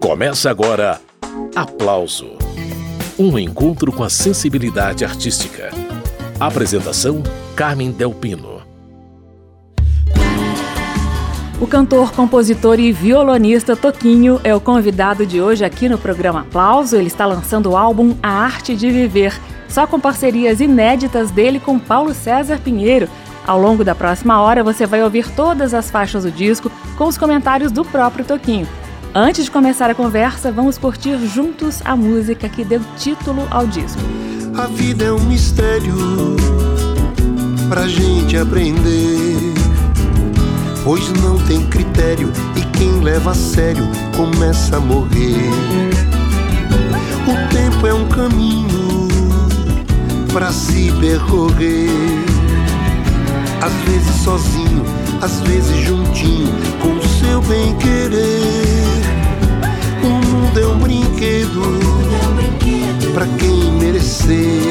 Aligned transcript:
Começa 0.00 0.50
agora 0.50 1.00
Aplauso 1.54 2.36
Um 3.18 3.38
encontro 3.38 3.90
com 3.90 4.04
a 4.04 4.10
sensibilidade 4.10 5.04
artística. 5.04 5.70
Apresentação: 6.38 7.22
Carmen 7.56 7.90
Delpino. 7.90 8.60
O 11.58 11.66
cantor, 11.66 12.12
compositor 12.12 12.78
e 12.78 12.92
violonista 12.92 13.74
Toquinho 13.74 14.38
é 14.44 14.54
o 14.54 14.60
convidado 14.60 15.24
de 15.24 15.40
hoje 15.40 15.64
aqui 15.64 15.88
no 15.88 15.96
programa 15.96 16.40
Aplauso. 16.40 16.94
Ele 16.94 17.06
está 17.06 17.24
lançando 17.24 17.70
o 17.70 17.76
álbum 17.76 18.14
A 18.22 18.28
Arte 18.28 18.76
de 18.76 18.90
Viver, 18.90 19.32
só 19.66 19.86
com 19.86 19.98
parcerias 19.98 20.60
inéditas 20.60 21.30
dele 21.30 21.58
com 21.58 21.78
Paulo 21.78 22.12
César 22.12 22.58
Pinheiro. 22.58 23.08
Ao 23.46 23.58
longo 23.58 23.82
da 23.82 23.94
próxima 23.94 24.40
hora, 24.42 24.62
você 24.62 24.84
vai 24.84 25.02
ouvir 25.02 25.30
todas 25.30 25.72
as 25.72 25.90
faixas 25.90 26.24
do 26.24 26.30
disco 26.30 26.70
com 26.98 27.06
os 27.06 27.16
comentários 27.16 27.72
do 27.72 27.84
próprio 27.84 28.24
Toquinho. 28.24 28.68
Antes 29.18 29.46
de 29.46 29.50
começar 29.50 29.88
a 29.88 29.94
conversa, 29.94 30.52
vamos 30.52 30.76
curtir 30.76 31.16
juntos 31.26 31.80
a 31.86 31.96
música 31.96 32.50
que 32.50 32.62
deu 32.62 32.82
título 32.98 33.48
ao 33.50 33.66
disco. 33.66 33.98
A 34.54 34.66
vida 34.66 35.06
é 35.06 35.10
um 35.10 35.20
mistério 35.20 35.96
pra 37.66 37.88
gente 37.88 38.36
aprender, 38.36 39.54
pois 40.84 41.10
não 41.22 41.38
tem 41.46 41.64
critério 41.68 42.30
e 42.56 42.76
quem 42.76 43.00
leva 43.00 43.30
a 43.30 43.34
sério 43.34 43.88
começa 44.14 44.76
a 44.76 44.80
morrer. 44.80 45.48
O 47.26 47.54
tempo 47.54 47.86
é 47.86 47.94
um 47.94 48.06
caminho 48.08 49.08
pra 50.30 50.52
se 50.52 50.92
percorrer, 51.00 51.88
às 53.62 53.72
vezes 53.90 54.14
sozinho, 54.22 54.84
às 55.22 55.40
vezes 55.40 55.74
juntinho, 55.86 56.52
com 56.82 56.98
o 56.98 57.08
seu 57.18 57.40
bem 57.40 57.74
querer. 57.78 58.85
É 60.58 60.66
um 60.66 60.78
brinquedo 60.78 61.60
pra 63.12 63.26
quem 63.38 63.72
merecer. 63.72 64.62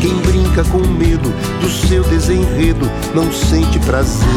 Quem 0.00 0.14
brinca 0.18 0.62
com 0.64 0.78
medo 0.78 1.28
do 1.60 1.68
seu 1.68 2.04
desenredo 2.04 2.88
não 3.14 3.32
sente 3.32 3.80
prazer. 3.80 4.28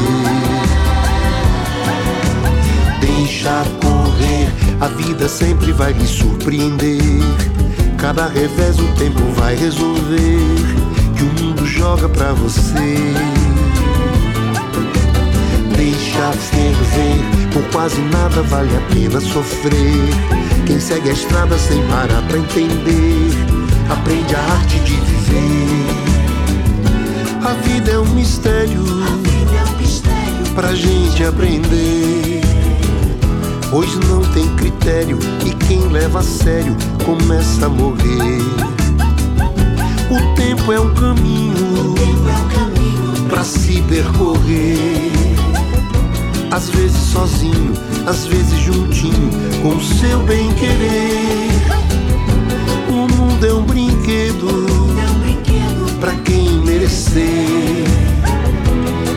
Deixa 3.00 3.64
correr, 3.80 4.50
a 4.82 4.88
vida 4.88 5.28
sempre 5.28 5.72
vai 5.72 5.94
lhe 5.94 6.08
surpreender. 6.08 7.22
Cada 8.00 8.28
revés 8.28 8.80
o 8.80 8.88
tempo 8.98 9.22
vai 9.36 9.56
resolver. 9.56 10.40
Que 11.16 11.24
o 11.24 11.46
mundo 11.46 11.66
joga 11.66 12.10
pra 12.10 12.34
você. 12.34 13.45
Por 17.56 17.64
quase 17.72 18.02
nada 18.02 18.42
vale 18.44 18.76
a 18.76 18.82
pena 18.94 19.22
sofrer. 19.22 20.10
Quem 20.66 20.80
segue 20.80 21.10
a 21.10 21.14
estrada 21.14 21.58
sem 21.58 21.82
parar 21.88 22.22
pra 22.28 22.38
entender, 22.38 23.32
aprende 23.90 24.36
a 24.36 24.40
arte 24.40 24.80
de 24.80 24.96
viver. 24.96 25.86
A 27.46 27.54
vida 27.66 27.92
é 27.92 28.00
um 28.00 28.08
mistério, 28.14 28.84
pra 30.54 30.76
gente 30.76 31.24
aprender. 31.24 32.42
Pois 33.70 33.96
não 34.10 34.22
tem 34.34 34.48
critério 34.56 35.18
e 35.46 35.52
quem 35.66 35.80
leva 35.88 36.20
a 36.20 36.24
sério 36.24 36.76
começa 37.06 37.68
a 37.68 37.70
morrer. 37.70 38.42
O 40.10 40.36
tempo 40.36 40.74
é 40.74 40.80
um 40.80 40.94
caminho 40.94 41.96
pra 43.30 43.44
se 43.44 43.82
percorrer. 43.84 45.15
Às 46.56 46.70
vezes 46.70 46.98
sozinho, 47.12 47.74
às 48.08 48.28
vezes 48.28 48.58
juntinho, 48.60 49.30
com 49.62 49.76
o 49.76 49.84
seu 49.84 50.20
bem 50.20 50.50
querer. 50.54 51.50
O 52.88 53.14
mundo 53.14 53.46
é 53.46 53.54
um 53.54 53.64
brinquedo 53.64 54.56
pra 56.00 56.14
quem 56.24 56.62
merecer. 56.62 57.84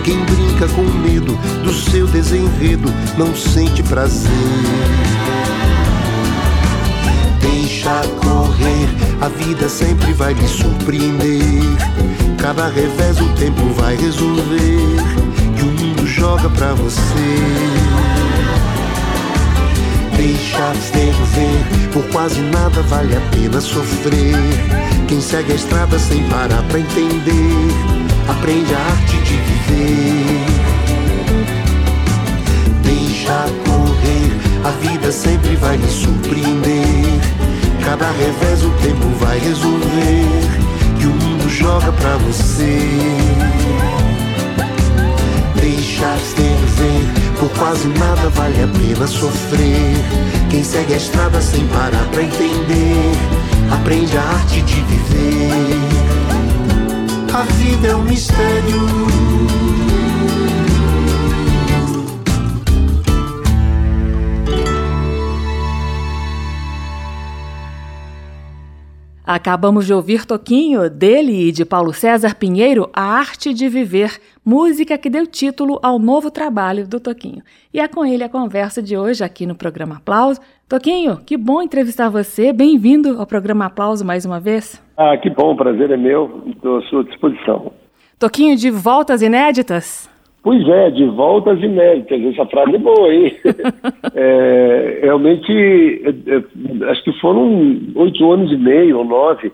Quem 0.03 0.19
brinca 0.25 0.67
com 0.75 0.83
medo 0.83 1.39
do 1.63 1.73
seu 1.73 2.09
desenredo 2.09 2.93
não 3.17 3.33
sente 3.37 3.85
prazer. 3.85 4.33
Deixa 7.41 8.03
correr, 8.21 8.89
a 9.21 9.29
vida 9.29 9.69
sempre 9.69 10.13
vai 10.13 10.35
lhe 10.35 10.49
surpreender. 10.49 11.63
Cada 12.37 12.67
revés 12.67 13.21
o 13.21 13.29
tempo 13.35 13.63
vai 13.75 13.95
resolver. 13.95 15.18
Joga 16.19 16.51
pra 16.51 16.75
você. 16.75 17.01
Deixa 20.17 20.75
ferver, 20.75 21.91
por 21.93 22.03
quase 22.09 22.41
nada 22.41 22.83
vale 22.83 23.17
a 23.17 23.21
pena 23.31 23.61
sofrer. 23.61 24.35
Quem 25.07 25.21
segue 25.21 25.53
a 25.53 25.55
estrada 25.55 25.97
sem 25.97 26.25
parar 26.25 26.63
pra 26.65 26.81
entender, 26.81 27.71
aprende 28.29 28.75
a 28.75 28.79
arte 28.79 29.17
de 29.19 29.37
viver. 29.37 30.45
Deixa 32.83 33.47
correr, 33.65 34.33
a 34.65 34.71
vida 34.71 35.13
sempre 35.13 35.55
vai 35.55 35.77
lhe 35.77 35.89
surpreender. 35.89 37.21
Cada 37.85 38.11
revés 38.11 38.65
o 38.65 38.71
tempo 38.83 39.07
vai 39.21 39.39
resolver. 39.39 40.27
Que 40.99 41.07
o 41.07 41.11
mundo 41.11 41.49
joga 41.49 41.93
pra 41.93 42.17
você. 42.17 43.98
Por 47.39 47.51
quase 47.51 47.87
nada 47.89 48.29
vale 48.31 48.63
a 48.63 48.69
pena 48.69 49.07
sofrer. 49.07 49.97
Quem 50.51 50.63
segue 50.63 50.95
a 50.95 50.97
estrada 50.97 51.41
sem 51.41 51.67
parar 51.69 52.05
pra 52.11 52.23
entender, 52.23 53.13
aprende 53.71 54.17
a 54.17 54.23
arte 54.23 54.63
de 54.63 54.81
viver. 54.83 55.51
A 57.33 57.43
vida 57.43 57.89
é 57.89 57.97
um 57.97 58.03
mistério. 58.03 59.88
Acabamos 69.31 69.85
de 69.85 69.93
ouvir 69.93 70.25
Toquinho, 70.25 70.89
dele 70.89 71.49
e 71.49 71.53
de 71.53 71.63
Paulo 71.63 71.93
César 71.93 72.35
Pinheiro, 72.35 72.89
A 72.95 73.03
Arte 73.03 73.53
de 73.53 73.69
Viver, 73.69 74.19
música 74.43 74.97
que 74.97 75.11
deu 75.11 75.27
título 75.27 75.79
ao 75.83 75.99
novo 75.99 76.31
trabalho 76.31 76.89
do 76.89 76.99
Toquinho. 76.99 77.43
E 77.71 77.79
é 77.79 77.87
com 77.87 78.07
ele 78.07 78.25
a 78.25 78.29
conversa 78.31 78.83
de 78.83 78.97
hoje 78.97 79.23
aqui 79.23 79.45
no 79.45 79.55
programa 79.55 79.97
Aplauso. 79.97 80.41
Toquinho, 80.67 81.19
que 81.27 81.37
bom 81.37 81.61
entrevistar 81.61 82.09
você. 82.09 82.55
Bem-vindo 82.55 83.21
ao 83.21 83.27
programa 83.27 83.67
Aplauso 83.67 84.03
mais 84.03 84.25
uma 84.25 84.41
vez. 84.41 84.83
Ah, 84.97 85.15
que 85.19 85.29
bom, 85.29 85.53
o 85.53 85.57
prazer 85.59 85.91
é 85.91 85.97
meu, 85.99 86.45
estou 86.47 86.79
à 86.79 86.83
sua 86.85 87.05
disposição. 87.05 87.71
Toquinho, 88.19 88.57
de 88.57 88.71
voltas 88.71 89.21
inéditas? 89.21 90.09
Pois 90.43 90.67
é, 90.69 90.91
de 90.91 91.05
voltas 91.07 91.61
inéditas, 91.61 92.25
essa 92.25 92.47
frase 92.47 92.77
é 92.77 92.79
boa, 92.79 93.13
hein? 93.13 93.37
é, 94.15 95.01
realmente, 95.03 95.53
é, 95.53 96.11
é, 96.11 96.91
acho 96.91 97.05
que 97.05 97.13
foram 97.21 97.79
oito 97.97 98.33
anos 98.33 98.53
e 98.53 98.57
meio 98.57 98.99
ou 98.99 99.05
nove 99.05 99.53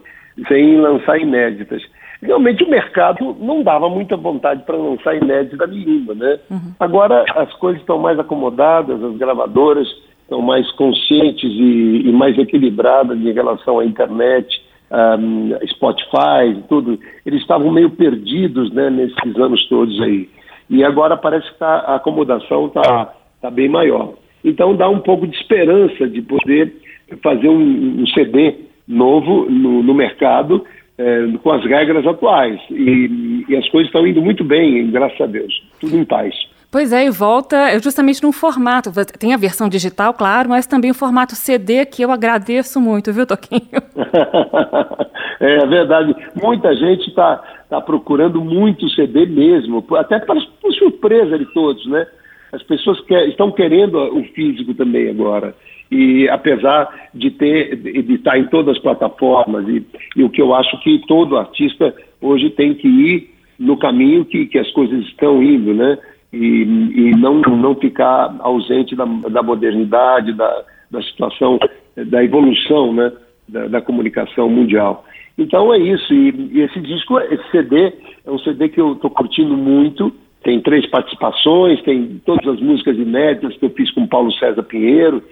sem 0.48 0.80
lançar 0.80 1.18
inéditas. 1.18 1.82
Realmente 2.22 2.64
o 2.64 2.70
mercado 2.70 3.36
não 3.40 3.62
dava 3.62 3.88
muita 3.88 4.16
vontade 4.16 4.62
para 4.64 4.76
lançar 4.76 5.16
inédita 5.16 5.66
nenhuma, 5.66 6.14
né? 6.14 6.38
Uhum. 6.50 6.72
Agora 6.80 7.24
as 7.34 7.52
coisas 7.54 7.80
estão 7.80 7.98
mais 7.98 8.18
acomodadas, 8.18 9.02
as 9.02 9.16
gravadoras 9.16 9.86
estão 10.22 10.40
mais 10.40 10.70
conscientes 10.72 11.50
e, 11.50 12.02
e 12.06 12.12
mais 12.12 12.38
equilibradas 12.38 13.18
em 13.18 13.32
relação 13.32 13.78
à 13.78 13.84
internet, 13.84 14.62
um, 14.90 15.54
Spotify, 15.68 16.62
tudo. 16.68 16.98
Eles 17.26 17.40
estavam 17.42 17.70
meio 17.70 17.90
perdidos, 17.90 18.72
né, 18.72 18.90
nesses 18.90 19.36
anos 19.36 19.66
todos 19.68 20.00
aí. 20.00 20.28
E 20.68 20.84
agora 20.84 21.16
parece 21.16 21.50
que 21.52 21.58
tá, 21.58 21.84
a 21.86 21.96
acomodação 21.96 22.66
está 22.66 23.14
tá 23.40 23.50
bem 23.50 23.68
maior. 23.68 24.14
Então 24.44 24.76
dá 24.76 24.88
um 24.88 25.00
pouco 25.00 25.26
de 25.26 25.36
esperança 25.36 26.08
de 26.08 26.22
poder 26.22 26.74
fazer 27.22 27.48
um, 27.48 28.02
um 28.02 28.06
CD 28.08 28.54
novo 28.86 29.46
no, 29.50 29.82
no 29.82 29.94
mercado 29.94 30.64
é, 30.98 31.26
com 31.42 31.50
as 31.50 31.64
regras 31.64 32.06
atuais. 32.06 32.60
E, 32.70 33.44
e 33.48 33.56
as 33.56 33.68
coisas 33.68 33.88
estão 33.88 34.06
indo 34.06 34.22
muito 34.22 34.44
bem, 34.44 34.90
graças 34.90 35.20
a 35.20 35.26
Deus. 35.26 35.52
Tudo 35.80 35.96
em 35.96 36.04
paz. 36.04 36.34
Pois 36.74 36.92
é, 36.92 37.06
e 37.06 37.08
volta 37.08 37.78
justamente 37.78 38.20
num 38.20 38.32
formato. 38.32 38.90
Tem 39.16 39.32
a 39.32 39.36
versão 39.36 39.68
digital, 39.68 40.12
claro, 40.12 40.48
mas 40.48 40.66
também 40.66 40.90
o 40.90 40.94
formato 40.94 41.36
CD, 41.36 41.86
que 41.86 42.02
eu 42.02 42.10
agradeço 42.10 42.80
muito, 42.80 43.12
viu, 43.12 43.24
Toquinho? 43.24 43.80
é 45.38 45.66
verdade. 45.66 46.16
Muita 46.34 46.74
gente 46.74 47.10
está 47.10 47.36
tá 47.70 47.80
procurando 47.80 48.40
muito 48.40 48.90
CD 48.90 49.24
mesmo, 49.24 49.86
até 49.96 50.18
para 50.18 50.40
surpresa 50.76 51.38
de 51.38 51.46
todos, 51.54 51.86
né? 51.86 52.08
As 52.52 52.64
pessoas 52.64 53.00
que, 53.02 53.14
estão 53.26 53.52
querendo 53.52 53.96
o 53.96 54.24
físico 54.34 54.74
também 54.74 55.08
agora. 55.08 55.54
E 55.92 56.28
apesar 56.28 56.88
de 57.14 57.30
ter 57.30 57.76
de 57.76 58.14
estar 58.14 58.36
em 58.36 58.48
todas 58.48 58.74
as 58.76 58.82
plataformas, 58.82 59.64
e, 59.68 59.86
e 60.16 60.24
o 60.24 60.28
que 60.28 60.42
eu 60.42 60.52
acho 60.52 60.76
que 60.80 61.06
todo 61.06 61.38
artista 61.38 61.94
hoje 62.20 62.50
tem 62.50 62.74
que 62.74 62.88
ir 62.88 63.30
no 63.60 63.76
caminho 63.76 64.24
que, 64.24 64.46
que 64.46 64.58
as 64.58 64.68
coisas 64.72 65.04
estão 65.04 65.40
indo, 65.40 65.72
né? 65.72 65.96
E, 66.34 66.62
e 67.08 67.10
não, 67.16 67.40
não 67.40 67.74
ficar 67.76 68.34
ausente 68.40 68.96
da, 68.96 69.04
da 69.04 69.42
modernidade, 69.42 70.32
da, 70.32 70.64
da 70.90 71.02
situação, 71.02 71.58
da 71.96 72.24
evolução 72.24 72.92
né, 72.92 73.12
da, 73.48 73.66
da 73.66 73.80
comunicação 73.80 74.48
mundial. 74.48 75.04
Então 75.36 75.72
é 75.72 75.78
isso, 75.78 76.12
e, 76.12 76.50
e, 76.52 76.60
esse 76.60 76.80
disco, 76.80 77.18
esse 77.18 77.50
CD, 77.50 77.92
é 78.24 78.30
um 78.30 78.38
CD 78.38 78.68
que 78.68 78.80
eu 78.80 78.92
estou 78.92 79.10
curtindo 79.10 79.56
muito, 79.56 80.12
tem 80.42 80.60
três 80.60 80.86
participações, 80.90 81.82
tem 81.82 82.20
todas 82.24 82.46
as 82.46 82.60
músicas 82.60 82.96
inéditas 82.96 83.56
que 83.56 83.64
eu 83.64 83.70
fiz 83.70 83.90
com 83.92 84.06
Paulo 84.06 84.30
César 84.32 84.62
Pinheiro, 84.62 85.22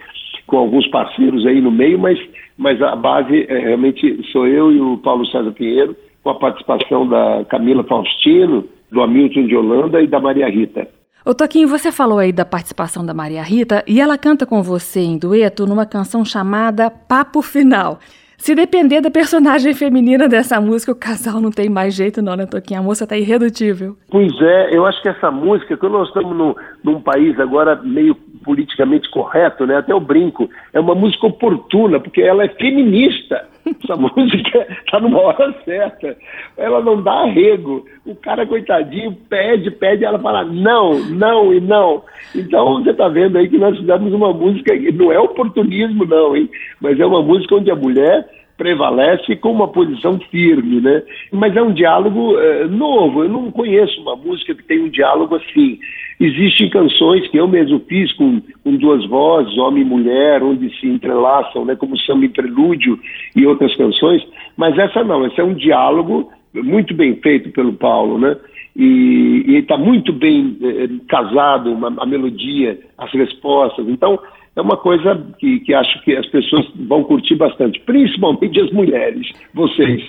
com 0.47 0.57
alguns 0.57 0.87
parceiros 0.89 1.47
aí 1.47 1.61
no 1.61 1.71
meio, 1.71 1.99
mas, 1.99 2.19
mas 2.57 2.81
a 2.83 2.97
base 2.97 3.47
é, 3.49 3.59
realmente 3.59 4.23
sou 4.33 4.47
eu 4.47 4.73
e 4.73 4.81
o 4.81 4.99
Paulo 4.99 5.27
César 5.27 5.53
Pinheiro, 5.53 5.97
com 6.23 6.31
a 6.31 6.35
participação 6.35 7.07
da 7.07 7.45
Camila 7.49 7.85
Faustino, 7.85 8.65
do 8.93 9.03
Hamilton 9.03 9.47
de 9.47 9.57
Holanda 9.57 10.03
e 10.03 10.07
da 10.07 10.21
Maria 10.21 10.49
Rita. 10.49 10.87
Ô 11.25 11.33
Toquinho, 11.35 11.69
você 11.69 11.91
falou 11.91 12.19
aí 12.19 12.33
da 12.33 12.45
participação 12.45 13.07
da 13.07 13.15
Maria 13.15 13.43
Rita 13.43 13.83
e 13.87 14.01
ela 14.01 14.19
canta 14.19 14.45
com 14.45 14.63
você 14.63 15.01
em 15.01 15.17
dueto 15.17 15.67
numa 15.67 15.87
canção 15.87 16.25
chamada 16.25 16.91
Papo 16.91 17.41
Final. 17.41 17.99
Se 18.37 18.57
depender 18.57 19.01
da 19.01 19.09
personagem 19.09 19.73
feminina 19.73 20.29
dessa 20.29 20.61
música, 20.61 20.91
o 20.91 20.97
casal 20.97 21.41
não 21.41 21.53
tem 21.53 21.69
mais 21.69 21.95
jeito 21.95 22.21
não, 22.21 22.35
né, 22.35 22.45
Toquinho? 22.45 22.81
A 22.81 22.83
moça 22.83 23.07
tá 23.07 23.17
irredutível. 23.17 23.97
Pois 24.11 24.33
é, 24.41 24.77
eu 24.77 24.85
acho 24.85 25.01
que 25.01 25.09
essa 25.09 25.31
música, 25.31 25.77
quando 25.77 25.93
nós 25.93 26.09
estamos 26.09 26.37
no, 26.37 26.57
num 26.83 27.01
país 27.01 27.39
agora 27.39 27.77
meio 27.77 28.17
politicamente 28.45 29.09
correto, 29.11 29.65
né? 29.65 29.77
Até 29.77 29.95
o 29.95 30.01
brinco, 30.01 30.51
é 30.73 30.81
uma 30.81 30.97
música 30.97 31.29
oportuna, 31.29 32.01
porque 32.01 32.21
ela 32.21 32.45
é 32.45 32.49
feminista. 32.49 33.47
Essa 33.67 33.97
música 33.97 34.67
está 34.85 35.01
numa 35.01 35.21
hora 35.21 35.55
certa. 35.65 36.17
Ela 36.57 36.81
não 36.81 37.03
dá 37.03 37.13
arrego. 37.13 37.87
O 38.05 38.15
cara, 38.15 38.47
coitadinho, 38.47 39.17
pede, 39.29 39.71
pede, 39.71 40.05
ela 40.05 40.19
fala 40.19 40.45
não, 40.45 40.99
não 41.11 41.53
e 41.53 41.61
não. 41.61 42.03
Então 42.35 42.83
você 42.83 42.91
está 42.91 43.09
vendo 43.09 43.39
aí 43.39 43.49
que 43.49 43.59
nós 43.59 43.79
fizemos 43.79 44.13
uma 44.13 44.33
música 44.33 44.77
que 44.77 44.93
não 44.93 45.13
é 45.13 45.19
oportunismo, 45.19 46.05
não, 46.05 46.37
hein? 46.37 46.51
Mas 46.81 46.99
é 46.99 47.07
uma 47.07 47.23
música 47.23 47.55
onde 47.55 47.71
a 47.71 47.77
mulher 47.77 48.27
prevalece 48.57 49.37
com 49.37 49.53
uma 49.53 49.69
posição 49.69 50.19
firme, 50.31 50.81
né? 50.81 51.03
Mas 51.33 51.57
é 51.57 51.63
um 51.63 51.73
diálogo 51.73 52.39
é, 52.39 52.67
novo. 52.67 53.25
Eu 53.25 53.29
não 53.29 53.51
conheço 53.51 54.01
uma 54.01 54.17
música 54.17 54.55
que 54.55 54.63
tem 54.65 54.81
um 54.81 54.89
diálogo 54.89 55.37
assim. 55.37 55.79
Existem 56.21 56.71
canções 56.71 57.27
que 57.29 57.37
eu 57.37 57.49
mesmo 57.49 57.81
fiz 57.89 58.13
com, 58.13 58.41
com 58.63 58.77
duas 58.77 59.05
vozes, 59.09 59.57
homem 59.59 59.83
e 59.83 59.87
mulher, 59.87 60.43
onde 60.43 60.69
se 60.79 60.87
entrelaçam, 60.87 61.65
né? 61.65 61.75
Como 61.77 61.99
samba 61.99 62.29
prelúdio 62.29 62.99
e 63.35 63.47
outras 63.47 63.75
canções. 63.77 64.23
Mas 64.57 64.77
essa 64.79 65.03
não. 65.03 65.25
Essa 65.25 65.43
é 65.43 65.45
um 65.45 65.55
diálogo 65.55 66.31
muito 66.55 66.95
bem 66.95 67.17
feito 67.17 67.51
pelo 67.51 67.73
Paulo, 67.73 68.19
né? 68.19 68.37
E 68.75 69.45
está 69.59 69.77
muito 69.77 70.13
bem 70.13 70.57
é, 70.63 70.89
casado 71.09 71.73
uma, 71.73 71.93
a 71.99 72.07
melodia, 72.07 72.79
as 72.97 73.11
respostas. 73.13 73.87
Então 73.89 74.19
é 74.55 74.61
uma 74.61 74.77
coisa 74.77 75.27
que, 75.39 75.61
que 75.61 75.75
acho 75.75 76.03
que 76.05 76.15
as 76.15 76.27
pessoas 76.27 76.67
vão 76.87 77.05
curtir 77.05 77.37
bastante, 77.37 77.81
principalmente 77.81 78.61
as 78.61 78.71
mulheres, 78.71 79.27
vocês. 79.55 80.03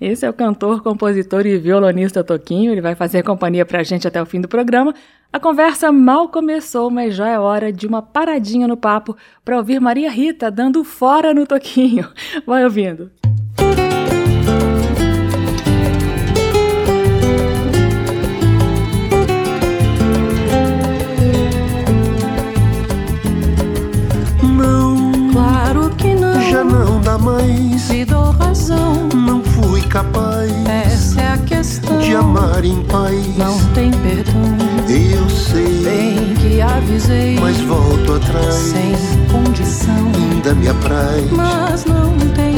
Esse 0.00 0.26
é 0.26 0.30
o 0.30 0.32
cantor, 0.32 0.82
compositor 0.82 1.46
e 1.46 1.58
violonista 1.58 2.24
Toquinho, 2.24 2.72
ele 2.72 2.80
vai 2.80 2.94
fazer 2.94 3.22
companhia 3.22 3.64
pra 3.64 3.82
gente 3.82 4.06
até 4.06 4.20
o 4.20 4.26
fim 4.26 4.40
do 4.40 4.48
programa. 4.48 4.94
A 5.32 5.38
conversa 5.38 5.92
mal 5.92 6.28
começou, 6.28 6.90
mas 6.90 7.14
já 7.14 7.28
é 7.28 7.38
hora 7.38 7.72
de 7.72 7.86
uma 7.86 8.00
paradinha 8.00 8.66
no 8.66 8.76
papo 8.76 9.16
para 9.44 9.56
ouvir 9.56 9.80
Maria 9.80 10.10
Rita 10.10 10.50
dando 10.50 10.82
fora 10.84 11.34
no 11.34 11.46
Toquinho. 11.46 12.08
Vai 12.46 12.64
ouvindo. 12.64 13.10
Mais. 26.64 27.88
Te 27.88 28.04
dou 28.04 28.30
razão. 28.32 29.08
Não 29.14 29.42
fui 29.42 29.82
capaz. 29.82 30.50
Essa 30.66 31.20
é 31.20 31.32
a 31.32 31.38
questão. 31.38 31.98
De 31.98 32.14
amar 32.14 32.64
em 32.64 32.82
paz. 32.84 33.36
Não 33.36 33.58
tem 33.74 33.90
perdão. 33.90 34.56
Eu 34.88 35.28
sei. 35.30 35.82
Bem 35.82 36.34
que 36.34 36.60
avisei. 36.60 37.38
Mas 37.40 37.58
volto 37.60 38.14
atrás. 38.14 38.54
Sem 38.54 38.94
condição. 39.30 40.12
Ainda 40.14 40.54
me 40.54 40.68
apraz. 40.68 41.30
Mas 41.30 41.84
não 41.84 42.16
tem 42.34 42.57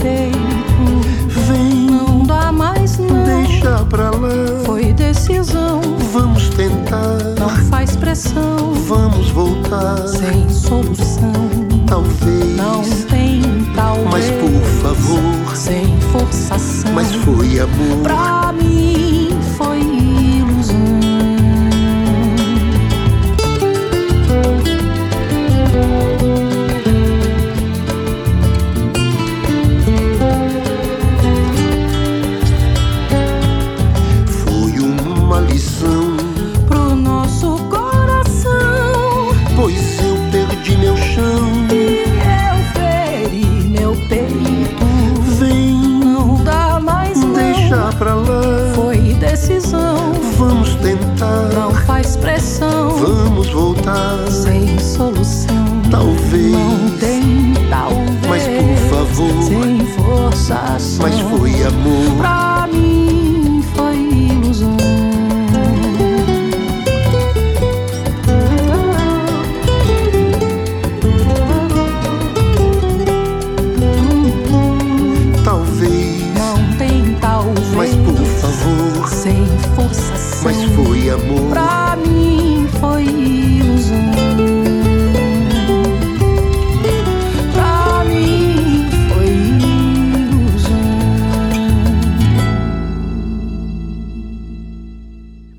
Vem, 0.00 1.90
não 1.90 2.22
dá 2.24 2.52
mais 2.52 2.98
não. 2.98 3.24
Deixa 3.24 3.84
pra 3.86 4.10
lá. 4.10 4.64
Foi 4.64 4.92
decisão. 4.92 5.80
Vamos 6.12 6.48
tentar. 6.50 7.18
Não 7.38 7.48
faz 7.68 7.96
pressão. 7.96 8.72
Vamos 8.86 9.30
voltar. 9.30 10.06
Sem 10.06 10.48
solução. 10.48 11.32
Talvez. 11.86 12.56
Não 12.56 12.82
tem 13.08 13.42
talvez. 13.74 14.08
Mas 14.10 14.30
por 14.30 14.62
favor. 14.82 15.56
Sem 15.56 16.00
forçação. 16.12 16.92
Mas 16.92 17.12
foi 17.16 17.58
amor. 17.58 18.02
Pra 18.02 18.52
mim 18.52 19.17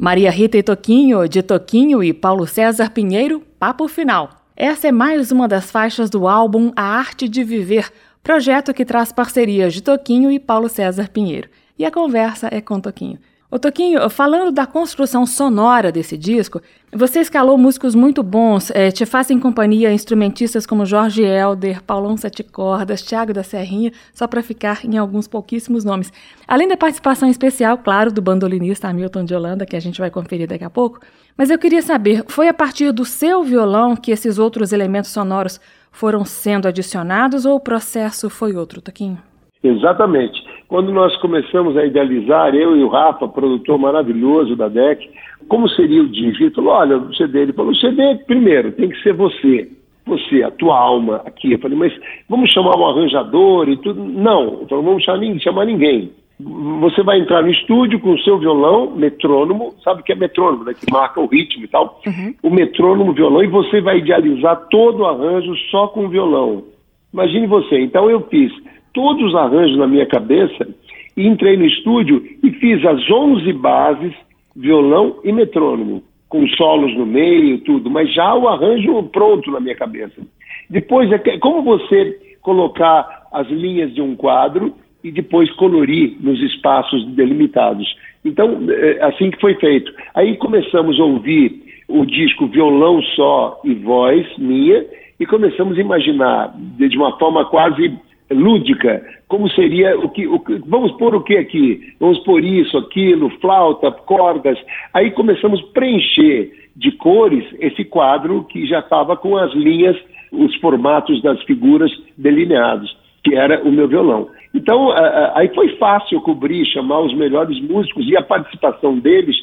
Maria 0.09 0.31
Rita 0.31 0.57
e 0.57 0.63
Toquinho, 0.63 1.29
de 1.29 1.43
Toquinho 1.43 2.03
e 2.03 2.11
Paulo 2.11 2.47
César 2.47 2.89
Pinheiro, 2.89 3.43
Papo 3.59 3.87
Final. 3.87 4.43
Essa 4.57 4.87
é 4.87 4.91
mais 4.91 5.31
uma 5.31 5.47
das 5.47 5.69
faixas 5.69 6.09
do 6.09 6.27
álbum 6.27 6.71
A 6.75 6.81
Arte 6.81 7.29
de 7.29 7.43
Viver, 7.43 7.91
projeto 8.23 8.73
que 8.73 8.83
traz 8.83 9.11
parcerias 9.11 9.71
de 9.71 9.83
Toquinho 9.83 10.31
e 10.31 10.39
Paulo 10.39 10.67
César 10.67 11.11
Pinheiro. 11.11 11.47
E 11.77 11.85
a 11.85 11.91
conversa 11.91 12.49
é 12.51 12.59
com 12.59 12.79
Toquinho. 12.79 13.19
Ô 13.51 13.57
Toquinho, 13.57 14.07
falando 14.11 14.51
da 14.51 14.67
construção 14.67 15.25
sonora 15.25 15.91
desse 15.91 16.15
disco, 16.15 16.61
você 16.93 17.21
escalou 17.21 17.57
músicos 17.57 17.95
muito 17.95 18.21
bons, 18.21 18.69
é, 18.75 18.91
te 18.91 19.07
fazem 19.07 19.39
companhia 19.39 19.91
instrumentistas 19.91 20.67
como 20.67 20.85
Jorge 20.85 21.23
Helder, 21.23 21.81
Paulão 21.81 22.15
Sete 22.15 22.43
Cordas, 22.43 23.01
Tiago 23.01 23.33
da 23.33 23.41
Serrinha, 23.41 23.91
só 24.13 24.27
para 24.27 24.43
ficar 24.43 24.85
em 24.85 24.99
alguns 24.99 25.27
pouquíssimos 25.27 25.83
nomes. 25.83 26.13
Além 26.47 26.67
da 26.67 26.77
participação 26.77 27.27
especial, 27.27 27.79
claro, 27.79 28.11
do 28.11 28.21
bandolinista 28.21 28.87
Hamilton 28.87 29.25
de 29.25 29.33
Holanda, 29.33 29.65
que 29.65 29.75
a 29.75 29.79
gente 29.81 29.99
vai 29.99 30.11
conferir 30.11 30.47
daqui 30.47 30.63
a 30.63 30.69
pouco, 30.69 30.99
mas 31.35 31.49
eu 31.49 31.57
queria 31.57 31.81
saber, 31.81 32.23
foi 32.27 32.47
a 32.47 32.53
partir 32.53 32.91
do 32.91 33.03
seu 33.03 33.43
violão 33.43 33.95
que 33.95 34.11
esses 34.11 34.37
outros 34.37 34.71
elementos 34.71 35.09
sonoros 35.09 35.59
foram 35.91 36.23
sendo 36.23 36.67
adicionados 36.67 37.45
ou 37.45 37.55
o 37.55 37.59
processo 37.59 38.29
foi 38.29 38.55
outro, 38.55 38.79
Toquinho? 38.79 39.28
Exatamente. 39.63 40.41
Quando 40.67 40.91
nós 40.91 41.15
começamos 41.17 41.75
a 41.75 41.85
idealizar, 41.85 42.55
eu 42.55 42.77
e 42.77 42.83
o 42.83 42.87
Rafa, 42.87 43.27
produtor 43.27 43.77
maravilhoso 43.77 44.55
da 44.55 44.67
DEC, 44.67 45.09
como 45.47 45.67
seria 45.69 46.01
o 46.01 46.07
disco? 46.07 46.43
Ele 46.43 46.53
falou, 46.53 46.73
olha, 46.73 46.97
o 46.97 47.13
CD, 47.15 47.39
ele 47.39 47.53
falou, 47.53 47.71
o 47.71 47.75
CD, 47.75 48.15
primeiro, 48.27 48.71
tem 48.71 48.87
que 48.87 49.01
ser 49.01 49.13
você, 49.13 49.69
você, 50.05 50.43
a 50.43 50.51
tua 50.51 50.77
alma 50.77 51.21
aqui. 51.25 51.53
Eu 51.53 51.59
falei, 51.59 51.77
mas 51.77 51.93
vamos 52.29 52.51
chamar 52.51 52.77
um 52.77 52.87
arranjador 52.87 53.67
e 53.67 53.77
tudo? 53.77 54.03
Não, 54.03 54.59
então 54.61 54.81
vamos 54.81 55.03
chamar, 55.03 55.65
ninguém. 55.65 56.11
Você 56.39 57.03
vai 57.03 57.19
entrar 57.19 57.41
no 57.41 57.49
estúdio 57.49 57.99
com 57.99 58.13
o 58.13 58.19
seu 58.19 58.37
violão, 58.37 58.91
metrônomo, 58.91 59.73
sabe 59.83 59.99
o 59.99 60.03
que 60.03 60.13
é 60.13 60.15
metrônomo, 60.15 60.63
né? 60.63 60.73
Que 60.73 60.89
marca 60.89 61.19
o 61.19 61.25
ritmo 61.25 61.65
e 61.65 61.67
tal. 61.67 61.99
Uhum. 62.07 62.33
O 62.43 62.49
metrônomo, 62.49 63.11
violão, 63.11 63.43
e 63.43 63.47
você 63.47 63.81
vai 63.81 63.97
idealizar 63.97 64.67
todo 64.69 64.99
o 64.99 65.05
arranjo 65.05 65.53
só 65.69 65.87
com 65.87 66.05
o 66.05 66.09
violão. 66.09 66.63
Imagine 67.11 67.47
você. 67.47 67.81
Então 67.81 68.09
eu 68.09 68.21
fiz 68.29 68.53
todos 68.93 69.23
os 69.23 69.35
arranjos 69.35 69.77
na 69.77 69.87
minha 69.87 70.05
cabeça 70.05 70.67
e 71.15 71.27
entrei 71.27 71.57
no 71.57 71.65
estúdio 71.65 72.23
e 72.43 72.51
fiz 72.51 72.83
as 72.85 73.09
11 73.09 73.51
bases, 73.53 74.13
violão 74.55 75.17
e 75.23 75.31
metrônomo, 75.31 76.03
com 76.27 76.47
solos 76.49 76.95
no 76.95 77.05
meio, 77.05 77.59
tudo, 77.61 77.89
mas 77.89 78.13
já 78.13 78.33
o 78.35 78.47
arranjo 78.47 79.03
pronto 79.11 79.51
na 79.51 79.59
minha 79.59 79.75
cabeça. 79.75 80.21
Depois, 80.69 81.11
é 81.11 81.37
como 81.39 81.63
você 81.63 82.17
colocar 82.41 83.27
as 83.31 83.47
linhas 83.49 83.93
de 83.93 84.01
um 84.01 84.15
quadro 84.15 84.73
e 85.03 85.11
depois 85.11 85.51
colorir 85.53 86.15
nos 86.19 86.41
espaços 86.41 87.05
delimitados. 87.07 87.87
Então, 88.23 88.59
é 88.69 89.03
assim 89.03 89.31
que 89.31 89.39
foi 89.39 89.55
feito. 89.55 89.91
Aí 90.13 90.35
começamos 90.37 90.99
a 90.99 91.03
ouvir 91.03 91.63
o 91.87 92.05
disco 92.05 92.47
violão 92.47 93.01
só 93.15 93.59
e 93.63 93.73
voz 93.73 94.25
minha 94.37 94.85
e 95.19 95.25
começamos 95.25 95.77
a 95.77 95.81
imaginar 95.81 96.53
de 96.55 96.97
uma 96.97 97.17
forma 97.17 97.45
quase 97.45 97.97
lúdica, 98.31 99.03
como 99.27 99.49
seria 99.49 99.97
o 99.97 100.09
que, 100.09 100.27
o 100.27 100.41
vamos 100.65 100.91
pôr 100.93 101.15
o 101.15 101.23
que 101.23 101.37
aqui? 101.37 101.93
Vamos 101.99 102.19
pôr 102.19 102.43
isso, 102.43 102.77
aquilo, 102.77 103.29
flauta, 103.39 103.91
cordas. 103.91 104.57
Aí 104.93 105.11
começamos 105.11 105.61
a 105.61 105.73
preencher 105.73 106.51
de 106.75 106.91
cores 106.93 107.45
esse 107.59 107.83
quadro 107.83 108.43
que 108.45 108.65
já 108.65 108.79
estava 108.79 109.15
com 109.17 109.37
as 109.37 109.53
linhas, 109.53 109.97
os 110.31 110.55
formatos 110.57 111.21
das 111.21 111.41
figuras 111.43 111.91
delineados, 112.17 112.95
que 113.23 113.35
era 113.35 113.63
o 113.63 113.71
meu 113.71 113.87
violão. 113.87 114.29
Então, 114.53 114.91
aí 115.35 115.47
foi 115.53 115.75
fácil 115.77 116.21
cobrir, 116.21 116.65
chamar 116.65 117.01
os 117.01 117.13
melhores 117.15 117.59
músicos 117.61 118.07
e 118.07 118.17
a 118.17 118.21
participação 118.21 118.97
deles 118.97 119.35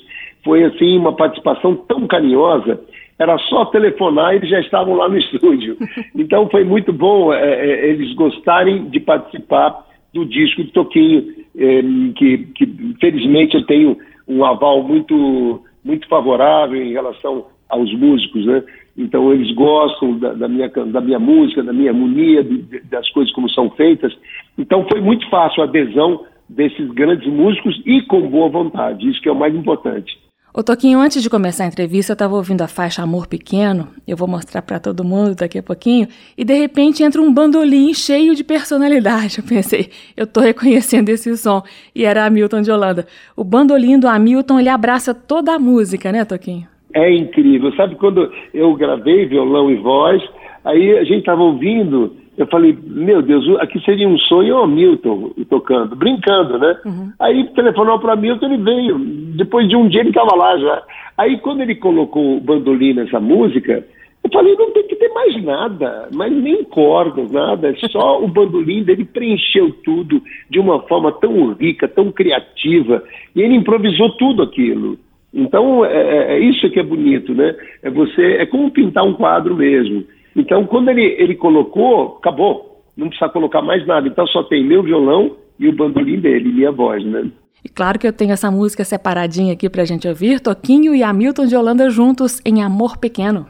foi 0.45 0.63
assim 0.63 0.97
uma 0.97 1.15
participação 1.15 1.75
tão 1.75 2.07
carinhosa 2.07 2.81
era 3.19 3.39
só 3.39 3.65
telefonar 3.67 4.33
e 4.33 4.37
eles 4.37 4.51
já 4.51 4.61
estavam 4.61 4.95
lá 4.95 5.09
no 5.09 5.17
estúdio. 5.19 5.77
Então 6.15 6.49
foi 6.49 6.65
muito 6.65 6.93
bom 6.93 7.33
é, 7.33 7.89
eles 7.89 8.13
gostarem 8.15 8.89
de 8.89 9.01
participar 9.01 9.85
do 10.13 10.25
disco 10.25 10.65
de 10.65 10.73
Toquinho, 10.73 11.35
é, 11.57 11.83
que, 12.17 12.39
que 12.55 12.95
felizmente 13.01 13.57
eu 13.57 13.67
tenho 13.67 13.97
um 14.27 14.45
aval 14.45 14.83
muito, 14.83 15.63
muito 15.85 16.09
favorável 16.09 16.83
em 16.83 16.93
relação 16.93 17.47
aos 17.69 17.93
músicos, 17.95 18.45
né? 18.47 18.63
Então 18.97 19.33
eles 19.33 19.53
gostam 19.55 20.19
da, 20.19 20.33
da, 20.33 20.49
minha, 20.49 20.69
da 20.69 21.01
minha 21.01 21.19
música, 21.19 21.63
da 21.63 21.73
minha 21.73 21.91
harmonia, 21.91 22.43
de, 22.43 22.81
das 22.89 23.09
coisas 23.11 23.33
como 23.35 23.49
são 23.51 23.69
feitas. 23.71 24.17
Então 24.57 24.87
foi 24.89 25.01
muito 25.01 25.29
fácil 25.29 25.63
a 25.63 25.67
adesão 25.67 26.25
desses 26.49 26.89
grandes 26.93 27.27
músicos 27.31 27.81
e 27.85 28.01
com 28.03 28.29
boa 28.29 28.49
vontade, 28.49 29.09
isso 29.09 29.21
que 29.21 29.29
é 29.29 29.33
o 29.33 29.37
mais 29.37 29.55
importante. 29.55 30.17
Ô 30.59 30.63
Toquinho, 30.63 31.01
antes 31.01 31.23
de 31.23 31.29
começar 31.29 31.65
a 31.65 31.67
entrevista, 31.67 32.13
eu 32.13 32.15
estava 32.15 32.35
ouvindo 32.35 32.63
a 32.63 32.67
faixa 32.67 33.03
Amor 33.03 33.27
Pequeno, 33.27 33.89
eu 34.09 34.17
vou 34.17 34.27
mostrar 34.27 34.63
para 34.63 34.81
todo 34.81 35.05
mundo 35.05 35.35
daqui 35.35 35.59
a 35.59 35.63
pouquinho, 35.63 36.09
e 36.35 36.47
de 36.47 36.55
repente 36.55 37.03
entra 37.03 37.21
um 37.21 37.31
bandolim 37.31 37.93
cheio 37.93 38.35
de 38.35 38.43
personalidade. 38.43 39.37
Eu 39.45 39.45
pensei, 39.45 39.91
eu 40.17 40.25
estou 40.25 40.43
reconhecendo 40.43 41.11
esse 41.11 41.37
som, 41.37 41.63
e 41.95 42.07
era 42.07 42.25
Hamilton 42.25 42.63
de 42.63 42.71
Holanda. 42.73 43.07
O 43.37 43.45
bandolim 43.45 43.99
do 43.99 44.09
Hamilton, 44.09 44.59
ele 44.59 44.71
abraça 44.71 45.13
toda 45.15 45.55
a 45.55 45.59
música, 45.59 46.11
né, 46.11 46.25
Toquinho? 46.25 46.67
É 46.95 47.13
incrível. 47.13 47.71
Sabe 47.75 47.95
quando 47.97 48.33
eu 48.55 48.75
gravei 48.77 49.27
violão 49.27 49.71
e 49.71 49.77
voz, 49.77 50.23
aí 50.65 50.97
a 50.97 51.05
gente 51.05 51.19
estava 51.19 51.43
ouvindo 51.43 52.17
eu 52.37 52.47
falei, 52.49 52.77
meu 52.85 53.23
Deus, 53.23 53.49
aqui 53.61 53.81
seria 53.85 54.09
um 54.09 54.19
sonho 54.19 54.57
o 54.57 54.63
Hamilton 54.65 55.31
tocando, 55.49 55.97
brincando, 55.97 56.59
né? 56.59 56.79
Uhum. 56.85 57.13
Aí 57.19 57.45
telefonou 57.55 57.99
para 57.99 58.11
o 58.11 58.13
Hamilton, 58.13 58.47
ele 58.47 58.63
veio. 58.63 58.99
Depois 59.37 59.69
de 59.69 59.77
um 59.77 59.89
dia 59.89 60.01
ele 60.01 60.11
estava 60.11 60.35
lá 60.37 60.59
já. 60.59 60.83
Aí 61.17 61.39
quando 61.39 61.63
ele 61.63 61.75
colocou 61.77 62.37
o 62.37 62.41
bandolim 62.41 62.93
nessa 62.93 63.19
música, 63.19 63.85
eu 64.23 64.31
falei, 64.31 64.55
não 64.57 64.73
tem 64.73 64.87
que 64.87 64.97
ter 64.97 65.09
mais 65.11 65.43
nada, 65.45 66.09
mas 66.13 66.33
nem 66.33 66.65
cordas, 66.65 67.31
nada. 67.31 67.75
Só 67.91 68.21
o 68.25 68.29
bandolim 68.29 68.83
dele 68.83 69.05
preencheu 69.05 69.71
tudo 69.85 70.21
de 70.51 70.59
uma 70.59 70.81
forma 70.83 71.13
tão 71.13 71.53
rica, 71.53 71.89
tão 71.89 72.11
criativa. 72.11 73.03
E 73.35 73.41
ele 73.41 73.55
improvisou 73.55 74.11
tudo 74.17 74.43
aquilo. 74.43 74.99
Então, 75.33 75.85
é, 75.85 75.93
é, 75.93 76.33
é 76.35 76.39
isso 76.41 76.69
que 76.71 76.81
é 76.81 76.83
bonito, 76.83 77.35
né? 77.35 77.55
É 77.83 77.91
você, 77.91 78.37
é 78.39 78.47
como 78.47 78.71
pintar 78.71 79.05
um 79.05 79.15
quadro 79.15 79.55
mesmo. 79.55 80.05
Então, 80.37 80.67
quando 80.67 80.91
ele, 80.91 81.03
ele 81.19 81.35
colocou, 81.35 82.19
acabou. 82.19 82.85
Não 82.97 83.09
precisa 83.09 83.31
colocar 83.31 83.63
mais 83.63 83.87
nada. 83.87 84.07
Então, 84.07 84.27
só 84.27 84.43
tem 84.43 84.65
meu 84.65 84.83
violão 84.83 85.37
e 85.59 85.69
o 85.69 85.75
bandolim 85.75 86.21
dele, 86.21 86.53
minha 86.53 86.71
voz, 86.71 87.05
né? 87.05 87.31
E 87.65 87.69
claro 87.69 87.99
que 87.99 88.07
eu 88.07 88.13
tenho 88.13 88.33
essa 88.33 88.51
música 88.51 88.85
separadinha 88.85 89.53
aqui 89.53 89.69
pra 89.69 89.85
gente 89.85 90.07
ouvir. 90.07 90.41
Toquinho 90.41 90.95
e 90.95 91.03
Hamilton 91.03 91.47
de 91.47 91.57
Holanda 91.57 91.91
juntos 91.91 92.41
em 92.45 92.63
Amor 92.63 92.99
Pequeno. 92.99 93.47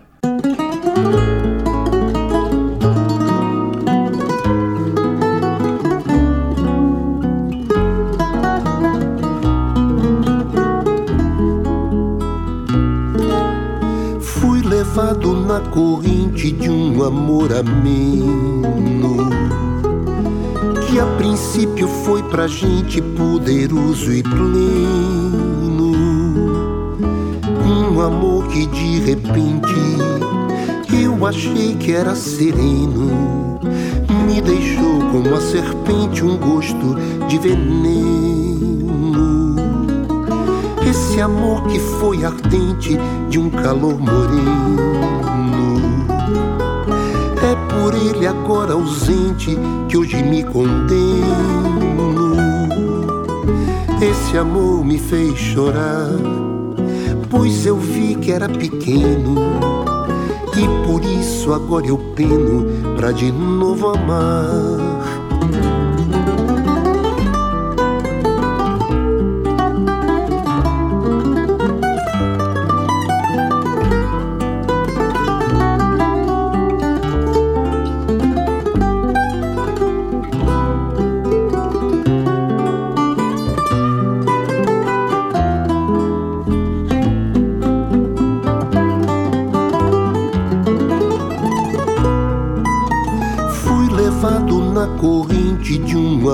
levado 0.97 1.36
na 15.47 15.61
corrente 15.61 16.50
de 16.50 16.69
um 16.69 17.05
amor 17.05 17.53
ameno 17.53 19.31
que 20.88 20.99
a 20.99 21.07
princípio 21.19 21.87
foi 21.87 22.21
pra 22.25 22.49
gente 22.49 23.00
poderoso 23.00 24.12
e 24.12 24.25
pleno. 24.25 25.93
Um 27.65 28.00
amor 28.00 28.49
que 28.49 28.67
de 28.67 28.99
repente 28.99 29.75
eu 31.00 31.25
achei 31.25 31.76
que 31.76 31.93
era 31.93 32.17
sereno, 32.17 33.61
me 34.26 34.41
deixou 34.41 34.99
como 35.12 35.33
a 35.33 35.41
serpente 35.41 36.25
um 36.25 36.37
gosto 36.37 36.97
de 37.29 37.38
veneno. 37.38 38.47
Esse 40.88 41.21
amor 41.21 41.62
que 41.69 41.79
foi 41.79 42.25
ardente 42.25 42.99
de 43.29 43.38
um 43.38 43.49
calor 43.49 43.97
moreno. 44.00 45.25
Por 47.83 47.95
ele 47.95 48.26
agora 48.26 48.73
ausente 48.73 49.56
que 49.88 49.97
hoje 49.97 50.23
me 50.23 50.42
condeno. 50.42 51.47
Esse 54.00 54.37
amor 54.37 54.85
me 54.85 54.99
fez 54.99 55.38
chorar, 55.38 56.11
pois 57.30 57.64
eu 57.64 57.76
vi 57.76 58.14
que 58.14 58.33
era 58.33 58.49
pequeno. 58.49 59.37
E 60.56 60.87
por 60.87 61.02
isso 61.04 61.52
agora 61.52 61.87
eu 61.87 61.99
peno 62.14 62.66
pra 62.97 63.12
de 63.12 63.30
novo 63.30 63.88
amar. 63.88 64.96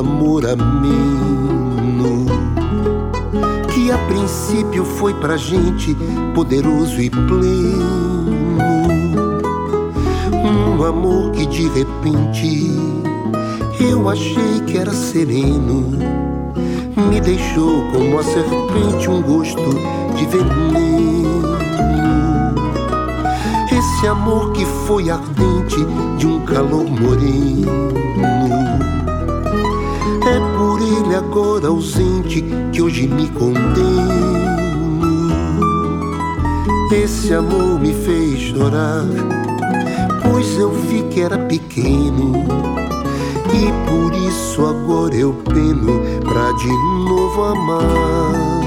Amor 0.02 0.44
ameno 0.44 2.26
que 3.72 3.92
a 3.92 3.98
princípio 3.98 4.84
foi 4.84 5.14
pra 5.14 5.36
gente 5.36 5.96
poderoso 6.34 7.00
e 7.00 7.08
pleno. 7.08 8.58
Um 10.44 10.84
amor 10.84 11.30
que 11.30 11.46
de 11.46 11.68
repente 11.68 12.76
eu 13.80 14.08
achei 14.08 14.60
que 14.66 14.76
era 14.76 14.92
sereno, 14.92 15.96
me 16.96 17.20
deixou 17.20 17.84
como 17.92 18.18
a 18.18 18.24
serpente 18.24 19.08
um 19.08 19.22
gosto 19.22 19.70
de 20.16 20.26
veneno. 20.26 21.56
Esse 23.70 24.08
amor 24.08 24.50
que 24.52 24.66
foi 24.86 25.10
ardente 25.10 25.76
de 26.18 26.26
um 26.26 26.40
calor 26.44 26.84
moreno. 26.84 28.01
Por 31.12 31.14
ele 31.14 31.14
agora 31.14 31.68
ausente 31.68 32.44
que 32.72 32.80
hoje 32.80 33.06
me 33.06 33.28
condeno. 33.28 33.82
Esse 36.92 37.34
amor 37.34 37.80
me 37.80 37.92
fez 37.92 38.38
chorar, 38.38 39.04
pois 40.22 40.58
eu 40.58 40.70
vi 40.70 41.02
que 41.04 41.20
era 41.20 41.38
pequeno. 41.38 42.44
E 43.52 43.90
por 43.90 44.14
isso 44.14 44.64
agora 44.64 45.14
eu 45.14 45.32
peno 45.44 46.00
pra 46.20 46.52
de 46.52 46.68
novo 46.68 47.44
amar. 47.44 48.61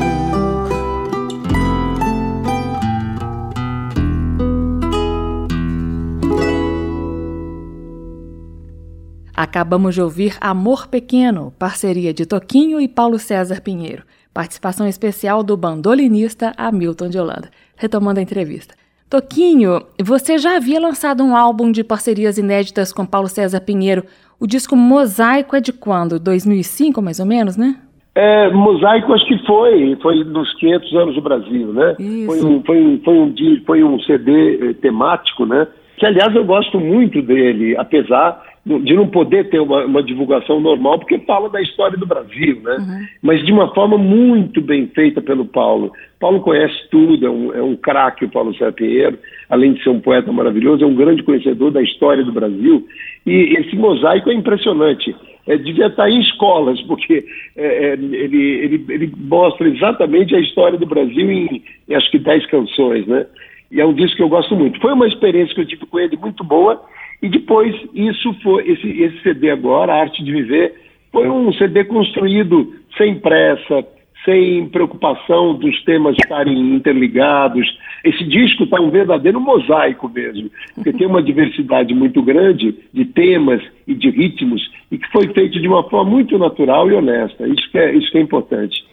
Acabamos 9.55 9.95
de 9.95 10.01
ouvir 10.01 10.33
Amor 10.41 10.85
Pequeno, 10.85 11.53
parceria 11.57 12.13
de 12.13 12.25
Toquinho 12.25 12.77
e 12.81 12.89
Paulo 12.89 13.17
César 13.17 13.61
Pinheiro. 13.61 14.03
Participação 14.33 14.85
especial 14.85 15.41
do 15.43 15.55
bandolinista 15.55 16.51
Hamilton 16.57 17.07
de 17.07 17.17
Holanda. 17.17 17.49
Retomando 17.77 18.19
a 18.19 18.21
entrevista. 18.21 18.75
Toquinho, 19.09 19.79
você 20.03 20.37
já 20.37 20.57
havia 20.57 20.77
lançado 20.77 21.23
um 21.23 21.33
álbum 21.33 21.71
de 21.71 21.85
parcerias 21.85 22.37
inéditas 22.37 22.91
com 22.91 23.05
Paulo 23.05 23.29
César 23.29 23.61
Pinheiro. 23.61 24.03
O 24.41 24.45
disco 24.45 24.75
Mosaico 24.75 25.55
é 25.55 25.61
de 25.61 25.71
quando? 25.71 26.19
2005, 26.19 27.01
mais 27.01 27.21
ou 27.21 27.25
menos, 27.25 27.55
né? 27.55 27.77
É, 28.13 28.49
Mosaico 28.51 29.13
acho 29.13 29.25
que 29.25 29.37
foi, 29.45 29.97
foi 30.01 30.21
nos 30.25 30.53
500 30.55 30.93
anos 30.95 31.15
do 31.15 31.21
Brasil, 31.21 31.71
né? 31.71 31.95
Isso. 31.97 32.25
Foi 32.25 32.43
um, 32.43 32.61
foi 32.61 32.83
um, 32.83 33.01
foi 33.05 33.17
um, 33.17 33.33
foi 33.65 33.83
um 33.85 33.99
CD 34.01 34.71
eh, 34.71 34.73
temático, 34.73 35.45
né? 35.45 35.65
Que, 35.95 36.05
aliás, 36.05 36.35
eu 36.35 36.43
gosto 36.43 36.77
muito 36.77 37.21
dele, 37.21 37.77
apesar 37.77 38.43
de 38.65 38.95
não 38.95 39.07
poder 39.07 39.47
ter 39.49 39.59
uma, 39.59 39.85
uma, 39.85 40.01
divulgação 40.01 40.59
normal, 40.59 40.97
porque 40.97 41.19
fala 41.19 41.49
da 41.49 41.61
história 41.61 41.95
do 41.97 42.05
Brasil, 42.05 42.59
né? 42.63 42.77
Uhum. 42.79 43.05
Mas 43.21 43.45
de 43.45 43.51
uma 43.51 43.71
forma 43.75 43.95
muito 43.95 44.59
bem 44.59 44.87
feita 44.87 45.21
pelo 45.21 45.45
Paulo. 45.45 45.91
Paulo 46.19 46.41
conhece 46.41 46.75
tudo, 46.89 47.27
é 47.27 47.29
um, 47.29 47.53
é 47.53 47.61
um 47.61 47.75
craque 47.75 48.25
o 48.25 48.29
Paulo 48.29 48.55
Sérgio 48.55 48.73
Pinheiro, 48.73 49.19
além 49.51 49.73
de 49.73 49.83
ser 49.83 49.89
um 49.89 49.99
poeta 49.99 50.31
maravilhoso, 50.31 50.83
é 50.83 50.87
um 50.87 50.95
grande 50.95 51.21
conhecedor 51.21 51.69
da 51.69 51.81
história 51.81 52.23
do 52.23 52.31
Brasil. 52.31 52.83
E 53.23 53.55
esse 53.59 53.75
mosaico 53.75 54.31
é 54.31 54.33
impressionante. 54.33 55.15
É, 55.47 55.57
devia 55.57 55.85
estar 55.85 56.09
em 56.09 56.19
escolas, 56.21 56.81
porque 56.83 57.23
é, 57.55 57.65
é 57.65 57.93
ele, 57.93 58.37
ele, 58.37 58.85
ele 58.89 59.13
mostra 59.15 59.67
exatamente 59.67 60.35
a 60.35 60.39
história 60.39 60.79
do 60.79 60.87
Brasil 60.87 61.31
em, 61.31 61.61
em 61.87 61.93
acho 61.93 62.09
que 62.09 62.17
10 62.17 62.47
canções, 62.47 63.05
né? 63.05 63.27
E 63.71 63.81
é 63.81 63.85
um 63.85 63.93
disco 63.93 64.17
que 64.17 64.23
eu 64.23 64.29
gosto 64.29 64.55
muito. 64.55 64.79
Foi 64.79 64.93
uma 64.93 65.07
experiência 65.07 65.53
que 65.53 65.61
eu 65.61 65.67
tive 65.67 65.85
com 65.85 65.99
ele 65.99 66.17
muito 66.17 66.43
boa 66.43 66.81
e 67.21 67.29
depois, 67.29 67.75
isso 67.93 68.33
foi, 68.43 68.69
esse, 68.69 68.87
esse 69.01 69.21
CD 69.21 69.49
agora, 69.49 69.93
A 69.93 70.01
Arte 70.01 70.23
de 70.23 70.31
Viver, 70.31 70.75
foi 71.11 71.29
um 71.29 71.51
CD 71.53 71.83
construído 71.85 72.73
sem 72.97 73.19
pressa, 73.19 73.85
sem 74.25 74.67
preocupação 74.69 75.53
dos 75.53 75.81
temas 75.85 76.15
estarem 76.17 76.75
interligados. 76.75 77.65
Esse 78.03 78.23
disco 78.25 78.63
está 78.65 78.81
um 78.81 78.89
verdadeiro 78.89 79.39
mosaico 79.39 80.09
mesmo, 80.09 80.49
porque 80.73 80.91
tem 80.91 81.07
uma 81.07 81.23
diversidade 81.23 81.93
muito 81.93 82.21
grande 82.21 82.75
de 82.93 83.05
temas 83.05 83.61
e 83.87 83.93
de 83.93 84.09
ritmos 84.09 84.61
e 84.91 84.97
que 84.97 85.09
foi 85.11 85.27
feito 85.33 85.59
de 85.59 85.67
uma 85.67 85.83
forma 85.89 86.11
muito 86.11 86.37
natural 86.37 86.89
e 86.89 86.93
honesta. 86.93 87.47
Isso 87.47 87.69
é, 87.77 87.95
isso 87.95 88.11
que 88.11 88.17
é 88.17 88.21
importante. 88.21 88.83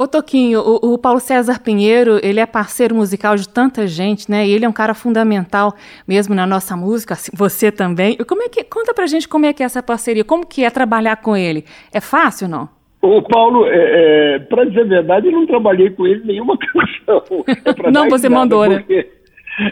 Ô 0.00 0.08
Toquinho, 0.08 0.60
o, 0.60 0.94
o, 0.94 0.98
Paulo 0.98 1.20
César 1.20 1.60
Pinheiro, 1.60 2.18
ele 2.22 2.40
é 2.40 2.46
parceiro 2.46 2.94
musical 2.94 3.36
de 3.36 3.46
tanta 3.46 3.86
gente, 3.86 4.30
né? 4.30 4.46
E 4.46 4.50
ele 4.50 4.64
é 4.64 4.68
um 4.68 4.72
cara 4.72 4.94
fundamental 4.94 5.74
mesmo 6.08 6.34
na 6.34 6.46
nossa 6.46 6.74
música, 6.74 7.12
assim, 7.12 7.30
você 7.34 7.70
também. 7.70 8.16
Como 8.26 8.42
é 8.42 8.48
que 8.48 8.64
conta 8.64 8.94
pra 8.94 9.06
gente 9.06 9.28
como 9.28 9.44
é 9.44 9.52
que 9.52 9.62
é 9.62 9.66
essa 9.66 9.82
parceria, 9.82 10.24
como 10.24 10.46
que 10.46 10.64
é 10.64 10.70
trabalhar 10.70 11.16
com 11.16 11.36
ele? 11.36 11.66
É 11.92 12.00
fácil, 12.00 12.48
não? 12.48 12.66
O 13.02 13.20
Paulo, 13.20 13.66
é, 13.66 14.36
é, 14.36 14.38
para 14.38 14.64
dizer 14.64 14.80
a 14.80 14.84
verdade, 14.84 15.26
eu 15.26 15.32
não 15.32 15.46
trabalhei 15.46 15.90
com 15.90 16.06
ele 16.06 16.24
nenhuma 16.24 16.56
canção. 16.96 17.44
É 17.46 17.90
não, 17.90 18.08
você 18.08 18.30
mandou, 18.30 18.66
né? 18.66 18.78
porque... 18.78 19.19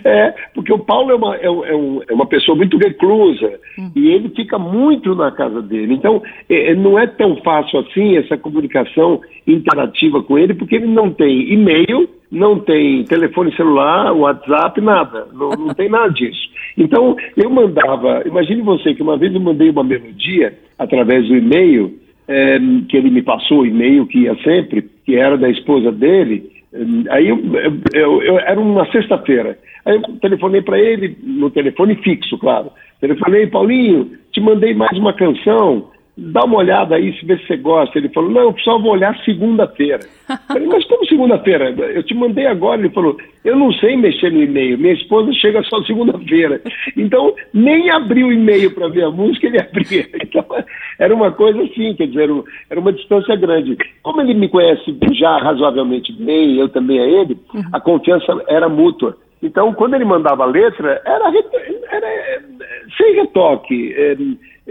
É, 0.04 0.34
porque 0.54 0.72
o 0.72 0.78
Paulo 0.78 1.10
é 1.10 1.14
uma, 1.14 1.36
é, 1.36 1.46
é, 1.46 2.02
é 2.08 2.14
uma 2.14 2.26
pessoa 2.26 2.56
muito 2.56 2.76
reclusa 2.76 3.58
hum. 3.78 3.90
e 3.94 4.08
ele 4.08 4.28
fica 4.30 4.58
muito 4.58 5.14
na 5.14 5.30
casa 5.30 5.62
dele. 5.62 5.94
Então, 5.94 6.22
é, 6.48 6.72
é, 6.72 6.74
não 6.74 6.98
é 6.98 7.06
tão 7.06 7.36
fácil 7.36 7.80
assim 7.80 8.16
essa 8.16 8.36
comunicação 8.36 9.20
interativa 9.46 10.22
com 10.22 10.38
ele, 10.38 10.54
porque 10.54 10.76
ele 10.76 10.86
não 10.86 11.10
tem 11.10 11.52
e-mail, 11.52 12.08
não 12.30 12.58
tem 12.58 13.04
telefone 13.04 13.54
celular, 13.56 14.12
WhatsApp, 14.12 14.80
nada. 14.80 15.26
Não, 15.32 15.50
não 15.50 15.74
tem 15.74 15.88
nada 15.88 16.12
disso. 16.12 16.48
Então, 16.76 17.16
eu 17.36 17.48
mandava, 17.50 18.22
imagine 18.26 18.60
você 18.62 18.94
que 18.94 19.02
uma 19.02 19.16
vez 19.16 19.34
eu 19.34 19.40
mandei 19.40 19.70
uma 19.70 19.82
melodia 19.82 20.56
através 20.78 21.26
do 21.26 21.36
e-mail, 21.36 21.98
é, 22.28 22.58
que 22.88 22.96
ele 22.96 23.10
me 23.10 23.22
passou 23.22 23.60
o 23.60 23.66
e-mail 23.66 24.06
que 24.06 24.20
ia 24.20 24.36
sempre, 24.44 24.88
que 25.04 25.16
era 25.16 25.38
da 25.38 25.48
esposa 25.48 25.90
dele. 25.90 26.57
Aí 27.10 27.28
eu, 27.28 27.38
eu, 27.94 28.22
eu, 28.22 28.38
era 28.38 28.60
uma 28.60 28.90
sexta-feira. 28.90 29.58
Aí 29.84 29.96
eu 29.96 30.02
telefonei 30.20 30.60
para 30.60 30.78
ele, 30.78 31.16
no 31.22 31.50
telefone 31.50 31.96
fixo, 31.96 32.36
claro. 32.38 32.70
Telefonei, 33.00 33.46
Paulinho, 33.46 34.10
te 34.32 34.40
mandei 34.40 34.74
mais 34.74 34.96
uma 34.98 35.12
canção, 35.14 35.90
dá 36.18 36.44
uma 36.44 36.58
olhada 36.58 36.96
aí, 36.96 37.16
se 37.18 37.24
vê 37.24 37.38
se 37.38 37.46
você 37.46 37.56
gosta. 37.56 37.96
Ele 37.96 38.08
falou, 38.08 38.30
não, 38.30 38.42
eu 38.42 38.54
só 38.58 38.76
vou 38.78 38.92
olhar 38.92 39.16
segunda-feira. 39.24 40.00
Falei, 40.48 40.66
mas 40.66 40.84
como 40.86 41.06
segunda-feira? 41.06 41.70
Eu 41.70 42.02
te 42.02 42.12
mandei 42.14 42.46
agora. 42.46 42.80
Ele 42.80 42.90
falou, 42.90 43.16
eu 43.44 43.56
não 43.56 43.72
sei 43.74 43.96
mexer 43.96 44.32
no 44.32 44.42
e-mail, 44.42 44.76
minha 44.76 44.94
esposa 44.94 45.32
chega 45.34 45.62
só 45.62 45.80
segunda-feira. 45.84 46.60
Então, 46.96 47.34
nem 47.54 47.88
abri 47.90 48.24
o 48.24 48.32
e-mail 48.32 48.74
para 48.74 48.88
ver 48.88 49.04
a 49.04 49.10
música, 49.10 49.46
ele 49.46 49.60
abria. 49.62 50.06
Então, 50.20 50.44
era 50.98 51.14
uma 51.14 51.30
coisa 51.30 51.62
assim, 51.62 51.94
quer 51.94 52.08
dizer, 52.08 52.28
era 52.68 52.80
uma 52.80 52.92
distância 52.92 53.36
grande. 53.36 53.76
Como 54.02 54.20
ele 54.20 54.34
me 54.34 54.48
conhece 54.48 54.96
já 55.12 55.38
razoavelmente 55.38 56.12
bem, 56.12 56.56
eu 56.56 56.68
também 56.68 56.98
a 56.98 57.06
ele, 57.06 57.38
a 57.72 57.80
confiança 57.80 58.42
era 58.48 58.68
mútua. 58.68 59.16
Então, 59.40 59.72
quando 59.72 59.94
ele 59.94 60.04
mandava 60.04 60.42
a 60.42 60.46
letra, 60.46 61.00
era, 61.04 61.28
era 61.92 62.42
sem 62.96 63.14
retoque, 63.14 63.94
é, 63.96 64.16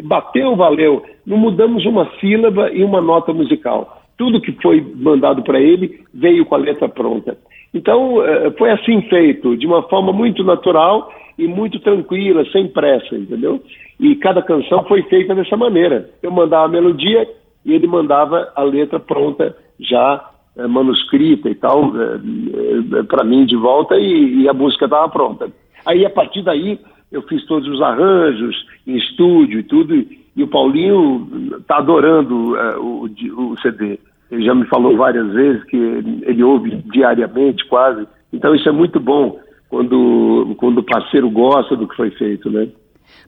bateu, 0.03 0.55
valeu. 0.55 1.03
Não 1.25 1.37
mudamos 1.37 1.85
uma 1.85 2.09
sílaba 2.19 2.71
e 2.71 2.83
uma 2.83 3.01
nota 3.01 3.33
musical. 3.33 4.01
Tudo 4.17 4.41
que 4.41 4.51
foi 4.61 4.85
mandado 4.95 5.43
para 5.43 5.59
ele 5.59 6.01
veio 6.13 6.45
com 6.45 6.55
a 6.55 6.59
letra 6.59 6.89
pronta. 6.89 7.37
Então, 7.73 8.23
é, 8.23 8.51
foi 8.51 8.71
assim 8.71 9.01
feito, 9.03 9.55
de 9.57 9.67
uma 9.67 9.83
forma 9.83 10.11
muito 10.11 10.43
natural 10.43 11.11
e 11.37 11.47
muito 11.47 11.79
tranquila, 11.79 12.43
sem 12.51 12.67
pressa, 12.67 13.15
entendeu? 13.15 13.61
E 13.99 14.15
cada 14.15 14.41
canção 14.41 14.83
foi 14.85 15.03
feita 15.03 15.35
dessa 15.35 15.55
maneira. 15.55 16.09
Eu 16.23 16.31
mandava 16.31 16.65
a 16.65 16.69
melodia 16.69 17.27
e 17.65 17.73
ele 17.73 17.85
mandava 17.85 18.51
a 18.55 18.63
letra 18.63 18.99
pronta 18.99 19.55
já 19.79 20.29
é, 20.57 20.65
manuscrita 20.65 21.49
e 21.49 21.55
tal, 21.55 21.91
é, 21.95 23.03
para 23.03 23.23
mim 23.23 23.45
de 23.45 23.55
volta 23.55 23.95
e 23.95 24.47
a 24.49 24.53
música 24.53 24.85
estava 24.85 25.07
pronta. 25.09 25.51
Aí, 25.85 26.05
a 26.05 26.09
partir 26.09 26.41
daí, 26.41 26.79
eu 27.11 27.21
fiz 27.23 27.45
todos 27.45 27.67
os 27.67 27.81
arranjos 27.81 28.55
em 28.85 28.97
estúdio 28.97 29.59
e 29.59 29.63
tudo, 29.63 29.95
e 29.95 30.43
o 30.43 30.47
Paulinho 30.47 31.55
está 31.57 31.77
adorando 31.77 32.55
o, 32.79 33.05
o 33.05 33.57
CD. 33.61 33.99
Ele 34.29 34.45
já 34.45 34.53
me 34.53 34.65
falou 34.65 34.95
várias 34.95 35.31
vezes 35.33 35.63
que 35.65 35.77
ele 35.77 36.43
ouve 36.43 36.75
diariamente, 36.91 37.65
quase. 37.67 38.07
Então, 38.31 38.53
isso 38.53 38.67
é 38.67 38.71
muito 38.71 38.99
bom 38.99 39.39
quando, 39.69 40.53
quando 40.57 40.79
o 40.79 40.83
parceiro 40.83 41.29
gosta 41.29 41.75
do 41.75 41.87
que 41.87 41.95
foi 41.95 42.11
feito, 42.11 42.49
né? 42.49 42.67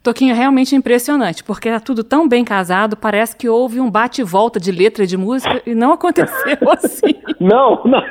Toquinho, 0.04 0.34
é 0.34 0.38
realmente 0.38 0.76
impressionante, 0.76 1.44
porque 1.44 1.70
é 1.70 1.80
tudo 1.80 2.04
tão 2.04 2.28
bem 2.28 2.44
casado, 2.44 2.96
parece 2.96 3.36
que 3.36 3.50
houve 3.50 3.80
um 3.80 3.90
bate-volta 3.90 4.60
de 4.60 4.72
letra 4.72 5.06
de 5.06 5.18
música 5.18 5.62
e 5.66 5.74
não 5.74 5.94
aconteceu 5.94 6.58
assim. 6.72 7.16
não, 7.40 7.82
não, 7.86 8.04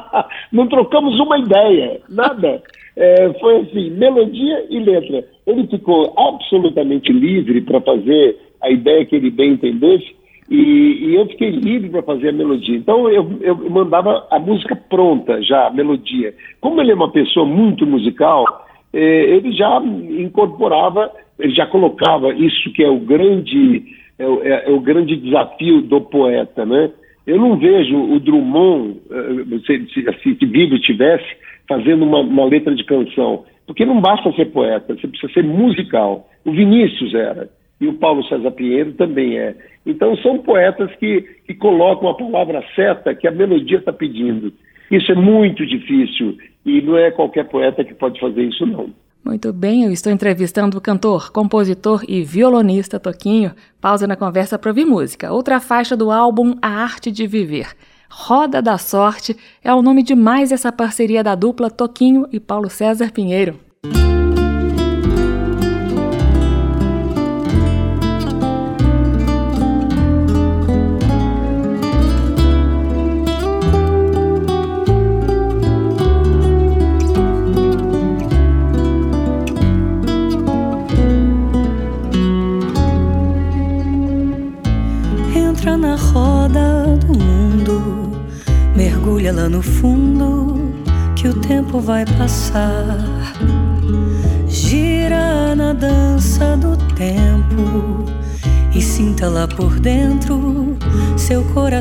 não 0.52 0.68
trocamos 0.68 1.18
uma 1.18 1.38
ideia, 1.38 2.00
nada. 2.08 2.62
É, 2.96 3.32
foi 3.40 3.60
assim, 3.60 3.90
melodia 3.90 4.66
e 4.70 4.78
letra. 4.78 5.24
Ele 5.46 5.66
ficou 5.66 6.14
absolutamente 6.16 7.12
livre 7.12 7.60
para 7.60 7.80
fazer 7.80 8.36
a 8.62 8.70
ideia 8.70 9.04
que 9.04 9.16
ele 9.16 9.30
bem 9.30 9.52
entendesse 9.52 10.14
e, 10.50 10.56
e 10.56 11.14
eu 11.14 11.26
fiquei 11.26 11.50
livre 11.50 11.88
para 11.88 12.02
fazer 12.02 12.28
a 12.28 12.32
melodia. 12.32 12.76
Então 12.76 13.08
eu, 13.08 13.38
eu 13.40 13.56
mandava 13.70 14.26
a 14.30 14.38
música 14.38 14.76
pronta 14.76 15.42
já, 15.42 15.66
a 15.66 15.70
melodia. 15.70 16.34
Como 16.60 16.80
ele 16.80 16.92
é 16.92 16.94
uma 16.94 17.10
pessoa 17.10 17.46
muito 17.46 17.86
musical, 17.86 18.44
eh, 18.92 19.36
ele 19.36 19.52
já 19.52 19.82
incorporava, 19.82 21.10
ele 21.38 21.54
já 21.54 21.66
colocava 21.66 22.32
isso 22.34 22.72
que 22.72 22.84
é 22.84 22.88
o 22.88 23.00
grande, 23.00 23.84
é, 24.18 24.24
é, 24.24 24.70
é 24.70 24.70
o 24.70 24.80
grande 24.80 25.16
desafio 25.16 25.82
do 25.82 26.00
poeta, 26.00 26.64
né? 26.64 26.90
Eu 27.26 27.38
não 27.38 27.56
vejo 27.56 27.96
o 27.96 28.20
Drummond, 28.20 29.00
eh, 29.10 29.58
se, 29.66 29.86
se, 29.94 30.34
se 30.38 30.46
vivo 30.46 30.78
tivesse, 30.78 31.24
fazendo 31.68 32.04
uma, 32.04 32.20
uma, 32.20 32.44
letra 32.44 32.74
de 32.74 32.84
canção, 32.84 33.44
porque 33.66 33.84
não 33.84 34.00
basta 34.00 34.32
ser 34.32 34.46
poeta, 34.46 34.94
você 34.94 35.08
precisa 35.08 35.32
ser 35.32 35.44
musical. 35.44 36.28
O 36.44 36.52
Vinícius 36.52 37.14
era, 37.14 37.48
e 37.80 37.86
o 37.86 37.94
Paulo 37.94 38.24
César 38.24 38.50
Pinheiro 38.50 38.92
também 38.92 39.38
é. 39.38 39.54
Então 39.86 40.16
são 40.18 40.38
poetas 40.38 40.90
que, 40.96 41.22
que 41.46 41.54
colocam 41.54 42.08
a 42.08 42.14
palavra 42.14 42.64
certa 42.74 43.14
que 43.14 43.26
a 43.26 43.32
melodia 43.32 43.78
está 43.78 43.92
pedindo. 43.92 44.52
Isso 44.90 45.10
é 45.12 45.14
muito 45.14 45.66
difícil 45.66 46.36
e 46.64 46.80
não 46.82 46.96
é 46.96 47.10
qualquer 47.10 47.44
poeta 47.48 47.84
que 47.84 47.94
pode 47.94 48.20
fazer 48.20 48.42
isso, 48.42 48.66
não. 48.66 48.90
Muito 49.24 49.54
bem, 49.54 49.84
eu 49.84 49.90
estou 49.90 50.12
entrevistando 50.12 50.76
o 50.76 50.80
cantor, 50.82 51.32
compositor 51.32 52.04
e 52.06 52.22
violonista 52.22 53.00
Toquinho. 53.00 53.52
Pausa 53.80 54.06
na 54.06 54.16
conversa 54.16 54.58
para 54.58 54.70
ouvir 54.70 54.84
música. 54.84 55.32
Outra 55.32 55.60
faixa 55.60 55.96
do 55.96 56.10
álbum 56.10 56.54
A 56.60 56.68
Arte 56.68 57.10
de 57.10 57.26
Viver. 57.26 57.68
Roda 58.16 58.62
da 58.62 58.78
Sorte 58.78 59.36
é 59.62 59.74
o 59.74 59.82
nome 59.82 60.00
de 60.00 60.14
mais 60.14 60.52
essa 60.52 60.70
parceria 60.70 61.22
da 61.22 61.34
dupla 61.34 61.68
Toquinho 61.68 62.28
e 62.30 62.38
Paulo 62.38 62.70
César 62.70 63.10
Pinheiro. 63.10 63.58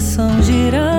Coração 0.03 0.41
girar. 0.41 0.92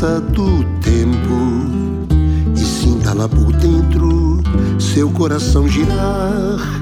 Dança 0.00 0.18
do 0.18 0.64
tempo 0.80 2.08
e 2.56 2.58
sinta 2.58 3.12
lá 3.12 3.28
por 3.28 3.52
dentro 3.52 4.40
seu 4.78 5.10
coração 5.10 5.68
girar. 5.68 6.80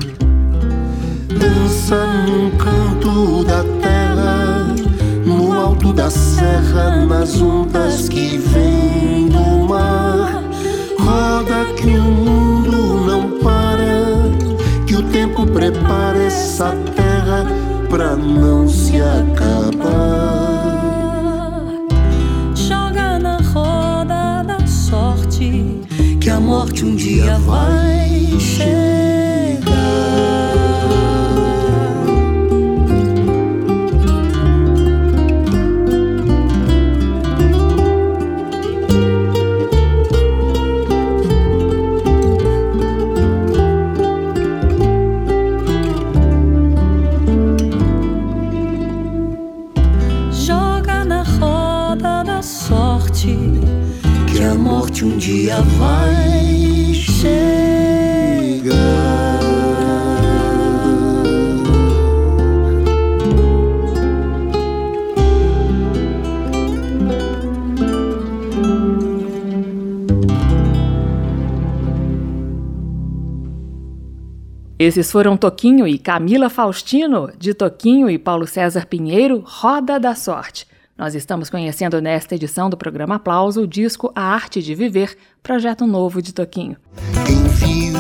Dança 1.29 2.07
num 2.27 2.51
canto 2.57 3.43
da 3.43 3.65
terra, 3.83 4.73
no 5.27 5.53
alto 5.53 5.93
da 5.93 6.09
serra, 6.09 7.05
nas 7.07 7.41
ondas 7.41 8.09
que 8.09 8.39
vêm 8.39 9.29
do 9.29 9.67
mar. 9.69 10.45
Roda 11.01 11.65
que 11.75 11.89
o 11.89 12.03
mundo 12.03 13.05
não 13.05 13.31
para, 13.41 14.31
que 14.87 14.95
o 14.95 15.03
tempo 15.03 15.45
prepara 15.45 16.23
essa 16.23 16.71
terra 16.95 17.45
pra 17.91 18.15
não 18.15 18.69
se 18.69 19.01
acabar. 19.01 19.78
Morte 26.59 26.85
um 26.85 26.97
dia 26.97 27.39
vai 27.39 28.37
chegar. 28.41 28.89
Um 55.01 55.17
dia 55.17 55.63
vai 55.79 56.28
Esses 74.89 75.13
foram 75.13 75.37
Toquinho 75.37 75.87
e 75.87 75.99
Camila 75.99 76.49
Faustino, 76.49 77.31
de 77.39 77.53
Toquinho 77.53 78.09
e 78.09 78.19
Paulo 78.19 78.47
César 78.47 78.87
Pinheiro, 78.87 79.45
Roda 79.47 80.01
da 80.01 80.15
Sorte. 80.15 80.67
Nós 80.97 81.15
estamos 81.15 81.51
conhecendo 81.51 82.01
nesta 82.01 82.37
edição 82.37 82.71
do 82.71 82.77
programa 82.79 83.17
Aplauso 83.17 83.61
o 83.61 83.67
disco 83.67 84.11
A 84.17 84.23
Arte 84.23 84.63
de 84.63 84.75
Viver, 84.75 85.15
projeto 85.43 85.87
novo 85.87 86.23
de 86.23 86.33
Toquinho. 86.33 86.79
Quem 87.27 87.43
viu 87.49 87.99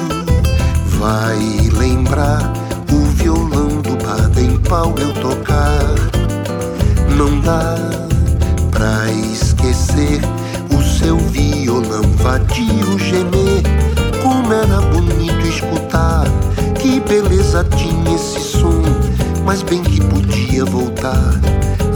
vai 0.98 1.36
lembrar 1.78 2.54
o 2.90 3.04
violão 3.16 3.82
do 3.82 3.94
Baden 4.02 4.58
Powell 4.62 5.12
tocar. 5.20 5.94
Não 7.18 7.38
dá 7.42 7.74
pra 8.70 9.12
esquecer 9.30 10.22
o 10.74 10.82
seu 10.82 11.18
violão 11.18 12.00
vadio 12.16 12.98
gemer. 12.98 13.62
Como 14.22 14.52
era 14.54 14.80
bonito 14.90 15.46
escutar, 15.46 16.24
que 16.78 17.00
beleza 17.00 17.64
tinha 17.76 18.14
esse 18.14 18.40
som. 18.40 18.82
Mas 19.44 19.62
bem 19.62 19.82
que 19.82 20.00
podia 20.00 20.64
voltar 20.64 21.34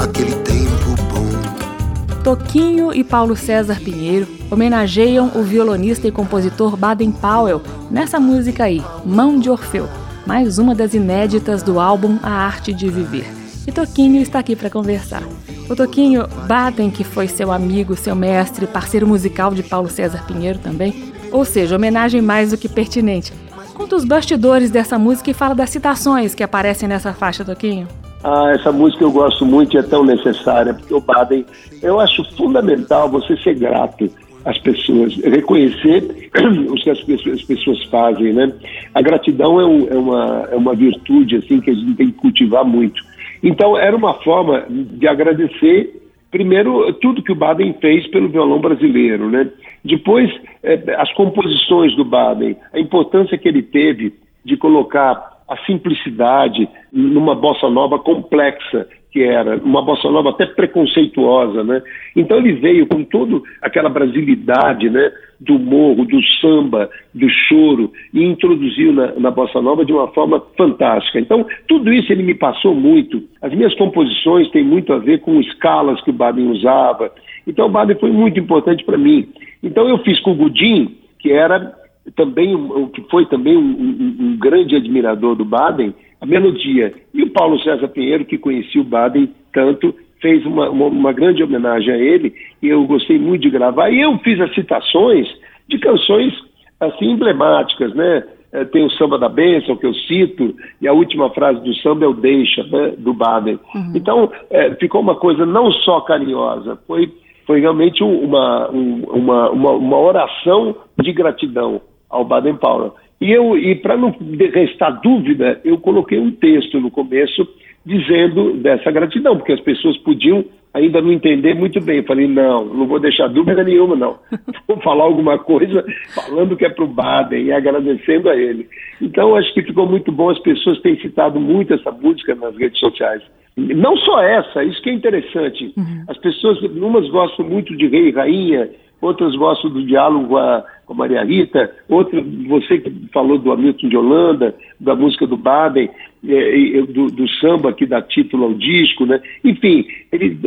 aquele 0.01 0.35
tempo 0.37 0.95
bom. 1.09 2.23
Toquinho 2.23 2.93
e 2.93 3.05
Paulo 3.05 3.37
César 3.37 3.81
Pinheiro 3.81 4.27
homenageiam 4.51 5.31
o 5.35 5.43
violonista 5.43 6.09
e 6.09 6.13
compositor 6.13 6.77
Baden 6.77 7.13
Powell 7.13 7.63
nessa 7.91 8.19
música 8.19 8.65
aí, 8.65 8.83
Mão 9.05 9.39
de 9.39 9.51
Orfeu, 9.51 9.89
mais 10.27 10.59
uma 10.59 10.75
das 10.75 10.95
inéditas 10.95 11.63
do 11.63 11.79
álbum 11.79 12.19
A 12.23 12.31
Arte 12.31 12.73
de 12.73 12.89
Viver. 12.89 13.27
E 13.67 13.71
Toquinho 13.71 14.21
está 14.21 14.41
aqui 14.41 14.57
para 14.57 14.71
conversar. 14.71 15.23
O 15.71 15.77
Toquinho, 15.77 16.27
Baden, 16.49 16.91
que 16.91 17.05
foi 17.05 17.29
seu 17.29 17.53
amigo, 17.53 17.95
seu 17.97 18.17
mestre, 18.17 18.67
parceiro 18.67 19.07
musical 19.07 19.55
de 19.55 19.63
Paulo 19.63 19.89
César 19.89 20.25
Pinheiro 20.27 20.59
também, 20.59 21.13
ou 21.31 21.45
seja, 21.45 21.77
homenagem 21.77 22.21
mais 22.21 22.51
do 22.51 22.59
que 22.59 22.69
pertinente. 22.69 23.33
Conta 23.75 23.97
os 23.97 24.05
bastidores 24.05 24.71
dessa 24.71 24.99
música 24.99 25.31
e 25.31 25.35
fala 25.35 25.55
das 25.55 25.71
citações 25.71 26.35
que 26.35 26.43
aparecem 26.43 26.89
nessa 26.89 27.13
faixa, 27.13 27.45
Toquinho. 27.45 27.89
Ah, 28.23 28.53
essa 28.55 28.71
música 28.71 29.03
eu 29.03 29.11
gosto 29.11 29.45
muito 29.45 29.75
e 29.75 29.79
é 29.79 29.83
tão 29.83 30.05
necessária, 30.05 30.75
porque 30.75 30.95
o 30.95 31.01
Baden, 31.01 31.45
eu 31.83 31.99
acho 31.99 32.23
fundamental 32.37 33.09
você 33.09 33.37
ser 33.39 33.55
grato 33.55 34.09
às 34.45 34.59
pessoas, 34.59 35.17
reconhecer 35.17 36.31
o 36.69 36.75
que 36.75 36.91
as 36.91 37.01
pessoas, 37.03 37.41
as 37.41 37.45
pessoas 37.45 37.83
fazem, 37.85 38.33
né? 38.33 38.53
A 38.95 39.03
gratidão 39.03 39.61
é, 39.61 39.67
um, 39.67 39.89
é, 39.89 39.97
uma, 39.97 40.49
é 40.53 40.57
uma 40.57 40.75
virtude, 40.75 41.37
assim, 41.37 41.61
que 41.61 41.71
a 41.71 41.75
gente 41.75 41.95
tem 41.95 42.07
que 42.09 42.19
cultivar 42.19 42.65
muito. 42.65 43.03
Então, 43.43 43.77
era 43.77 43.97
uma 43.97 44.15
forma 44.23 44.67
de 44.69 45.09
agradecer, 45.09 46.01
primeiro, 46.31 46.93
tudo 46.95 47.23
que 47.23 47.33
o 47.33 47.37
Baden 47.37 47.75
fez 47.81 48.07
pelo 48.09 48.29
violão 48.29 48.61
brasileiro, 48.61 49.29
né? 49.29 49.49
Depois, 49.85 50.31
eh, 50.63 50.81
as 50.99 51.13
composições 51.15 51.95
do 51.97 52.05
Baden, 52.05 52.57
a 52.73 52.79
importância 52.79 53.37
que 53.37 53.49
ele 53.49 53.63
teve 53.63 54.15
de 54.45 54.57
colocar 54.57 55.43
a 55.49 55.57
simplicidade 55.67 56.69
numa 56.93 57.35
bossa 57.35 57.69
nova 57.69 57.99
complexa 57.99 58.87
que 59.13 59.23
era, 59.23 59.59
uma 59.59 59.83
bossa 59.83 60.11
nova 60.11 60.31
até 60.31 60.47
preconceituosa, 60.47 61.63
né? 61.63 61.83
Então 62.17 62.39
ele 62.39 62.55
veio 62.55 62.87
com 62.87 63.05
toda 63.05 63.43
aquela 63.61 63.91
brasilidade, 63.91 64.89
né? 64.89 65.13
Do 65.39 65.59
morro, 65.59 66.07
do 66.07 66.19
samba, 66.41 66.89
do 67.13 67.29
choro 67.29 67.93
e 68.15 68.25
introduziu 68.25 68.93
na, 68.93 69.13
na 69.17 69.31
bossa 69.31 69.61
nova 69.61 69.85
de 69.85 69.93
uma 69.93 70.09
forma 70.09 70.43
fantástica. 70.57 71.21
Então 71.21 71.45
tudo 71.69 71.93
isso 71.93 72.11
ele 72.11 72.23
me 72.23 72.35
passou 72.35 72.75
muito. 72.75 73.23
As 73.43 73.53
minhas 73.53 73.75
composições 73.75 74.51
têm 74.51 74.65
muito 74.65 74.93
a 74.95 74.99
ver 74.99 75.21
com 75.21 75.41
escalas 75.41 76.01
que 76.03 76.11
o 76.11 76.15
Baden 76.15 76.49
usava. 76.51 77.13
Então 77.47 77.67
o 77.67 77.71
Baden 77.71 77.97
foi 77.99 78.11
muito 78.11 78.39
importante 78.39 78.85
para 78.85 78.99
mim. 78.99 79.29
Então 79.63 79.89
eu 79.89 79.99
fiz 79.99 80.21
com 80.21 80.33
o 80.33 80.37
Gudim, 80.37 80.97
que 81.19 81.31
era 81.31 81.75
também 82.17 82.55
o 82.55 82.89
que 82.89 83.03
foi 83.11 83.27
também 83.27 83.57
um, 83.57 83.61
um, 83.61 84.17
um, 84.21 84.37
grande 84.37 84.75
admirador 84.75 85.37
do 85.37 85.45
Baden, 85.45 85.95
a 86.21 86.27
melodia. 86.27 86.93
E 87.15 87.23
o 87.23 87.31
Paulo 87.31 87.61
César 87.61 87.89
Pinheiro, 87.89 88.25
que 88.25 88.39
conhecia 88.39 88.81
o 88.81 88.85
Baden 88.85 89.31
tanto, 89.53 89.95
fez 90.21 90.45
uma, 90.47 90.69
uma, 90.71 90.87
uma, 90.87 91.13
grande 91.13 91.43
homenagem 91.43 91.93
a 91.93 91.99
ele 91.99 92.35
e 92.63 92.69
eu 92.69 92.85
gostei 92.87 93.19
muito 93.19 93.43
de 93.43 93.51
gravar. 93.51 93.91
E 93.91 94.01
eu 94.01 94.19
fiz 94.19 94.41
as 94.41 94.55
citações 94.55 95.29
de 95.69 95.79
canções 95.79 96.33
assim 96.81 97.11
emblemáticas, 97.11 97.95
né? 97.95 98.25
É, 98.53 98.67
tem 98.67 98.85
o 98.85 98.91
Samba 98.91 99.19
da 99.19 99.31
Bênção, 99.31 99.77
que 99.77 99.87
eu 99.87 99.95
cito, 99.95 100.55
e 100.79 100.87
a 100.87 100.93
última 100.93 101.31
frase 101.31 101.59
do 101.61 101.75
samba 101.77 102.05
é 102.05 102.09
o 102.09 102.13
Deixa, 102.13 102.63
né? 102.65 102.93
do 102.99 103.15
Baden. 103.15 103.59
Uhum. 103.75 103.93
Então, 103.95 104.31
é, 104.51 104.75
ficou 104.75 105.01
uma 105.01 105.15
coisa 105.15 105.47
não 105.47 105.73
só 105.73 106.03
carinhosa, 106.03 106.79
foi, 106.87 107.11
foi 107.53 107.61
realmente 107.61 108.03
uma, 108.03 108.71
uma, 108.71 109.51
uma, 109.51 109.73
uma 109.73 109.99
oração 109.99 110.75
de 110.99 111.13
gratidão 111.13 111.83
ao 112.09 112.25
Baden-Powell. 112.25 112.95
E, 113.21 113.31
eu, 113.31 113.59
e 113.59 113.75
para 113.75 113.95
não 113.95 114.17
restar 114.55 115.03
dúvida, 115.03 115.61
eu 115.63 115.77
coloquei 115.77 116.19
um 116.19 116.31
texto 116.31 116.81
no 116.81 116.91
começo 116.91 117.47
dizendo 117.85 118.55
dessa 118.55 118.91
gratidão, 118.91 119.37
porque 119.37 119.53
as 119.53 119.61
pessoas 119.61 119.99
podiam 119.99 120.43
ainda 120.75 121.01
não 121.01 121.13
entender 121.13 121.55
muito 121.55 121.81
bem. 121.81 121.99
Eu 121.99 122.05
falei, 122.05 122.27
não, 122.27 122.65
não 122.65 122.87
vou 122.87 122.99
deixar 122.99 123.29
dúvida 123.29 123.63
nenhuma, 123.63 123.95
não. 123.95 124.19
Vou 124.67 124.81
falar 124.81 125.05
alguma 125.05 125.39
coisa 125.39 125.85
falando 126.15 126.57
que 126.57 126.65
é 126.65 126.71
para 126.71 126.85
o 126.85 126.89
Baden 126.89 127.45
e 127.45 127.53
agradecendo 127.53 128.31
a 128.31 128.37
ele. 128.37 128.69
Então, 129.01 129.35
acho 129.35 129.53
que 129.53 129.63
ficou 129.63 129.87
muito 129.87 130.11
bom. 130.11 130.31
As 130.31 130.39
pessoas 130.39 130.81
têm 130.81 130.99
citado 131.01 131.39
muito 131.39 131.75
essa 131.75 131.91
música 131.91 132.35
nas 132.35 132.57
redes 132.57 132.79
sociais. 132.79 133.23
Não 133.57 133.97
só 133.99 134.23
essa, 134.23 134.65
isso 134.65 134.81
que 134.81 134.89
é 134.89 134.95
interessante. 134.95 135.75
Uhum. 135.77 136.05
As 136.09 136.17
pessoas, 136.19 136.59
umas 136.63 137.09
gostam 137.11 137.47
muito 137.47 137.77
de 137.77 137.87
rei 137.87 138.09
e 138.09 138.13
rainha, 138.13 138.71
outras 139.01 139.35
gostam 139.37 139.71
do 139.71 139.85
diálogo 139.85 140.39
a, 140.39 140.65
a 140.93 140.95
Maria 140.95 141.25
Rita, 141.25 141.71
outra, 141.89 142.23
você 142.49 142.79
que 142.79 142.91
falou 143.13 143.39
do 143.39 143.51
Hamilton 143.51 143.89
de 143.89 143.97
Holanda, 143.97 144.55
da 144.79 144.95
música 144.95 145.27
do 145.27 145.37
Baden, 145.37 145.91
é, 146.29 146.83
do, 146.83 147.07
do, 147.09 147.29
samba 147.41 147.73
que 147.73 147.85
dá 147.85 148.01
título 148.01 148.45
ao 148.45 148.55
disco, 148.55 149.05
né? 149.05 149.21
Enfim, 149.43 149.85
ele 150.13 150.39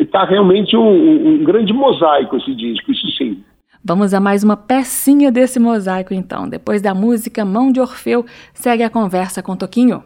está 0.00 0.22
é, 0.22 0.30
realmente 0.30 0.76
um, 0.76 1.34
um 1.34 1.44
grande 1.44 1.72
mosaico 1.72 2.36
esse 2.36 2.54
disco, 2.54 2.90
isso 2.92 3.06
sim. 3.16 3.42
Vamos 3.84 4.12
a 4.12 4.20
mais 4.20 4.42
uma 4.42 4.56
pecinha 4.56 5.30
desse 5.30 5.60
mosaico 5.60 6.12
então. 6.12 6.48
Depois 6.48 6.82
da 6.82 6.94
música 6.94 7.44
Mão 7.44 7.70
de 7.70 7.80
Orfeu, 7.80 8.24
segue 8.52 8.82
a 8.82 8.90
conversa 8.90 9.42
com 9.42 9.56
Toquinho. 9.56 10.02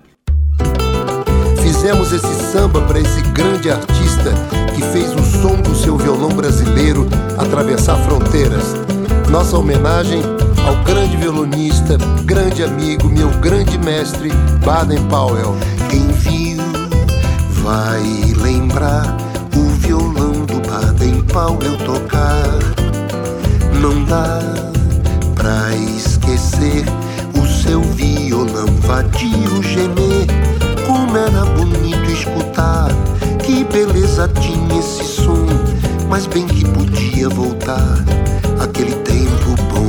Fizemos 1.62 2.12
esse 2.12 2.34
samba 2.52 2.80
para 2.86 3.00
esse 3.00 3.22
grande 3.32 3.70
artista 3.70 4.30
que 4.74 4.82
fez 4.82 5.14
o 5.14 5.22
som 5.22 5.60
do 5.62 5.74
seu 5.74 5.96
violão 5.96 6.28
brasileiro 6.28 7.06
atravessar 7.38 7.96
fronteiras. 7.96 8.74
Nossa 9.32 9.56
homenagem 9.56 10.20
ao 10.66 10.76
grande 10.84 11.16
violonista, 11.16 11.96
grande 12.26 12.62
amigo, 12.62 13.08
meu 13.08 13.30
grande 13.40 13.78
mestre, 13.78 14.30
Baden 14.62 15.02
Powell. 15.08 15.56
Quem 15.88 16.06
viu 16.08 16.62
vai 17.62 18.02
lembrar 18.36 19.16
o 19.56 19.70
violão 19.78 20.32
do 20.44 20.60
Baden 20.68 21.22
Powell 21.22 21.78
tocar. 21.78 22.58
Não 23.80 24.04
dá 24.04 24.38
pra 25.34 25.74
esquecer 25.96 26.84
o 27.34 27.46
seu 27.46 27.80
violão 27.80 28.66
vadio 28.82 29.62
gemer 29.62 30.26
como 30.86 31.16
era 31.16 31.46
bonito 31.56 32.10
escutar, 32.10 32.90
que 33.42 33.64
beleza 33.64 34.28
tinha 34.28 34.78
esse 34.78 35.04
som, 35.04 35.21
mas 36.12 36.26
bem 36.26 36.46
que 36.46 36.62
podia 36.62 37.26
voltar 37.30 38.04
aquele 38.60 38.92
tempo 38.96 39.54
bom. 39.72 39.88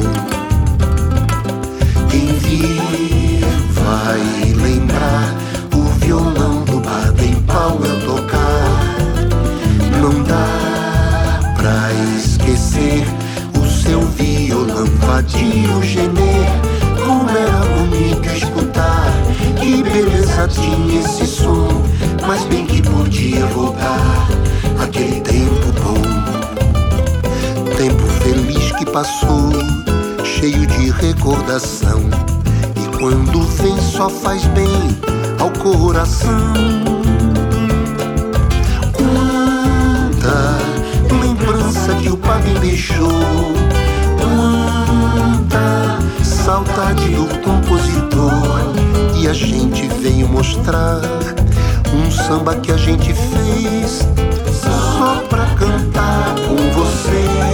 Quem 2.10 2.28
vir 2.28 3.44
vai 3.72 4.54
lembrar 4.54 5.36
o 5.76 5.82
violão 6.00 6.64
do 6.64 6.80
Baden 6.80 7.36
Powell 7.42 8.00
tocar. 8.06 8.96
Não 10.02 10.24
dá 10.24 11.54
pra 11.58 11.92
esquecer 12.18 13.06
o 13.62 13.68
seu 13.68 14.00
violão 14.00 14.86
vadio 15.02 15.84
gemer, 15.84 16.48
como 17.06 17.30
era 17.32 17.66
bonito 17.76 18.30
escutar 18.34 19.12
que 19.60 19.84
beleza 19.84 20.48
tinha 20.48 21.02
esse 21.02 21.28
som, 21.28 21.84
mas 22.26 22.46
bem 22.46 22.66
que 22.66 22.82
podia 22.82 23.46
voltar 23.48 24.43
aquele 24.84 25.22
tempo 25.22 25.72
bom. 25.82 26.02
Tempo 27.76 28.06
feliz 28.22 28.72
que 28.74 28.86
passou, 28.86 29.52
cheio 30.24 30.68
de 30.68 30.92
recordação. 30.92 32.02
E 32.76 32.98
quando 32.98 33.42
vem 33.42 33.80
só 33.80 34.10
faz 34.10 34.46
bem 34.48 34.98
ao 35.40 35.50
coração. 35.52 36.54
Quanta 38.92 40.58
lembrança 41.22 41.96
que 41.96 42.10
o 42.10 42.18
pai 42.18 42.44
deixou. 42.60 43.54
Quanta 44.20 46.00
saudade 46.24 47.08
do 47.10 47.28
compositor 47.40 48.32
e 49.18 49.28
a 49.28 49.34
gente 49.34 49.88
veio 50.02 50.28
mostrar 50.28 51.00
um 51.94 52.12
samba 52.12 52.56
que 52.56 52.72
a 52.72 52.78
gente 52.78 53.14
fez 53.14 54.06
você. 56.74 57.53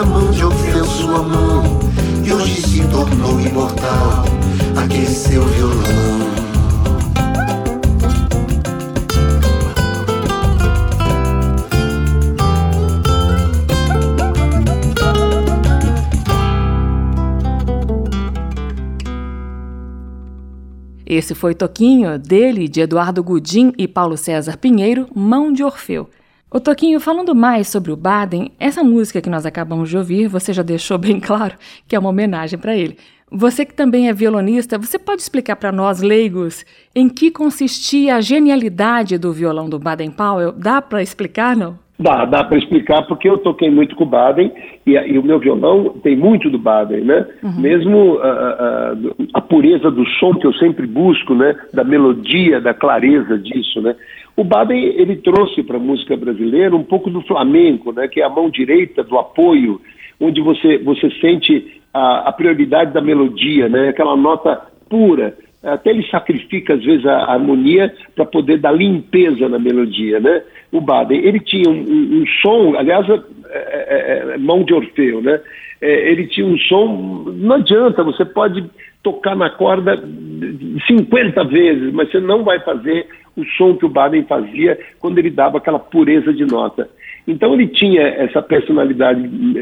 Cantar 0.00 0.06
com 0.06 0.32
vocês. 0.32 0.90
Esse 21.06 21.34
foi 21.34 21.54
Toquinho, 21.54 22.18
dele, 22.18 22.68
de 22.68 22.80
Eduardo 22.80 23.22
Gudim 23.22 23.72
e 23.76 23.86
Paulo 23.86 24.16
César 24.16 24.56
Pinheiro, 24.56 25.08
Mão 25.14 25.52
de 25.52 25.62
Orfeu. 25.62 26.08
O 26.52 26.58
Toquinho, 26.58 26.98
falando 26.98 27.32
mais 27.32 27.68
sobre 27.68 27.92
o 27.92 27.96
Baden, 27.96 28.50
essa 28.58 28.82
música 28.82 29.20
que 29.20 29.30
nós 29.30 29.46
acabamos 29.46 29.88
de 29.88 29.96
ouvir, 29.96 30.26
você 30.26 30.52
já 30.52 30.64
deixou 30.64 30.98
bem 30.98 31.20
claro 31.22 31.54
que 31.86 31.94
é 31.94 31.98
uma 31.98 32.08
homenagem 32.08 32.58
para 32.58 32.76
ele. 32.76 32.96
Você 33.30 33.64
que 33.64 33.72
também 33.72 34.08
é 34.08 34.12
violonista, 34.12 34.76
você 34.76 34.98
pode 34.98 35.22
explicar 35.22 35.54
para 35.54 35.70
nós 35.70 36.02
leigos 36.02 36.66
em 36.92 37.08
que 37.08 37.30
consistia 37.30 38.16
a 38.16 38.20
genialidade 38.20 39.16
do 39.16 39.32
violão 39.32 39.70
do 39.70 39.78
Baden 39.78 40.10
Powell? 40.10 40.50
Dá 40.50 40.82
para 40.82 41.00
explicar, 41.00 41.56
não? 41.56 41.78
Dá, 42.00 42.24
dá 42.24 42.42
para 42.42 42.56
explicar, 42.56 43.02
porque 43.02 43.28
eu 43.28 43.36
toquei 43.38 43.70
muito 43.70 43.94
com 43.94 44.04
o 44.04 44.08
Baden 44.08 44.50
e, 44.86 44.92
e, 44.92 45.18
o 45.18 45.22
meu 45.22 45.38
violão 45.38 45.90
tem 46.02 46.16
muito 46.16 46.48
do 46.48 46.58
Baden, 46.58 47.02
né? 47.02 47.26
Uhum. 47.42 47.60
Mesmo 47.60 48.18
a, 48.20 48.28
a, 48.28 48.96
a, 49.34 49.40
pureza 49.42 49.90
do 49.90 50.04
som 50.18 50.32
que 50.34 50.46
eu 50.46 50.52
sempre 50.54 50.86
busco, 50.86 51.34
né? 51.34 51.54
Da 51.74 51.84
melodia, 51.84 52.58
da 52.58 52.72
clareza 52.72 53.38
disso, 53.38 53.82
né? 53.82 53.94
O 54.40 54.44
Baden, 54.44 54.82
ele 54.96 55.16
trouxe 55.16 55.62
para 55.62 55.76
a 55.76 55.80
música 55.80 56.16
brasileira 56.16 56.74
um 56.74 56.82
pouco 56.82 57.10
do 57.10 57.20
flamenco, 57.20 57.92
né? 57.92 58.08
Que 58.08 58.22
é 58.22 58.24
a 58.24 58.30
mão 58.30 58.48
direita 58.48 59.04
do 59.04 59.18
apoio, 59.18 59.78
onde 60.18 60.40
você, 60.40 60.78
você 60.78 61.10
sente 61.20 61.78
a, 61.92 62.30
a 62.30 62.32
prioridade 62.32 62.90
da 62.90 63.02
melodia, 63.02 63.68
né? 63.68 63.90
Aquela 63.90 64.16
nota 64.16 64.58
pura, 64.88 65.36
até 65.62 65.90
ele 65.90 66.08
sacrifica 66.08 66.72
às 66.72 66.82
vezes 66.82 67.04
a 67.04 67.30
harmonia 67.30 67.94
para 68.16 68.24
poder 68.24 68.56
dar 68.56 68.72
limpeza 68.72 69.46
na 69.46 69.58
melodia, 69.58 70.18
né? 70.18 70.42
O 70.72 70.80
Baden, 70.80 71.20
ele 71.22 71.40
tinha 71.40 71.68
um, 71.68 71.74
um, 71.74 72.22
um 72.22 72.24
som, 72.40 72.74
aliás, 72.78 73.06
é, 73.10 73.20
é, 73.50 74.32
é, 74.32 74.38
mão 74.38 74.64
de 74.64 74.72
Orfeu, 74.72 75.20
né? 75.20 75.38
É, 75.80 76.10
ele 76.10 76.26
tinha 76.26 76.46
um 76.46 76.58
som, 76.58 77.24
não 77.36 77.56
adianta, 77.56 78.02
você 78.02 78.24
pode 78.24 78.64
tocar 79.02 79.34
na 79.34 79.48
corda 79.48 80.02
50 80.86 81.44
vezes, 81.44 81.92
mas 81.92 82.10
você 82.10 82.20
não 82.20 82.44
vai 82.44 82.60
fazer 82.60 83.06
o 83.36 83.44
som 83.56 83.76
que 83.76 83.86
o 83.86 83.88
Baden 83.88 84.24
fazia 84.24 84.78
quando 84.98 85.18
ele 85.18 85.30
dava 85.30 85.58
aquela 85.58 85.78
pureza 85.78 86.32
de 86.32 86.44
nota. 86.44 86.88
Então 87.26 87.54
ele 87.54 87.68
tinha 87.68 88.02
essa 88.02 88.42
personalidade 88.42 89.20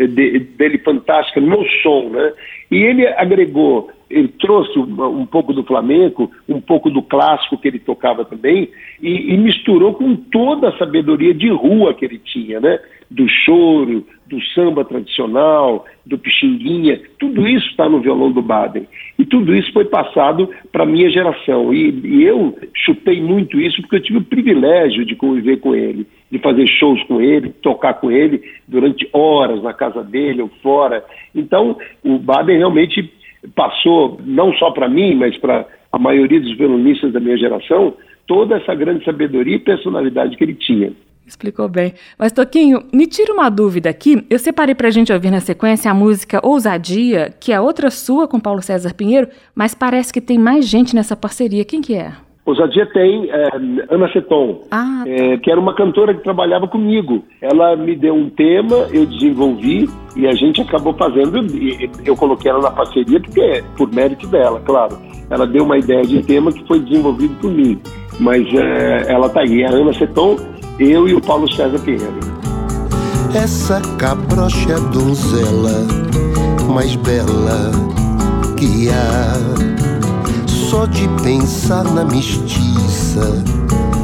dele 0.08 0.78
fantástica 0.78 1.40
no 1.40 1.64
som, 1.82 2.08
né? 2.10 2.32
E 2.70 2.76
ele 2.76 3.06
agregou 3.06 3.90
ele 4.10 4.28
trouxe 4.28 4.78
um, 4.78 5.20
um, 5.20 5.26
pouco 5.26 5.52
do 5.52 5.62
flamenco, 5.62 6.30
um 6.48 6.60
pouco 6.60 6.90
do 6.90 7.02
clássico 7.02 7.58
que 7.58 7.68
ele 7.68 7.78
tocava 7.78 8.24
também, 8.24 8.70
e, 9.02 9.34
e, 9.34 9.36
misturou 9.36 9.94
com 9.94 10.16
toda 10.16 10.68
a 10.68 10.78
sabedoria 10.78 11.34
de 11.34 11.48
rua 11.50 11.94
que 11.94 12.04
ele 12.04 12.18
tinha, 12.18 12.60
né? 12.60 12.78
Do 13.10 13.26
choro, 13.28 14.06
do 14.26 14.40
samba 14.54 14.84
tradicional, 14.84 15.84
do 16.04 16.18
pixinguinha, 16.18 17.00
tudo 17.18 17.46
isso 17.46 17.66
está 17.68 17.88
no 17.88 18.00
violão 18.00 18.30
do 18.30 18.42
Baden. 18.42 18.86
E 19.18 19.24
tudo 19.24 19.54
isso 19.54 19.72
foi 19.72 19.84
passado 19.86 20.48
para 20.70 20.84
a 20.84 20.86
minha 20.86 21.10
geração. 21.10 21.72
E, 21.72 21.90
e 22.04 22.24
eu 22.24 22.56
chutei 22.84 23.20
muito 23.20 23.58
isso 23.60 23.80
porque 23.82 23.96
eu 23.96 24.02
tive 24.02 24.18
o 24.18 24.24
privilégio 24.24 25.04
de 25.04 25.16
conviver 25.16 25.58
com 25.58 25.74
ele, 25.74 26.06
de 26.30 26.38
fazer 26.38 26.66
shows 26.66 27.02
com 27.04 27.20
ele, 27.20 27.50
tocar 27.62 27.94
com 27.94 28.10
ele 28.10 28.42
durante 28.66 29.08
horas 29.12 29.62
na 29.62 29.72
casa 29.72 30.02
dele 30.02 30.42
ou 30.42 30.48
fora. 30.62 31.04
Então, 31.34 31.76
o 32.04 32.18
Baden 32.18 32.58
realmente 32.58 33.17
passou, 33.54 34.20
não 34.24 34.52
só 34.54 34.70
para 34.70 34.88
mim, 34.88 35.14
mas 35.14 35.36
para 35.38 35.66
a 35.92 35.98
maioria 35.98 36.40
dos 36.40 36.56
violonistas 36.56 37.12
da 37.12 37.20
minha 37.20 37.36
geração, 37.36 37.94
toda 38.26 38.56
essa 38.56 38.74
grande 38.74 39.04
sabedoria 39.04 39.56
e 39.56 39.60
personalidade 39.60 40.36
que 40.36 40.44
ele 40.44 40.54
tinha. 40.54 40.92
Explicou 41.26 41.68
bem. 41.68 41.92
Mas, 42.18 42.32
Toquinho, 42.32 42.84
me 42.90 43.06
tira 43.06 43.34
uma 43.34 43.50
dúvida 43.50 43.90
aqui. 43.90 44.24
Eu 44.30 44.38
separei 44.38 44.74
para 44.74 44.88
a 44.88 44.90
gente 44.90 45.12
ouvir 45.12 45.30
na 45.30 45.40
sequência 45.40 45.90
a 45.90 45.94
música 45.94 46.40
Ousadia, 46.42 47.34
que 47.38 47.52
é 47.52 47.60
outra 47.60 47.90
sua 47.90 48.26
com 48.26 48.40
Paulo 48.40 48.62
César 48.62 48.94
Pinheiro, 48.94 49.28
mas 49.54 49.74
parece 49.74 50.10
que 50.10 50.22
tem 50.22 50.38
mais 50.38 50.66
gente 50.66 50.94
nessa 50.94 51.14
parceria. 51.14 51.66
Quem 51.66 51.82
que 51.82 51.94
é? 51.94 52.12
Ousadia 52.48 52.86
tem 52.86 53.30
é, 53.30 53.50
Ana 53.90 54.10
Seton, 54.10 54.62
ah, 54.70 55.02
tá. 55.04 55.10
é, 55.10 55.36
que 55.36 55.50
era 55.50 55.60
uma 55.60 55.74
cantora 55.74 56.14
que 56.14 56.22
trabalhava 56.22 56.66
comigo. 56.66 57.22
Ela 57.42 57.76
me 57.76 57.94
deu 57.94 58.14
um 58.14 58.30
tema, 58.30 58.86
eu 58.90 59.04
desenvolvi 59.04 59.86
e 60.16 60.26
a 60.26 60.32
gente 60.32 60.62
acabou 60.62 60.94
fazendo. 60.94 61.46
Eu 62.06 62.16
coloquei 62.16 62.50
ela 62.50 62.62
na 62.62 62.70
parceria 62.70 63.20
porque 63.20 63.38
é 63.38 63.62
por 63.76 63.92
mérito 63.92 64.26
dela, 64.28 64.62
claro. 64.64 64.98
Ela 65.28 65.46
deu 65.46 65.62
uma 65.62 65.76
ideia 65.76 66.02
de 66.04 66.22
tema 66.22 66.50
que 66.50 66.66
foi 66.66 66.80
desenvolvido 66.80 67.34
por 67.38 67.50
mim. 67.50 67.78
Mas 68.18 68.46
é, 68.54 69.12
ela 69.12 69.28
tá 69.28 69.40
aí, 69.40 69.62
a 69.64 69.70
Ana 69.70 69.92
Seton, 69.92 70.36
eu 70.80 71.06
e 71.06 71.12
o 71.12 71.20
Paulo 71.20 71.52
César 71.52 71.78
Pinheiro. 71.80 72.18
Essa 73.34 73.82
cabrocha 73.98 74.80
donzela 74.90 75.86
mais 76.72 76.96
bela 76.96 77.70
que 78.56 78.88
há 78.88 79.77
só 80.68 80.84
de 80.84 81.08
pensar 81.22 81.82
na 81.82 82.04
mestiça 82.04 83.42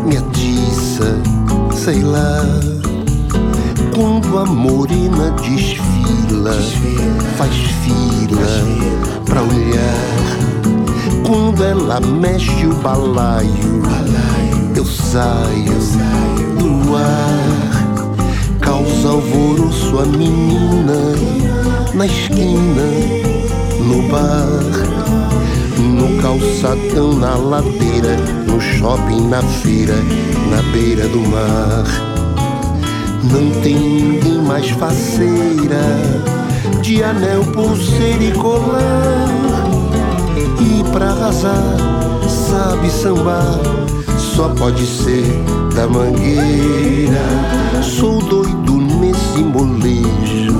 me 0.06 0.16
atiça, 0.16 1.20
sei 1.74 2.02
lá. 2.02 2.40
Quando 3.94 4.38
a 4.38 4.46
morena 4.46 5.30
desfila, 5.42 6.54
faz 7.36 7.54
fila 7.84 9.24
pra 9.26 9.42
olhar. 9.42 10.24
Quando 11.26 11.62
ela 11.62 12.00
mexe 12.00 12.66
o 12.66 12.74
balaio, 12.76 13.82
eu 14.74 14.86
saio 14.86 15.78
do 16.58 16.96
ar. 16.96 18.58
Causa 18.60 19.08
alvoroço 19.08 19.98
a 19.98 20.06
menina 20.06 21.14
na 21.92 22.06
esquina, 22.06 22.82
no 23.80 24.08
bar 24.08 25.23
calçadão, 26.64 27.12
na 27.12 27.36
ladeira, 27.36 28.16
no 28.46 28.58
shopping, 28.58 29.28
na 29.28 29.42
feira, 29.42 29.96
na 30.50 30.62
beira 30.72 31.06
do 31.08 31.20
mar. 31.28 31.84
Não 33.22 33.60
tem 33.60 33.74
ninguém 33.74 34.38
mais 34.40 34.70
faceira 34.70 35.82
de 36.80 37.04
anel, 37.04 37.44
pulseira 37.52 38.24
e 38.24 38.32
colar. 38.32 39.28
E 40.58 40.82
pra 40.90 41.10
arrasar, 41.10 41.76
sabe 42.26 42.90
sambar, 42.90 43.60
só 44.16 44.48
pode 44.48 44.86
ser 44.86 45.24
da 45.74 45.86
mangueira. 45.86 47.20
Sou 47.82 48.20
doido 48.20 48.72
nesse 48.72 49.42
molejo 49.42 50.54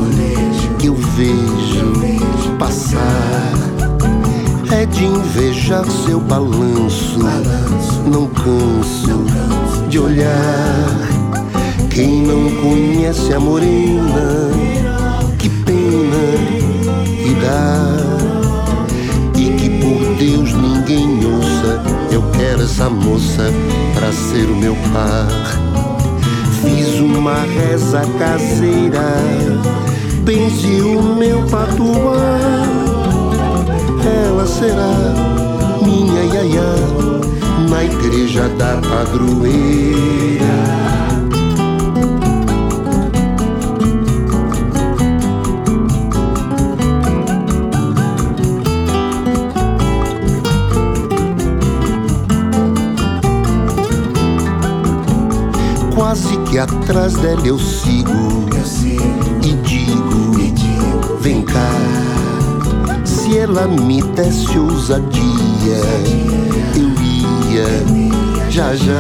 que 0.79 0.88
eu 0.88 0.95
vejo 0.95 2.57
passar 2.59 3.54
é 4.85 4.87
de 4.87 5.05
invejar 5.07 5.85
seu 5.87 6.20
balanço. 6.20 7.18
Não 8.07 8.27
canso 8.29 9.25
de 9.88 9.99
olhar. 9.99 11.09
Quem 11.88 12.23
não 12.23 12.51
conhece 12.61 13.33
a 13.33 13.40
morena, 13.40 14.51
que 15.38 15.49
pena 15.49 16.25
que 17.23 17.35
dá. 17.40 17.79
E 19.37 19.51
que 19.57 19.70
por 19.81 20.16
Deus 20.16 20.53
ninguém 20.53 21.25
ouça. 21.25 21.83
Eu 22.11 22.23
quero 22.33 22.62
essa 22.62 22.90
moça 22.90 23.51
pra 23.94 24.12
ser 24.12 24.51
o 24.51 24.57
meu 24.57 24.77
par. 24.92 25.29
Fiz 26.61 27.01
uma 27.01 27.40
reza 27.40 28.03
caseira, 28.18 29.14
benzi 30.25 30.81
o 30.83 31.14
meu 31.14 31.42
patuar 31.44 32.63
ela 34.07 34.47
será 34.47 34.93
minha 35.83 36.25
iaiá 36.25 36.75
na 37.69 37.85
igreja 37.85 38.49
da 38.51 38.77
padroeira. 38.88 40.45
Quase 55.95 56.37
que 56.49 56.59
atrás 56.59 57.14
dela 57.14 57.47
eu 57.47 57.59
sigo, 57.59 58.11
eu 58.55 58.64
sigo 58.64 58.94
ela 63.57 63.69
me 63.69 64.03
desse 64.03 64.59
ousadia, 64.59 65.79
eu 66.75 66.88
ia 67.53 68.51
já 68.51 68.75
já. 68.75 68.93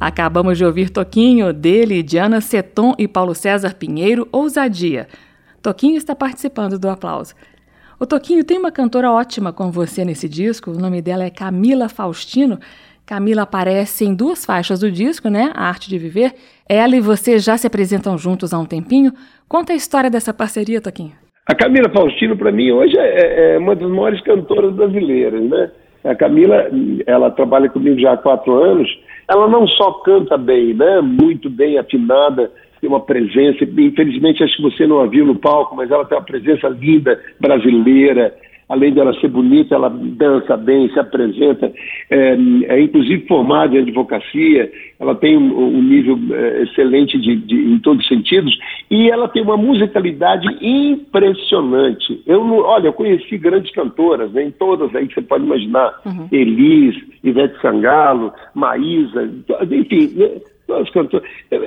Acabamos 0.00 0.58
de 0.58 0.64
ouvir 0.64 0.90
Toquinho, 0.90 1.52
dele, 1.52 2.02
Diana 2.02 2.40
Seton 2.40 2.94
e 2.98 3.06
Paulo 3.06 3.36
César 3.36 3.74
Pinheiro, 3.74 4.26
Ousadia. 4.32 5.06
Toquinho 5.62 5.96
está 5.96 6.16
participando 6.16 6.76
do 6.76 6.88
aplauso. 6.88 7.34
O 8.00 8.06
Toquinho 8.06 8.44
tem 8.44 8.58
uma 8.58 8.72
cantora 8.72 9.12
ótima 9.12 9.52
com 9.52 9.70
você 9.70 10.04
nesse 10.04 10.28
disco, 10.28 10.72
o 10.72 10.78
nome 10.78 11.00
dela 11.02 11.24
é 11.24 11.30
Camila 11.30 11.88
Faustino. 11.88 12.58
Camila 13.08 13.44
aparece 13.44 14.04
em 14.04 14.14
duas 14.14 14.44
faixas 14.44 14.80
do 14.80 14.92
disco, 14.92 15.30
né? 15.30 15.50
A 15.54 15.66
Arte 15.66 15.88
de 15.88 15.96
Viver. 15.96 16.34
Ela 16.68 16.94
e 16.94 17.00
você 17.00 17.38
já 17.38 17.56
se 17.56 17.66
apresentam 17.66 18.18
juntos 18.18 18.52
há 18.52 18.58
um 18.58 18.66
tempinho. 18.66 19.12
Conta 19.48 19.72
a 19.72 19.76
história 19.76 20.10
dessa 20.10 20.34
parceria, 20.34 20.78
Toquinho. 20.78 21.12
A 21.46 21.54
Camila 21.54 21.88
Faustino, 21.88 22.36
para 22.36 22.52
mim, 22.52 22.70
hoje 22.70 22.98
é, 22.98 23.54
é, 23.54 23.58
uma 23.58 23.74
das 23.74 23.88
maiores 23.88 24.20
cantoras 24.20 24.74
brasileiras, 24.74 25.42
né? 25.42 25.70
A 26.04 26.14
Camila, 26.14 26.66
ela 27.06 27.30
trabalha 27.30 27.70
comigo 27.70 27.98
já 27.98 28.12
há 28.12 28.16
quatro 28.18 28.52
anos. 28.62 28.86
Ela 29.26 29.48
não 29.48 29.66
só 29.66 29.90
canta 30.04 30.36
bem, 30.36 30.74
né? 30.74 31.00
Muito 31.00 31.48
bem 31.48 31.78
afinada, 31.78 32.52
tem 32.78 32.90
uma 32.90 33.00
presença, 33.00 33.64
infelizmente 33.64 34.44
acho 34.44 34.54
que 34.56 34.62
você 34.62 34.86
não 34.86 35.00
a 35.00 35.06
viu 35.06 35.24
no 35.24 35.34
palco, 35.34 35.74
mas 35.74 35.90
ela 35.90 36.04
tem 36.04 36.18
uma 36.18 36.24
presença 36.24 36.68
linda, 36.68 37.18
brasileira, 37.40 38.34
além 38.68 38.92
dela 38.92 39.18
ser 39.20 39.28
bonita, 39.28 39.74
ela 39.74 39.88
dança 39.88 40.56
bem, 40.56 40.88
se 40.92 40.98
apresenta, 40.98 41.72
é, 42.10 42.36
é 42.64 42.80
inclusive 42.80 43.26
formada 43.26 43.74
em 43.74 43.80
advocacia, 43.80 44.70
ela 45.00 45.14
tem 45.14 45.36
um, 45.36 45.76
um 45.76 45.82
nível 45.82 46.18
é, 46.32 46.62
excelente 46.62 47.18
de, 47.18 47.36
de, 47.36 47.56
em 47.56 47.78
todos 47.78 48.02
os 48.02 48.08
sentidos, 48.08 48.56
e 48.90 49.10
ela 49.10 49.28
tem 49.28 49.42
uma 49.42 49.56
musicalidade 49.56 50.46
impressionante. 50.60 52.22
Eu, 52.26 52.42
olha, 52.64 52.88
eu 52.88 52.92
conheci 52.92 53.38
grandes 53.38 53.72
cantoras, 53.72 54.30
né, 54.32 54.44
em 54.44 54.50
todas 54.50 54.94
aí 54.94 55.06
que 55.08 55.14
você 55.14 55.22
pode 55.22 55.44
imaginar, 55.44 56.00
uhum. 56.04 56.28
Elis, 56.30 56.96
Ivete 57.24 57.60
Sangalo, 57.60 58.32
Maísa, 58.54 59.30
enfim, 59.70 60.10
né, 60.14 60.30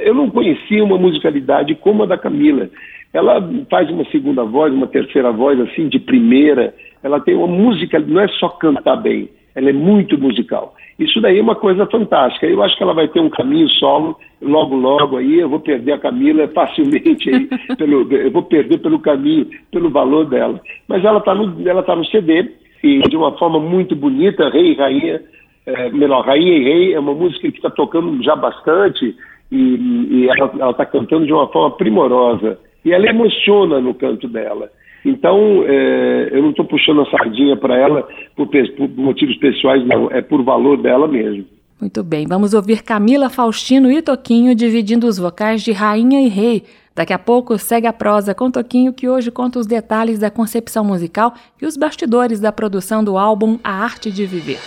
eu 0.04 0.14
não 0.14 0.30
conhecia 0.30 0.84
uma 0.84 0.98
musicalidade 0.98 1.74
como 1.76 2.04
a 2.04 2.06
da 2.06 2.18
Camila. 2.18 2.70
Ela 3.14 3.42
faz 3.70 3.90
uma 3.90 4.06
segunda 4.06 4.44
voz, 4.44 4.72
uma 4.74 4.88
terceira 4.88 5.32
voz, 5.32 5.60
assim, 5.60 5.90
de 5.90 6.00
primeira. 6.00 6.74
Ela 7.04 7.20
tem 7.20 7.36
uma 7.36 7.48
música, 7.48 8.00
não 8.00 8.22
é 8.22 8.28
só 8.28 8.50
cantar 8.50 8.98
bem, 8.98 9.30
ela 9.56 9.70
é 9.70 9.74
muito 9.74 10.18
musical. 10.18 10.74
Isso 11.00 11.20
daí 11.20 11.40
é 11.40 11.42
uma 11.42 11.56
coisa 11.56 11.86
fantástica. 11.88 12.46
Eu 12.46 12.62
acho 12.62 12.78
que 12.78 12.84
ela 12.84 12.94
vai 12.94 13.08
ter 13.08 13.20
um 13.20 13.30
caminho 13.30 13.68
solo, 13.70 14.18
logo, 14.42 14.76
logo 14.76 15.18
aí. 15.18 15.40
Eu 15.40 15.50
vou 15.50 15.60
perder 15.60 15.94
a 15.94 16.00
Camila 16.00 16.48
facilmente 16.50 17.30
aí, 17.30 17.50
pelo, 17.76 18.12
eu 18.14 18.32
vou 18.32 18.44
perder 18.44 18.78
pelo 18.80 19.00
caminho, 19.00 19.48
pelo 19.72 19.90
valor 19.90 20.26
dela. 20.26 20.62
Mas 20.88 21.04
ela 21.04 21.18
está 21.18 21.34
no, 21.34 21.68
ela 21.68 21.82
tá 21.82 21.96
no 21.96 22.06
CD 22.06 22.52
e 22.84 23.00
de 23.02 23.18
uma 23.18 23.36
forma 23.38 23.60
muito 23.60 23.96
bonita, 23.96 24.50
Rei 24.50 24.72
e 24.72 24.76
Rainha 24.76 25.22
é, 25.66 25.90
melhor, 25.90 26.26
Rainha 26.26 26.58
e 26.58 26.64
Rei 26.64 26.94
é 26.94 27.00
uma 27.00 27.14
música 27.14 27.50
que 27.52 27.58
está 27.58 27.70
tocando 27.70 28.22
já 28.24 28.36
bastante 28.36 29.16
e, 29.52 29.58
e 29.58 30.28
ela 30.30 30.72
está 30.72 30.86
cantando 30.86 31.26
de 31.26 31.34
uma 31.34 31.48
forma 31.48 31.76
primorosa. 31.78 32.58
E 32.84 32.92
ela 32.92 33.08
emociona 33.08 33.80
no 33.80 33.94
canto 33.94 34.28
dela. 34.28 34.70
Então, 35.06 35.64
é, 35.68 36.11
eu 36.32 36.42
não 36.42 36.52
estou 36.52 36.66
puxando 36.66 37.02
a 37.02 37.10
sardinha 37.10 37.56
para 37.58 37.76
ela 37.78 38.08
por, 38.36 38.48
por, 38.48 38.90
motivos 38.90 39.36
pessoais, 39.38 39.86
não. 39.86 40.10
É 40.12 40.22
por 40.22 40.44
valor 40.44 40.82
dela 40.82 41.08
mesmo. 41.08 41.46
Muito 41.80 42.04
bem, 42.04 42.28
vamos 42.28 42.54
ouvir 42.54 42.84
Camila 42.84 43.30
Faustino 43.30 43.92
e 43.92 44.02
Toquinho 44.02 44.54
dividindo 44.54 45.08
os 45.08 45.18
vocais 45.18 45.64
de 45.64 45.72
Rainha 45.72 46.22
e 46.22 46.28
Rei. 46.28 46.64
Daqui 46.94 47.14
a 47.14 47.20
pouco 47.20 47.58
segue 47.58 47.88
a 47.88 47.94
prosa 47.94 48.36
com 48.36 48.52
Toquinho, 48.52 48.94
que 48.94 49.10
hoje 49.10 49.32
conta 49.32 49.58
os 49.58 49.66
detalhes 49.66 50.20
da 50.20 50.30
concepção 50.30 50.84
musical 50.84 51.34
e 51.60 51.66
os 51.66 51.78
bastidores 51.78 52.40
da 52.40 52.52
produção 52.52 53.04
do 53.04 53.18
álbum 53.18 53.58
A 53.64 53.72
Arte 53.72 54.12
de 54.12 54.26
Viver. 54.26 54.60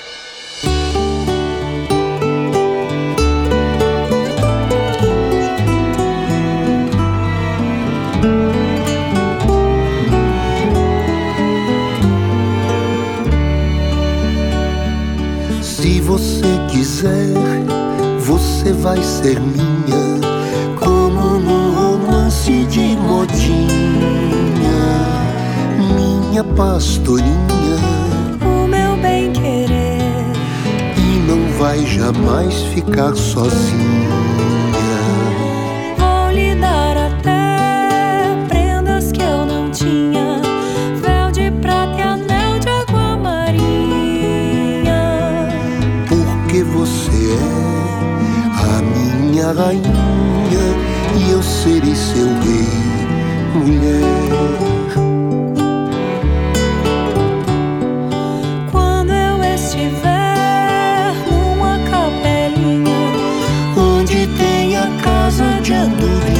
Você 16.14 16.44
quiser, 16.70 17.34
você 18.20 18.72
vai 18.72 19.02
ser 19.02 19.40
minha, 19.40 20.20
como 20.78 21.40
num 21.40 21.74
romance 21.74 22.64
de 22.66 22.96
modinha, 22.96 23.66
minha 25.76 26.44
pastorinha, 26.44 27.80
o 28.46 28.68
meu 28.68 28.96
bem 29.02 29.32
querer, 29.32 30.24
e 30.96 31.18
não 31.26 31.58
vai 31.58 31.84
jamais 31.84 32.62
ficar 32.72 33.16
sozinha. 33.16 34.33
Rainha 49.52 49.82
e 51.16 51.30
eu 51.30 51.42
serei 51.42 51.94
seu 51.94 52.26
rei, 52.26 52.68
mulher. 53.54 54.02
Quando 58.70 59.10
eu 59.12 59.44
estiver 59.54 61.14
numa 61.30 61.78
capelinha 61.90 62.96
onde 63.76 64.26
tem 64.38 64.76
a 64.76 64.88
casa 65.02 65.60
de 65.62 65.74
andorinha, 65.74 66.38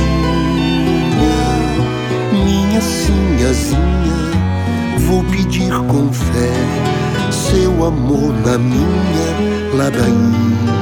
minha 2.32 2.80
sinhazinha, 2.80 4.32
vou 5.07 5.22
pedir 5.24 5.72
com 5.88 6.12
fé 6.12 6.52
seu 7.30 7.84
amor 7.84 8.32
na 8.44 8.59
minha 8.59 9.74
ladainha. 9.74 10.74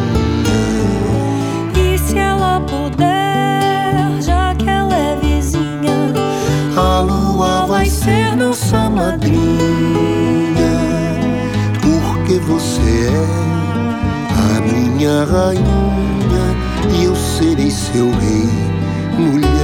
Minha 15.02 15.24
rainha 15.24 16.94
e 16.96 17.04
eu 17.06 17.16
serei 17.16 17.72
seu 17.72 18.08
rei, 18.20 18.48
mulher. 19.18 19.61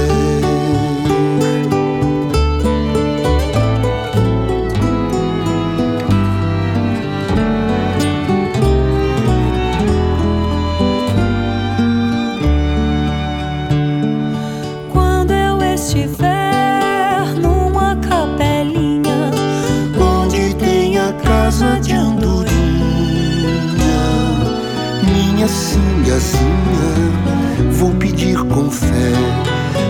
Mariazinha, 26.09 27.69
vou 27.73 27.91
pedir 27.91 28.39
com 28.45 28.71
fé 28.71 29.13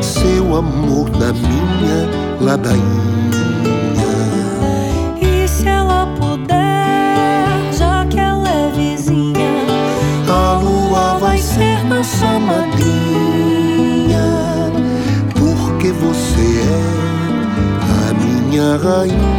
seu 0.01 0.53
amor 0.53 1.09
na 1.11 1.31
minha 1.31 2.09
ladainha. 2.41 2.83
E 5.21 5.47
se 5.47 5.65
ela 5.65 6.07
puder, 6.19 7.73
já 7.73 8.05
que 8.09 8.19
ela 8.19 8.49
é 8.49 8.69
vizinha, 8.71 9.63
a 10.27 10.59
lua 10.59 11.19
vai 11.19 11.37
ser 11.37 11.85
nossa 11.85 12.37
madrinha, 12.37 12.67
porque 15.35 15.93
você 15.93 16.63
é 16.65 16.83
a 18.09 18.13
minha 18.13 18.75
rainha 18.75 19.38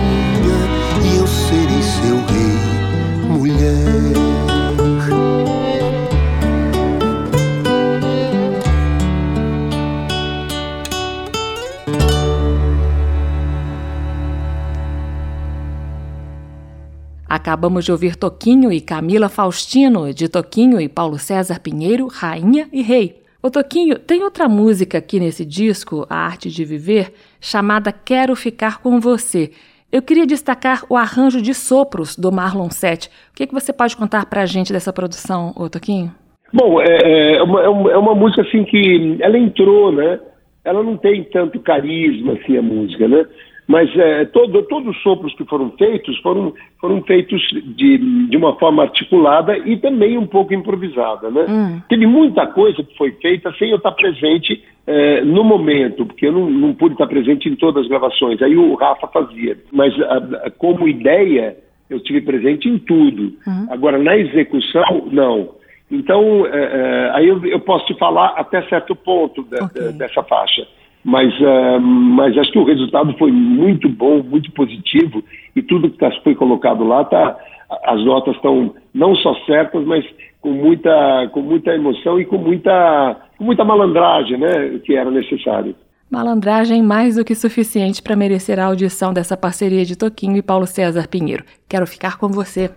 Acabamos 17.40 17.86
de 17.86 17.90
ouvir 17.90 18.16
Toquinho 18.16 18.70
e 18.70 18.82
Camila 18.82 19.26
Faustino, 19.30 20.12
de 20.12 20.28
Toquinho 20.28 20.78
e 20.78 20.90
Paulo 20.90 21.18
César 21.18 21.58
Pinheiro, 21.58 22.06
Rainha 22.06 22.68
e 22.70 22.82
Rei. 22.82 23.22
O 23.42 23.50
Toquinho, 23.50 23.98
tem 23.98 24.22
outra 24.22 24.46
música 24.46 24.98
aqui 24.98 25.18
nesse 25.18 25.42
disco, 25.42 26.06
A 26.10 26.16
Arte 26.16 26.50
de 26.50 26.66
Viver, 26.66 27.14
chamada 27.40 27.90
Quero 27.92 28.36
Ficar 28.36 28.82
com 28.82 29.00
Você. 29.00 29.52
Eu 29.90 30.02
queria 30.02 30.26
destacar 30.26 30.84
o 30.90 30.98
arranjo 30.98 31.40
de 31.40 31.54
sopros 31.54 32.14
do 32.14 32.30
Marlon 32.30 32.68
Sete. 32.68 33.08
O 33.32 33.34
que, 33.34 33.46
que 33.46 33.54
você 33.54 33.72
pode 33.72 33.96
contar 33.96 34.26
pra 34.26 34.44
gente 34.44 34.70
dessa 34.70 34.92
produção, 34.92 35.54
ô 35.56 35.70
Toquinho? 35.70 36.12
Bom, 36.52 36.78
é, 36.82 37.36
é, 37.36 37.42
uma, 37.42 37.62
é 37.62 37.96
uma 37.96 38.14
música 38.14 38.42
assim 38.42 38.64
que 38.64 39.16
ela 39.18 39.38
entrou, 39.38 39.90
né? 39.90 40.20
Ela 40.62 40.82
não 40.82 40.98
tem 40.98 41.24
tanto 41.24 41.58
carisma 41.60 42.34
assim 42.34 42.58
a 42.58 42.62
música, 42.62 43.08
né? 43.08 43.24
Mas 43.66 43.88
é, 43.96 44.24
todo, 44.26 44.62
todos 44.64 44.96
os 44.96 45.02
sopros 45.02 45.34
que 45.34 45.44
foram 45.44 45.70
feitos 45.78 46.18
foram, 46.20 46.52
foram 46.80 47.02
feitos 47.02 47.40
de, 47.76 47.98
de 48.28 48.36
uma 48.36 48.56
forma 48.56 48.82
articulada 48.82 49.56
e 49.58 49.76
também 49.76 50.18
um 50.18 50.26
pouco 50.26 50.52
improvisada. 50.52 51.30
Né? 51.30 51.46
Hum. 51.48 51.80
Teve 51.88 52.06
muita 52.06 52.46
coisa 52.48 52.82
que 52.82 52.96
foi 52.96 53.12
feita 53.12 53.52
sem 53.58 53.70
eu 53.70 53.76
estar 53.76 53.92
presente 53.92 54.62
é, 54.86 55.20
no 55.22 55.44
momento, 55.44 56.04
porque 56.04 56.26
eu 56.26 56.32
não, 56.32 56.50
não, 56.50 56.74
pude 56.74 56.94
estar 56.94 57.06
presente 57.06 57.48
em 57.48 57.54
todas 57.54 57.84
as 57.84 57.88
gravações, 57.88 58.42
aí 58.42 58.56
o 58.56 58.74
Rafa 58.74 59.06
fazia. 59.06 59.56
Mas 59.72 59.94
a, 60.02 60.16
a, 60.46 60.50
como 60.50 60.88
ideia, 60.88 61.56
eu 61.88 61.98
estive 61.98 62.20
presente 62.22 62.68
em 62.68 62.78
tudo. 62.78 63.34
Hum. 63.46 63.66
Agora, 63.70 63.98
na 63.98 64.16
execução, 64.16 65.08
não. 65.12 65.60
Então, 65.90 66.46
é, 66.46 66.50
é, 66.50 67.10
aí 67.14 67.28
eu, 67.28 67.44
eu, 67.44 67.60
posso 67.60 67.84
te 67.86 67.98
falar 67.98 68.34
até 68.36 68.62
certo 68.68 68.94
ponto 68.94 69.42
de, 69.42 69.62
okay. 69.62 69.82
de, 69.88 69.98
dessa 69.98 70.22
faixa. 70.22 70.66
Mas, 71.04 71.32
é, 71.40 71.78
mas 71.78 72.36
acho 72.36 72.52
que 72.52 72.58
o 72.58 72.64
resultado 72.64 73.16
foi 73.18 73.32
muito 73.32 73.88
bom, 73.88 74.22
muito 74.22 74.52
positivo, 74.52 75.24
e 75.56 75.62
tudo 75.62 75.90
que 75.90 75.98
tá, 75.98 76.10
foi 76.22 76.34
colocado 76.34 76.84
lá, 76.84 77.04
tá, 77.04 77.36
as 77.84 78.04
notas 78.04 78.34
estão 78.36 78.74
não 78.92 79.14
só 79.16 79.34
certas, 79.46 79.84
mas 79.84 80.04
com 80.40 80.50
muita, 80.50 81.28
com 81.32 81.40
muita 81.40 81.74
emoção 81.74 82.20
e 82.20 82.24
com 82.24 82.38
muita, 82.38 83.16
com 83.38 83.44
muita 83.44 83.64
malandragem 83.64 84.38
né, 84.38 84.78
que 84.84 84.94
era 84.94 85.10
necessário. 85.10 85.74
Malandragem 86.10 86.82
mais 86.82 87.14
do 87.16 87.24
que 87.24 87.34
suficiente 87.34 88.02
para 88.02 88.16
merecer 88.16 88.58
a 88.58 88.64
audição 88.64 89.12
dessa 89.12 89.36
parceria 89.36 89.84
de 89.84 89.96
Toquinho 89.96 90.36
e 90.36 90.42
Paulo 90.42 90.66
César 90.66 91.06
Pinheiro. 91.06 91.44
Quero 91.68 91.86
ficar 91.86 92.18
com 92.18 92.28
você. 92.28 92.70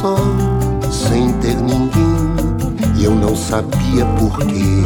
Só, 0.00 0.16
sem 0.90 1.32
ter 1.34 1.56
ninguém, 1.56 2.34
e 2.96 3.04
eu 3.04 3.14
não 3.14 3.34
sabia 3.34 4.04
porquê. 4.18 4.84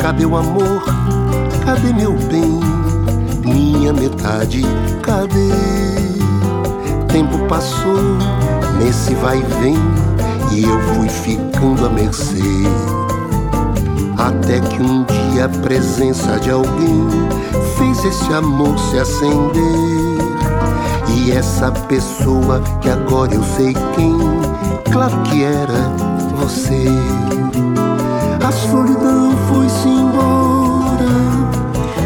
Cadê 0.00 0.26
o 0.26 0.36
amor? 0.36 0.82
Cadê 1.64 1.92
meu 1.92 2.12
bem? 2.12 2.60
Minha 3.44 3.92
metade, 3.92 4.62
cadê? 5.02 5.50
Tempo 7.08 7.38
passou 7.48 7.98
nesse 8.78 9.14
vai 9.14 9.38
e 9.38 9.42
vem 9.62 9.76
e 10.52 10.62
eu 10.64 10.80
fui 10.94 11.08
ficando 11.08 11.86
à 11.86 11.90
mercê. 11.90 12.42
Até 14.18 14.60
que 14.60 14.82
um 14.82 15.04
dia 15.04 15.46
a 15.46 15.48
presença 15.48 16.38
de 16.40 16.50
alguém 16.50 17.08
fez 17.78 18.04
esse 18.04 18.32
amor 18.34 18.78
se 18.78 18.98
acender. 18.98 20.15
E 21.26 21.32
essa 21.32 21.72
pessoa 21.72 22.62
que 22.80 22.88
agora 22.88 23.34
eu 23.34 23.42
sei 23.42 23.74
quem, 23.96 24.16
claro 24.92 25.20
que 25.22 25.42
era 25.42 25.90
você. 26.36 26.86
A 28.46 28.52
solidão 28.52 29.36
foi-se 29.48 29.88
embora 29.88 31.08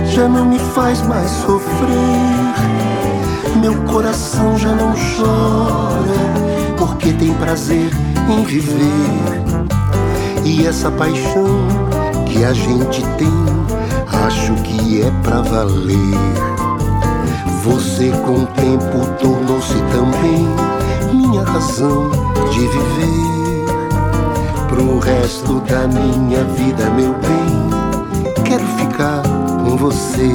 já 0.07 0.27
não 0.27 0.47
me 0.47 0.59
faz 0.59 1.03
mais 1.03 1.31
sofrer. 1.31 2.01
Meu 3.61 3.75
coração 3.93 4.57
já 4.57 4.75
não 4.75 4.95
chora, 4.95 6.77
porque 6.79 7.13
tem 7.13 7.35
prazer 7.35 7.91
em 8.27 8.43
viver. 8.43 8.89
E 10.47 10.67
essa 10.67 10.91
paixão 10.91 11.45
que 12.25 12.43
a 12.43 12.55
gente 12.55 13.03
tem, 13.19 13.29
acho 14.27 14.55
que 14.63 15.03
é 15.03 15.11
pra 15.23 15.43
valer. 15.43 16.50
Você 17.63 18.11
com 18.25 18.43
o 18.43 18.47
tempo 18.47 19.07
tornou-se 19.21 19.75
também 19.93 20.49
minha 21.13 21.43
razão 21.43 22.11
de 22.51 22.61
viver. 22.61 23.67
Pro 24.67 24.99
resto 24.99 25.61
da 25.61 25.87
minha 25.87 26.43
vida, 26.45 26.89
meu 26.91 27.13
bem, 27.15 28.43
quero 28.45 28.67
ficar 28.79 29.23
com 29.63 29.77
você. 29.77 30.31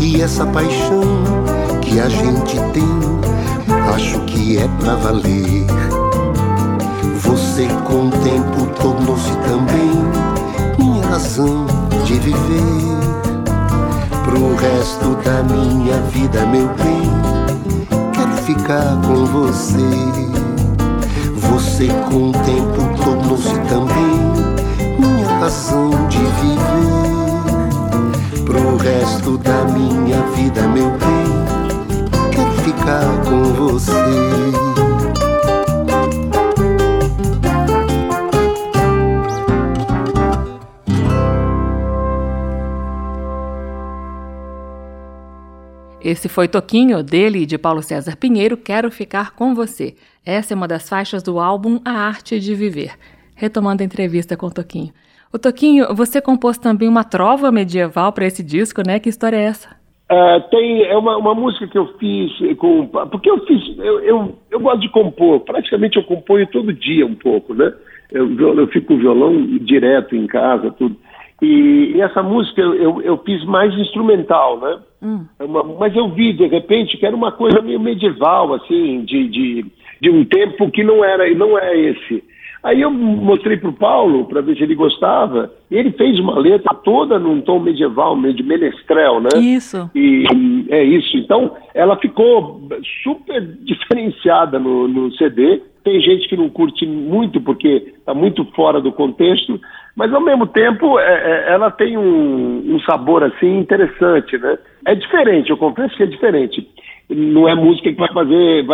E 0.00 0.22
essa 0.22 0.46
paixão 0.46 1.19
que 1.90 1.98
a 1.98 2.08
gente 2.08 2.54
tem, 2.72 2.88
acho 3.92 4.20
que 4.20 4.58
é 4.58 4.68
pra 4.78 4.94
valer. 4.94 5.66
Você 7.16 7.66
com 7.84 8.06
o 8.06 8.10
tempo 8.10 8.66
tornou-se 8.80 9.32
também 9.38 9.90
minha 10.78 11.04
razão 11.06 11.66
de 12.04 12.14
viver 12.14 13.00
pro 14.24 14.54
resto 14.54 15.16
da 15.24 15.42
minha 15.42 16.00
vida, 16.12 16.46
meu 16.46 16.68
bem. 16.68 17.10
Quero 18.12 18.36
ficar 18.44 18.96
com 19.04 19.26
você. 19.26 19.90
Você 21.34 21.88
com 22.08 22.30
o 22.30 22.32
tempo 22.32 23.02
tornou-se 23.02 23.58
também 23.68 24.20
minha 24.96 25.28
razão 25.40 25.90
de 26.08 26.18
viver. 26.18 26.70
Pro 28.44 28.76
resto 28.76 29.36
da 29.38 29.64
minha 29.64 30.22
vida, 30.36 30.68
meu 30.68 30.90
bem. 30.90 31.49
Ficar 32.90 33.24
com 33.24 33.44
você. 33.54 33.92
Esse 46.02 46.28
foi 46.28 46.48
Toquinho, 46.48 47.04
dele 47.04 47.42
e 47.42 47.46
de 47.46 47.56
Paulo 47.56 47.80
César 47.80 48.16
Pinheiro, 48.16 48.56
Quero 48.56 48.90
Ficar 48.90 49.36
Com 49.36 49.54
Você. 49.54 49.94
Essa 50.26 50.54
é 50.54 50.56
uma 50.56 50.66
das 50.66 50.88
faixas 50.88 51.22
do 51.22 51.38
álbum 51.38 51.80
A 51.84 51.92
Arte 51.92 52.40
de 52.40 52.56
Viver. 52.56 52.94
Retomando 53.36 53.84
a 53.84 53.86
entrevista 53.86 54.36
com 54.36 54.50
Toquinho. 54.50 54.92
O 55.32 55.38
Toquinho, 55.38 55.94
você 55.94 56.20
compôs 56.20 56.58
também 56.58 56.88
uma 56.88 57.04
trova 57.04 57.52
medieval 57.52 58.12
para 58.12 58.26
esse 58.26 58.42
disco, 58.42 58.82
né? 58.84 58.98
Que 58.98 59.08
história 59.08 59.36
é 59.36 59.44
essa? 59.44 59.79
Uh, 60.10 60.40
tem 60.50 60.82
é 60.82 60.96
uma, 60.96 61.16
uma, 61.16 61.34
música 61.36 61.68
que 61.68 61.78
eu 61.78 61.86
fiz 61.98 62.32
com 62.56 62.84
porque 63.12 63.30
eu 63.30 63.46
fiz 63.46 63.78
eu, 63.78 64.00
eu, 64.00 64.38
eu, 64.50 64.58
gosto 64.58 64.80
de 64.80 64.88
compor 64.88 65.38
praticamente 65.40 65.98
eu 65.98 66.02
componho 66.02 66.48
todo 66.48 66.72
dia 66.72 67.06
um 67.06 67.14
pouco 67.14 67.54
né 67.54 67.72
eu, 68.10 68.28
eu 68.58 68.66
fico 68.66 68.88
com 68.88 68.94
o 68.94 68.98
violão 68.98 69.46
direto 69.58 70.16
em 70.16 70.26
casa 70.26 70.72
tudo 70.72 70.96
e, 71.40 71.92
e 71.94 72.00
essa 72.00 72.24
música 72.24 72.60
eu, 72.60 73.00
eu, 73.02 73.18
fiz 73.18 73.44
mais 73.44 73.72
instrumental 73.78 74.58
né 74.58 74.80
Hum. 75.02 75.24
É 75.38 75.44
uma, 75.44 75.64
mas 75.64 75.96
eu 75.96 76.10
vi, 76.10 76.32
de 76.32 76.46
repente, 76.46 76.96
que 76.96 77.06
era 77.06 77.16
uma 77.16 77.32
coisa 77.32 77.62
meio 77.62 77.80
medieval, 77.80 78.54
assim, 78.54 79.02
de, 79.04 79.28
de, 79.28 79.66
de 80.00 80.10
um 80.10 80.24
tempo 80.24 80.70
que 80.70 80.84
não 80.84 81.04
era, 81.04 81.28
não 81.34 81.58
é 81.58 81.78
esse. 81.78 82.22
Aí 82.62 82.82
eu 82.82 82.90
mostrei 82.90 83.56
para 83.56 83.70
o 83.70 83.74
Paulo, 83.74 84.26
para 84.26 84.42
ver 84.42 84.56
se 84.56 84.62
ele 84.62 84.74
gostava, 84.74 85.50
e 85.70 85.76
ele 85.76 85.92
fez 85.92 86.18
uma 86.18 86.38
letra 86.38 86.74
toda 86.74 87.18
num 87.18 87.40
tom 87.40 87.58
medieval, 87.58 88.14
meio 88.14 88.34
de 88.34 88.42
menestrel, 88.42 89.20
né? 89.20 89.30
Isso. 89.38 89.90
E 89.94 90.24
é 90.68 90.84
isso. 90.84 91.16
Então, 91.16 91.56
ela 91.74 91.96
ficou 91.96 92.60
super 93.02 93.40
diferenciada 93.62 94.58
no, 94.58 94.86
no 94.86 95.10
CD. 95.12 95.62
Tem 95.82 96.00
gente 96.02 96.28
que 96.28 96.36
não 96.36 96.50
curte 96.50 96.86
muito 96.86 97.40
porque 97.40 97.94
está 97.98 98.12
muito 98.12 98.44
fora 98.54 98.78
do 98.78 98.92
contexto, 98.92 99.58
mas 99.96 100.12
ao 100.12 100.20
mesmo 100.20 100.46
tempo 100.46 100.98
é, 100.98 101.04
é, 101.48 101.52
ela 101.52 101.70
tem 101.70 101.96
um, 101.96 102.74
um, 102.74 102.80
sabor 102.80 103.24
assim 103.24 103.58
interessante, 103.58 104.36
né? 104.36 104.58
É 104.86 104.94
diferente, 104.94 105.48
eu 105.48 105.56
confesso 105.56 105.96
que 105.96 106.02
é 106.02 106.06
diferente. 106.06 106.68
Não 107.10 107.48
é 107.48 107.56
música 107.56 107.92
que 107.92 107.98
vai 107.98 108.12
fazer 108.12 108.64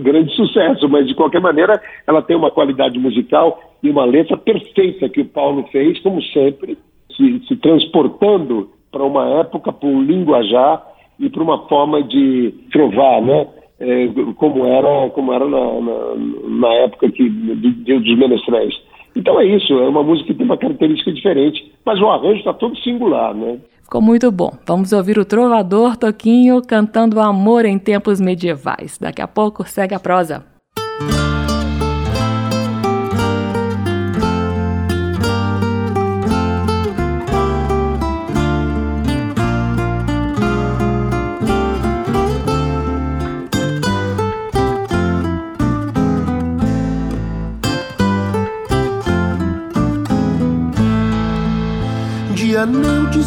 grande 0.00 0.34
sucesso, 0.34 0.86
mas 0.90 1.06
de 1.08 1.14
qualquer 1.14 1.40
maneira 1.40 1.80
ela 2.06 2.20
tem 2.20 2.36
uma 2.36 2.50
qualidade 2.50 2.98
musical 2.98 3.58
e 3.82 3.88
uma 3.88 4.04
letra 4.04 4.36
perfeita 4.36 5.08
que 5.08 5.22
o 5.22 5.24
Paulo 5.24 5.66
fez, 5.72 5.98
como 6.00 6.22
sempre, 6.24 6.76
se, 7.16 7.40
se 7.48 7.56
transportando 7.56 8.68
para 8.92 9.02
uma 9.02 9.40
época, 9.40 9.72
para 9.72 9.88
um 9.88 10.02
linguajar 10.02 10.82
e 11.18 11.30
para 11.30 11.42
uma 11.42 11.66
forma 11.66 12.02
de 12.02 12.52
trovar, 12.70 13.22
né? 13.22 13.46
É, 13.80 14.08
como 14.36 14.66
era, 14.66 15.08
como 15.10 15.32
era 15.32 15.46
na, 15.46 15.80
na, 15.80 16.14
na 16.48 16.74
época 16.84 17.10
que, 17.12 17.28
de, 17.28 17.72
de, 17.72 17.98
dos 18.00 18.18
menestréis. 18.18 18.74
Então 19.16 19.40
é 19.40 19.46
isso, 19.46 19.72
é 19.72 19.88
uma 19.88 20.02
música 20.02 20.26
que 20.28 20.34
tem 20.34 20.44
uma 20.44 20.56
característica 20.56 21.12
diferente, 21.12 21.72
mas 21.84 22.00
o 22.00 22.08
arranjo 22.08 22.40
está 22.40 22.52
todo 22.52 22.76
singular, 22.78 23.34
né? 23.34 23.58
Ficou 23.88 24.02
muito 24.02 24.30
bom. 24.30 24.52
Vamos 24.66 24.92
ouvir 24.92 25.18
o 25.18 25.24
trovador 25.24 25.96
Toquinho 25.96 26.60
cantando 26.60 27.18
Amor 27.18 27.64
em 27.64 27.78
Tempos 27.78 28.20
Medievais. 28.20 28.98
Daqui 28.98 29.22
a 29.22 29.26
pouco 29.26 29.66
segue 29.66 29.94
a 29.94 29.98
prosa. 29.98 30.44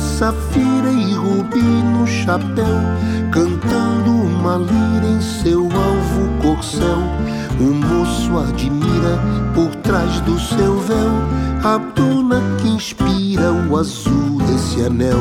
Safira 0.02 0.92
e 0.92 1.14
rubi 1.14 1.62
no 1.62 2.06
chapéu, 2.08 2.78
cantando 3.32 4.12
uma 4.12 4.58
lira 4.58 5.08
em 5.08 5.22
seu 5.22 5.64
alvo 5.64 6.42
corcel. 6.42 6.98
O 7.60 7.74
moço 7.74 8.38
admira 8.40 9.20
por 9.54 9.76
trás 9.78 10.20
do 10.22 10.40
seu 10.40 10.80
véu 10.80 11.42
a 11.64 11.78
dona 11.78 12.42
que 12.60 12.68
inspira 12.70 13.52
o 13.52 13.78
azul 13.78 14.40
desse 14.48 14.84
anel. 14.84 15.20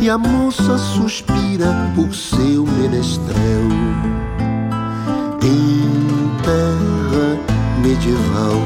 E 0.00 0.08
a 0.08 0.16
moça 0.18 0.78
suspira 0.78 1.92
por 1.94 2.14
seu 2.14 2.64
menestrel. 2.66 3.68
Em 5.42 6.30
terra 6.42 7.38
medieval, 7.82 8.60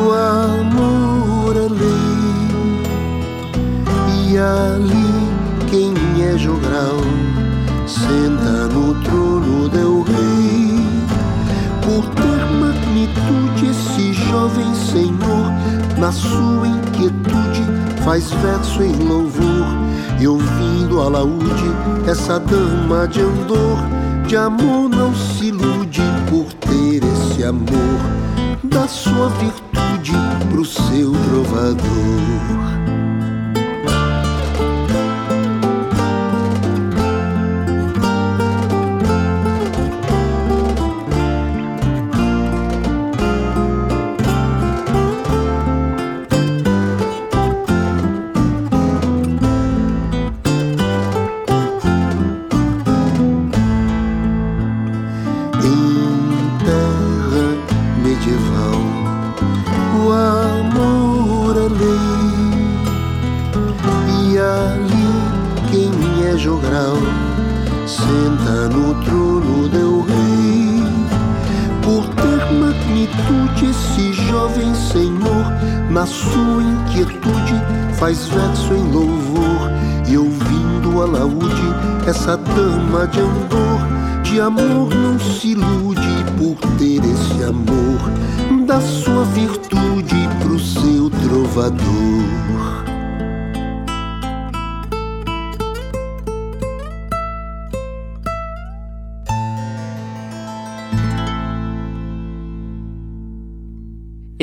o 0.00 0.12
amor 0.12 1.56
é 1.56 1.68
lei. 1.68 2.13
E 4.34 4.36
ali 4.36 5.30
quem 5.70 5.94
é 6.20 6.36
jogral 6.36 6.98
senta 7.86 8.66
no 8.66 9.00
trono 9.04 9.68
del 9.68 10.02
rei. 10.02 10.84
Por 11.84 12.04
ter 12.16 12.44
magnitude, 12.58 13.70
esse 13.70 14.12
jovem 14.12 14.74
senhor, 14.74 15.52
na 15.98 16.10
sua 16.10 16.66
inquietude, 16.66 17.62
faz 18.04 18.32
verso 18.42 18.82
em 18.82 18.96
louvor. 19.06 19.68
E 20.18 20.26
ouvindo 20.26 21.00
a 21.00 21.08
laúde, 21.10 21.70
essa 22.08 22.40
dama 22.40 23.06
de 23.06 23.20
andor, 23.20 23.78
de 24.26 24.36
amor 24.36 24.88
não 24.88 25.14
se 25.14 25.44
ilude 25.46 26.02
por 26.28 26.52
ter 26.54 27.04
esse 27.04 27.44
amor 27.44 28.00
da 28.64 28.88
sua 28.88 29.28
virtude 29.28 30.12
pro 30.50 30.64
seu 30.64 31.12
trovador. 31.12 32.83
Faz 78.04 78.26
verso 78.26 78.74
em 78.74 78.92
louvor 78.92 79.70
e 80.06 80.18
ouvindo 80.18 81.00
a 81.00 81.06
laúde, 81.06 81.74
essa 82.06 82.36
dama 82.36 83.06
de 83.06 83.18
andor, 83.18 84.22
de 84.22 84.40
amor 84.42 84.94
não 84.94 85.18
se 85.18 85.52
ilude 85.52 86.24
por 86.36 86.54
ter 86.76 87.00
esse 87.02 87.42
amor 87.44 88.66
da 88.66 88.78
sua 88.78 89.24
virtude 89.24 90.28
pro 90.42 90.58
seu 90.58 91.08
trovador. 91.08 92.53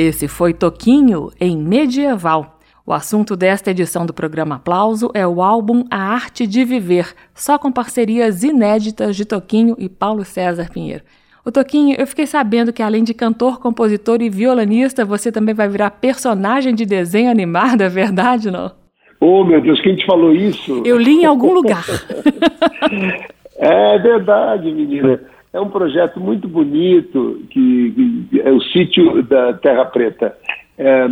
Esse 0.02 0.26
foi 0.26 0.52
Toquinho 0.52 1.30
em 1.40 1.56
Medieval. 1.56 2.58
O 2.84 2.92
assunto 2.92 3.36
desta 3.36 3.70
edição 3.70 4.04
do 4.04 4.12
programa 4.12 4.56
Aplauso 4.56 5.12
é 5.14 5.24
o 5.24 5.40
álbum 5.40 5.84
A 5.88 5.96
Arte 5.96 6.44
de 6.44 6.64
Viver, 6.64 7.14
só 7.32 7.56
com 7.56 7.70
parcerias 7.70 8.42
inéditas 8.42 9.14
de 9.14 9.24
Toquinho 9.24 9.76
e 9.78 9.88
Paulo 9.88 10.24
César 10.24 10.68
Pinheiro. 10.72 11.04
O 11.46 11.52
Toquinho, 11.52 11.94
eu 11.96 12.04
fiquei 12.04 12.26
sabendo 12.26 12.72
que 12.72 12.82
além 12.82 13.04
de 13.04 13.14
cantor, 13.14 13.60
compositor 13.60 14.20
e 14.20 14.28
violonista, 14.28 15.04
você 15.04 15.30
também 15.30 15.54
vai 15.54 15.68
virar 15.68 15.92
personagem 15.92 16.74
de 16.74 16.84
desenho 16.84 17.30
animado, 17.30 17.82
é 17.82 17.88
verdade, 17.88 18.50
não? 18.50 18.72
Oh, 19.20 19.44
meu 19.44 19.60
Deus, 19.60 19.80
quem 19.82 19.94
te 19.94 20.04
falou 20.04 20.32
isso? 20.34 20.82
Eu 20.84 20.98
li 20.98 21.22
em 21.22 21.26
algum 21.26 21.54
lugar. 21.54 21.84
é 23.56 23.98
verdade, 24.00 24.68
menina. 24.72 25.20
É 25.52 25.60
um 25.60 25.68
projeto 25.68 26.18
muito 26.18 26.48
bonito, 26.48 27.42
que, 27.50 28.26
que 28.30 28.40
é 28.40 28.50
o 28.50 28.60
sítio 28.60 29.22
da 29.22 29.52
Terra 29.54 29.84
Preta 29.84 30.34
é, 30.78 31.06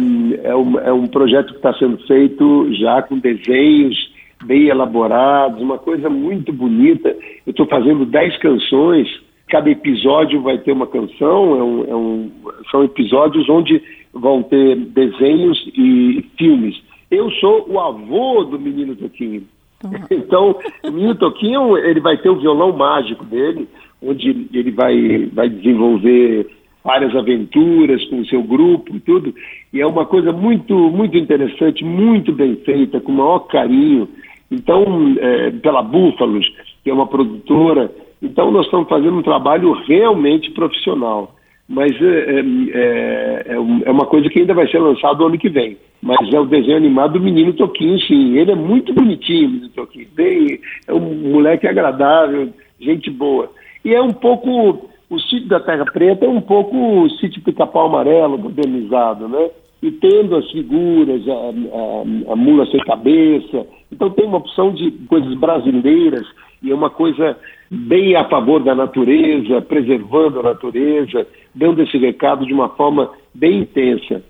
é, 0.45 0.57
um, 0.57 0.79
é 0.79 0.93
um 0.93 1.07
projeto 1.07 1.49
que 1.49 1.57
está 1.57 1.75
sendo 1.75 1.99
feito 2.07 2.73
já 2.75 3.03
com 3.03 3.19
desenhos 3.19 4.11
bem 4.45 4.69
elaborados, 4.69 5.61
uma 5.61 5.79
coisa 5.79 6.09
muito 6.09 6.53
bonita. 6.53 7.11
Eu 7.47 7.51
estou 7.51 7.67
fazendo 7.67 8.07
dez 8.07 8.37
canções, 8.39 9.09
cada 9.49 9.69
episódio 9.69 10.41
vai 10.41 10.59
ter 10.59 10.73
uma 10.73 10.87
canção, 10.87 11.57
é 11.59 11.63
um, 11.63 11.85
é 11.85 11.97
um, 11.97 12.31
são 12.71 12.85
episódios 12.85 13.49
onde 13.49 13.83
vão 14.13 14.43
ter 14.43 14.77
desenhos 14.77 15.59
e 15.77 16.25
filmes. 16.39 16.81
Eu 17.11 17.31
sou 17.33 17.67
o 17.69 17.79
avô 17.79 18.45
do 18.45 18.59
menino 18.59 18.97
Toquinho. 18.97 19.43
Uhum. 19.85 19.91
Então, 20.11 20.57
o 20.85 20.91
menino 20.91 21.15
Toquinho, 21.15 21.77
ele 21.77 22.01
vai 22.01 22.17
ter 22.17 22.29
o 22.29 22.39
violão 22.39 22.73
mágico 22.73 23.25
dele, 23.25 23.69
onde 24.03 24.49
ele 24.53 24.71
vai, 24.71 25.29
vai 25.33 25.49
desenvolver 25.49 26.47
várias 26.83 27.15
aventuras 27.15 28.05
com 28.07 28.21
o 28.21 28.27
seu 28.27 28.43
grupo 28.43 28.95
e 28.97 29.01
tudo. 29.01 29.35
E 29.73 29.81
é 29.81 29.87
uma 29.87 30.07
coisa 30.07 30.33
muito, 30.33 30.75
muito 30.75 31.17
interessante, 31.17 31.85
muito 31.85 32.33
bem 32.33 32.57
feita, 32.57 33.01
com 33.01 33.13
o 33.13 33.17
maior 33.17 33.41
carinho. 33.41 34.09
Então, 34.51 35.15
é, 35.19 35.51
pela 35.51 35.83
Búfalos, 35.83 36.47
que 36.83 36.91
é 36.91 36.93
uma 36.93 37.07
produtora, 37.07 37.93
então 38.23 38.51
nós 38.51 38.67
estamos 38.67 38.89
fazendo 38.89 39.19
um 39.19 39.23
trabalho 39.23 39.73
realmente 39.87 40.51
profissional. 40.51 41.35
Mas 41.69 41.93
é, 42.03 42.05
é, 42.05 42.41
é, 42.41 43.45
é, 43.47 43.55
é 43.55 43.91
uma 43.91 44.05
coisa 44.07 44.29
que 44.29 44.41
ainda 44.41 44.53
vai 44.55 44.69
ser 44.69 44.81
lançado 44.81 45.25
ano 45.25 45.39
que 45.39 45.49
vem. 45.49 45.77
Mas 46.03 46.33
é 46.33 46.41
o 46.41 46.47
desenho 46.47 46.77
animado 46.77 47.13
do 47.13 47.21
menino 47.21 47.53
Toquinho, 47.53 48.01
sim. 48.01 48.37
Ele 48.37 48.51
é 48.51 48.57
muito 48.57 48.93
bonitinho, 48.93 49.47
o 49.47 49.53
menino 49.53 49.69
Toquinho. 49.69 50.09
Bem, 50.15 50.59
é 50.89 50.93
um 50.93 51.31
moleque 51.31 51.69
agradável, 51.69 52.49
gente 52.81 53.09
boa. 53.11 53.51
E 53.85 53.95
é 53.95 54.01
um 54.01 54.13
pouco 54.13 54.91
o 55.11 55.19
sítio 55.19 55.49
da 55.49 55.59
Terra 55.59 55.85
Preta 55.87 56.25
é 56.25 56.29
um 56.29 56.41
pouco 56.41 56.77
o 56.77 57.11
sítio 57.11 57.43
Pica-Pau 57.43 57.87
Amarelo 57.87 58.39
modernizado, 58.39 59.29
né? 59.29 59.51
E 59.83 59.91
tendo 59.91 60.37
as 60.37 60.49
figuras, 60.51 61.27
a, 61.27 61.33
a, 61.33 62.33
a, 62.33 62.37
mula 62.37 62.65
sem 62.67 62.79
cabeça. 62.81 63.67
Então 63.91 64.11
tem 64.11 64.27
uma 64.27 64.39
opção 64.39 64.73
de 64.73 64.93
coisas 65.09 65.35
brasileiras 65.35 66.25
e 66.63 66.71
é 66.71 66.75
uma 66.75 66.91
coisa 66.91 67.37
bem 67.71 68.15
a 68.15 68.25
favor 68.29 68.63
da 68.63 68.75
natureza, 68.75 69.61
preservando 69.63 70.41
a 70.41 70.43
natureza, 70.43 71.27
dando 71.55 71.83
esse 71.83 71.99
recado 71.99 72.47
de 72.47 72.53
uma 72.53 72.69
forma 72.71 73.11
bem 73.35 73.61
intensa. 73.61 74.23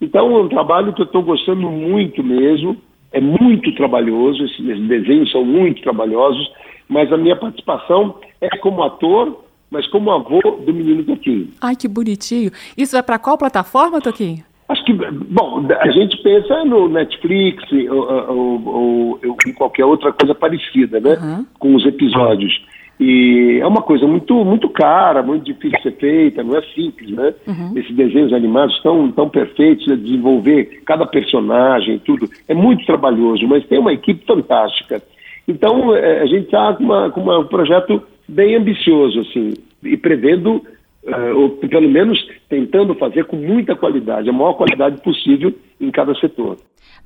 Então 0.00 0.36
é 0.36 0.40
um 0.40 0.48
trabalho 0.48 0.92
que 0.92 1.00
eu 1.00 1.06
estou 1.06 1.22
gostando 1.22 1.68
muito 1.68 2.22
mesmo, 2.22 2.76
é 3.12 3.20
muito 3.20 3.74
trabalhoso, 3.74 4.44
esses 4.44 4.86
desenhos 4.86 5.32
são 5.32 5.44
muito 5.44 5.82
trabalhosos, 5.82 6.48
mas 6.88 7.12
a 7.12 7.16
minha 7.16 7.36
participação 7.36 8.16
é 8.40 8.48
como 8.58 8.82
ator 8.82 9.44
mas 9.70 9.86
como 9.88 10.10
avô 10.10 10.40
do 10.40 10.72
menino 10.72 11.04
Toquinho. 11.04 11.48
Ai, 11.60 11.76
que 11.76 11.88
bonitinho. 11.88 12.50
Isso 12.76 12.92
vai 12.92 13.02
para 13.02 13.18
qual 13.18 13.36
plataforma, 13.36 14.00
Toquinho? 14.00 14.42
Acho 14.68 14.84
que, 14.84 14.92
bom, 14.92 15.66
a 15.80 15.90
gente 15.90 16.16
pensa 16.22 16.64
no 16.64 16.88
Netflix 16.88 17.64
ou, 17.72 18.10
ou, 18.10 18.66
ou, 18.66 19.20
ou 19.24 19.36
em 19.46 19.52
qualquer 19.54 19.84
outra 19.84 20.12
coisa 20.12 20.34
parecida, 20.34 21.00
né? 21.00 21.16
Uhum. 21.20 21.46
Com 21.58 21.74
os 21.74 21.86
episódios. 21.86 22.62
E 23.00 23.58
é 23.62 23.66
uma 23.66 23.80
coisa 23.80 24.06
muito, 24.06 24.44
muito 24.44 24.68
cara, 24.68 25.22
muito 25.22 25.44
difícil 25.44 25.78
de 25.78 25.82
ser 25.82 25.92
feita, 25.92 26.42
não 26.42 26.56
é 26.56 26.62
simples, 26.74 27.10
né? 27.10 27.32
Uhum. 27.46 27.72
Esses 27.76 27.94
desenhos 27.94 28.32
animados 28.32 28.78
tão, 28.82 29.10
tão 29.12 29.28
perfeitos, 29.28 29.86
de 29.86 29.96
desenvolver 29.96 30.82
cada 30.84 31.06
personagem, 31.06 32.00
tudo. 32.00 32.28
É 32.46 32.54
muito 32.54 32.84
trabalhoso, 32.84 33.46
mas 33.46 33.64
tem 33.66 33.78
uma 33.78 33.92
equipe 33.92 34.26
fantástica. 34.26 35.00
Então, 35.48 35.96
é, 35.96 36.20
a 36.20 36.26
gente 36.26 36.44
está 36.44 36.74
com, 36.74 36.84
uma, 36.84 37.10
com 37.10 37.22
uma, 37.22 37.38
um 37.38 37.46
projeto 37.46 38.02
bem 38.28 38.54
ambicioso, 38.54 39.20
assim, 39.20 39.54
e 39.82 39.96
prevendo, 39.96 40.62
uh, 41.04 41.34
ou 41.34 41.50
pelo 41.50 41.88
menos 41.88 42.18
tentando 42.50 42.94
fazer 42.94 43.24
com 43.24 43.36
muita 43.36 43.74
qualidade, 43.74 44.28
a 44.28 44.32
maior 44.32 44.52
qualidade 44.52 45.00
possível 45.00 45.54
em 45.80 45.90
cada 45.90 46.14
setor. 46.16 46.58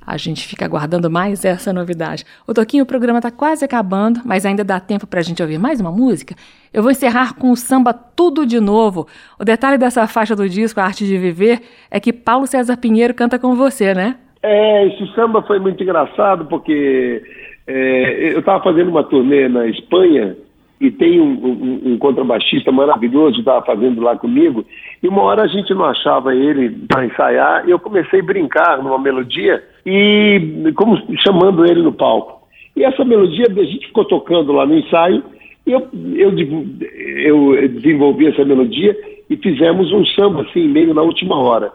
A 0.05 0.17
gente 0.17 0.45
fica 0.45 0.65
aguardando 0.65 1.09
mais 1.09 1.45
essa 1.45 1.71
novidade. 1.71 2.25
O 2.45 2.53
Toquinho, 2.53 2.83
o 2.83 2.87
programa 2.87 3.19
está 3.19 3.31
quase 3.31 3.63
acabando, 3.63 4.19
mas 4.25 4.45
ainda 4.45 4.61
dá 4.61 4.77
tempo 4.77 5.07
para 5.07 5.21
a 5.21 5.23
gente 5.23 5.41
ouvir 5.41 5.57
mais 5.57 5.79
uma 5.79 5.91
música. 5.91 6.35
Eu 6.73 6.81
vou 6.81 6.91
encerrar 6.91 7.35
com 7.35 7.51
o 7.51 7.55
samba 7.55 7.93
Tudo 7.93 8.45
de 8.45 8.59
Novo. 8.59 9.07
O 9.39 9.45
detalhe 9.45 9.77
dessa 9.77 10.05
faixa 10.05 10.35
do 10.35 10.49
disco, 10.49 10.81
A 10.81 10.83
Arte 10.83 11.05
de 11.05 11.17
Viver, 11.17 11.61
é 11.89 12.01
que 12.01 12.11
Paulo 12.11 12.45
César 12.45 12.75
Pinheiro 12.75 13.13
canta 13.13 13.39
com 13.39 13.55
você, 13.55 13.93
né? 13.93 14.17
É, 14.41 14.87
esse 14.87 15.07
samba 15.15 15.41
foi 15.43 15.57
muito 15.57 15.81
engraçado 15.81 16.45
porque 16.47 17.23
é, 17.67 18.33
eu 18.33 18.39
estava 18.39 18.63
fazendo 18.63 18.89
uma 18.89 19.03
turnê 19.03 19.47
na 19.47 19.67
Espanha 19.67 20.35
e 20.79 20.91
tem 20.91 21.21
um, 21.21 21.31
um, 21.31 21.93
um 21.93 21.97
contrabaixista 21.97 22.71
maravilhoso 22.71 23.35
que 23.35 23.39
estava 23.39 23.65
fazendo 23.65 24.01
lá 24.01 24.17
comigo, 24.17 24.65
e 25.01 25.07
uma 25.07 25.21
hora 25.21 25.43
a 25.43 25.47
gente 25.47 25.73
não 25.73 25.85
achava 25.85 26.35
ele 26.35 26.69
para 26.87 27.05
ensaiar, 27.05 27.65
e 27.65 27.71
eu 27.71 27.79
comecei 27.79 28.19
a 28.19 28.23
brincar 28.23 28.83
numa 28.83 28.99
melodia, 28.99 29.63
e 29.85 30.73
como 30.75 30.97
chamando 31.19 31.65
ele 31.65 31.81
no 31.81 31.93
palco. 31.93 32.45
E 32.75 32.83
essa 32.83 33.05
melodia 33.05 33.45
a 33.49 33.63
gente 33.63 33.87
ficou 33.87 34.03
tocando 34.03 34.51
lá 34.51 34.65
no 34.65 34.77
ensaio, 34.77 35.23
e 35.65 35.71
eu, 35.71 35.87
eu, 36.15 37.55
eu 37.55 37.69
desenvolvi 37.69 38.27
essa 38.27 38.43
melodia 38.43 38.93
e 39.29 39.37
fizemos 39.37 39.93
um 39.93 40.05
samba 40.07 40.41
assim, 40.41 40.67
meio 40.67 40.93
na 40.93 41.01
última 41.01 41.37
hora. 41.37 41.71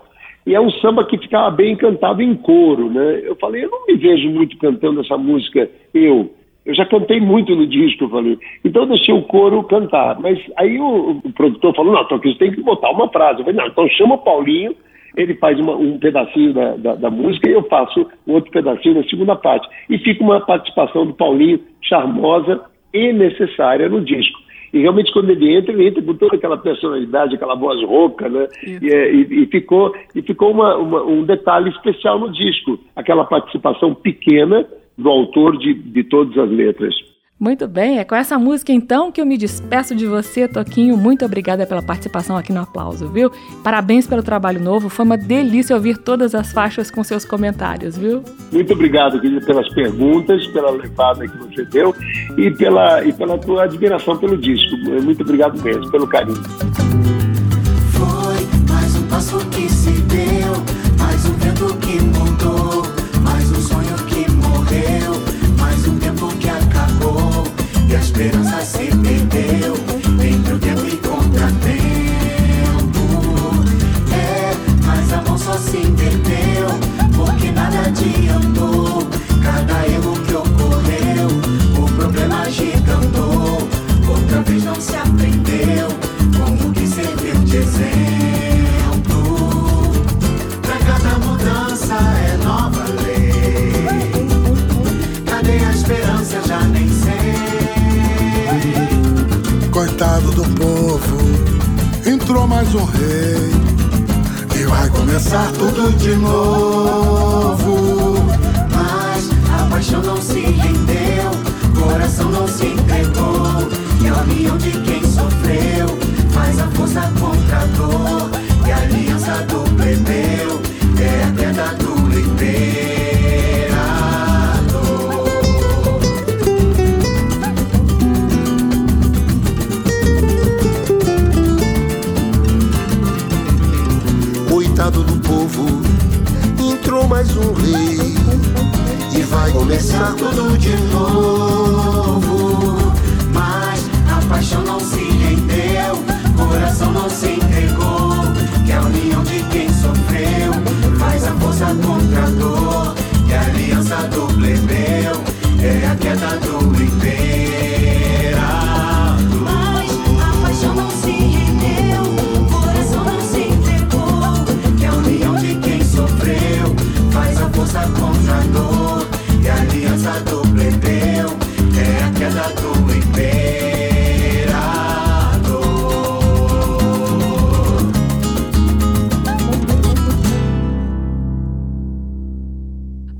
E 0.49 0.55
é 0.55 0.61
um 0.61 0.70
samba 0.70 1.05
que 1.05 1.18
ficava 1.18 1.51
bem 1.51 1.76
cantado 1.76 2.22
em 2.22 2.34
coro, 2.34 2.88
né? 2.88 3.20
Eu 3.22 3.36
falei, 3.36 3.66
eu 3.66 3.70
não 3.70 3.86
me 3.86 3.96
vejo 3.96 4.30
muito 4.30 4.57
cantando 4.57 5.03
essa 5.03 5.18
música, 5.18 5.68
eu. 5.92 6.32
Eu 6.64 6.74
já 6.74 6.86
cantei 6.86 7.20
muito 7.20 7.55
no 7.55 7.66
disco, 7.66 8.05
eu 8.05 8.09
falei. 8.09 8.38
Então 8.64 8.82
eu 8.82 8.88
deixei 8.88 9.14
o 9.14 9.22
coro 9.22 9.62
cantar. 9.64 10.18
Mas 10.18 10.38
aí 10.57 10.80
o, 10.80 11.20
o 11.22 11.32
produtor 11.32 11.74
falou, 11.74 11.92
não, 11.92 12.01
então 12.01 12.18
você 12.18 12.34
tem 12.36 12.51
que 12.51 12.62
botar 12.62 12.90
uma 12.90 13.11
frase. 13.11 13.40
Eu 13.40 13.44
falei, 13.44 13.61
não, 13.61 13.66
então 13.66 13.88
chama 13.90 14.14
o 14.14 14.24
Paulinho, 14.24 14.74
ele 15.18 15.34
faz 15.34 15.61
uma, 15.61 15.76
um 15.76 15.99
pedacinho 15.99 16.55
da, 16.55 16.76
da, 16.76 16.94
da, 16.94 17.11
música 17.11 17.49
e 17.49 17.53
eu 17.53 17.62
faço 17.64 18.07
outro 18.26 18.51
pedacinho 18.51 18.94
na 18.94 19.05
segunda 19.05 19.36
parte. 19.36 19.68
E 19.90 19.99
fica 19.99 20.24
uma 20.24 20.40
participação 20.40 21.07
do 21.07 21.12
Paulinho 21.12 21.61
charmosa 21.82 22.62
e 22.94 23.12
necessária 23.12 23.86
no 23.86 24.01
disco. 24.01 24.38
E 24.72 24.80
realmente 24.80 25.12
quando 25.12 25.30
ele 25.30 25.56
entra, 25.56 25.72
ele 25.72 25.88
entra 25.88 26.02
com 26.02 26.14
toda 26.14 26.36
aquela 26.36 26.58
personalidade, 26.58 27.34
aquela 27.34 27.54
voz 27.54 27.82
rouca, 27.82 28.28
né? 28.28 28.46
E, 28.66 28.88
é, 28.88 29.12
e, 29.12 29.42
e, 29.42 29.46
ficou, 29.46 29.94
e 30.14 30.22
ficou 30.22 30.50
uma, 30.50 30.76
uma, 30.76 31.02
um 31.04 31.24
detalhe 31.24 31.70
especial 31.70 32.18
no 32.18 32.30
disco, 32.30 32.78
aquela 32.94 33.24
participação 33.24 33.94
pequena 33.94 34.66
do 34.96 35.08
autor 35.08 35.56
de, 35.58 35.74
de 35.74 36.04
todas 36.04 36.36
as 36.36 36.50
letras. 36.50 36.94
Muito 37.41 37.68
bem, 37.68 38.01
é 38.01 38.05
com 38.05 38.16
essa 38.16 38.36
música 38.36 38.72
então 38.72 39.12
que 39.12 39.20
eu 39.20 39.26
me 39.26 39.39
despeço 39.39 39.95
de 39.95 40.07
você, 40.07 40.49
Toquinho. 40.49 40.97
Muito 40.97 41.24
obrigada 41.24 41.64
pela 41.64 41.80
participação 41.80 42.36
aqui 42.36 42.53
no 42.53 42.61
aplauso, 42.62 43.09
viu? 43.09 43.30
Parabéns 43.62 44.09
pelo 44.09 44.24
trabalho 44.24 44.61
novo, 44.61 44.89
foi 44.89 45.05
uma 45.05 45.16
delícia 45.16 45.76
ouvir 45.76 45.99
todas 45.99 46.34
as 46.34 46.53
faixas 46.53 46.91
com 46.91 47.05
seus 47.05 47.24
comentários, 47.24 47.97
viu? 47.97 48.24
Muito 48.51 48.72
obrigado, 48.72 49.20
querida, 49.20 49.45
pelas 49.47 49.72
perguntas, 49.72 50.45
pela 50.49 50.72
levada 50.72 51.28
que 51.28 51.39
você 51.39 51.64
deu 51.64 51.95
e 52.36 52.51
pela, 52.51 53.05
e 53.05 53.12
pela 53.12 53.39
tua 53.39 53.64
admiração 53.64 54.16
pelo 54.16 54.36
disco. 54.36 54.76
Muito 55.03 55.22
obrigado 55.22 55.62
mesmo, 55.62 55.89
pelo 55.93 56.09
carinho. 56.09 56.43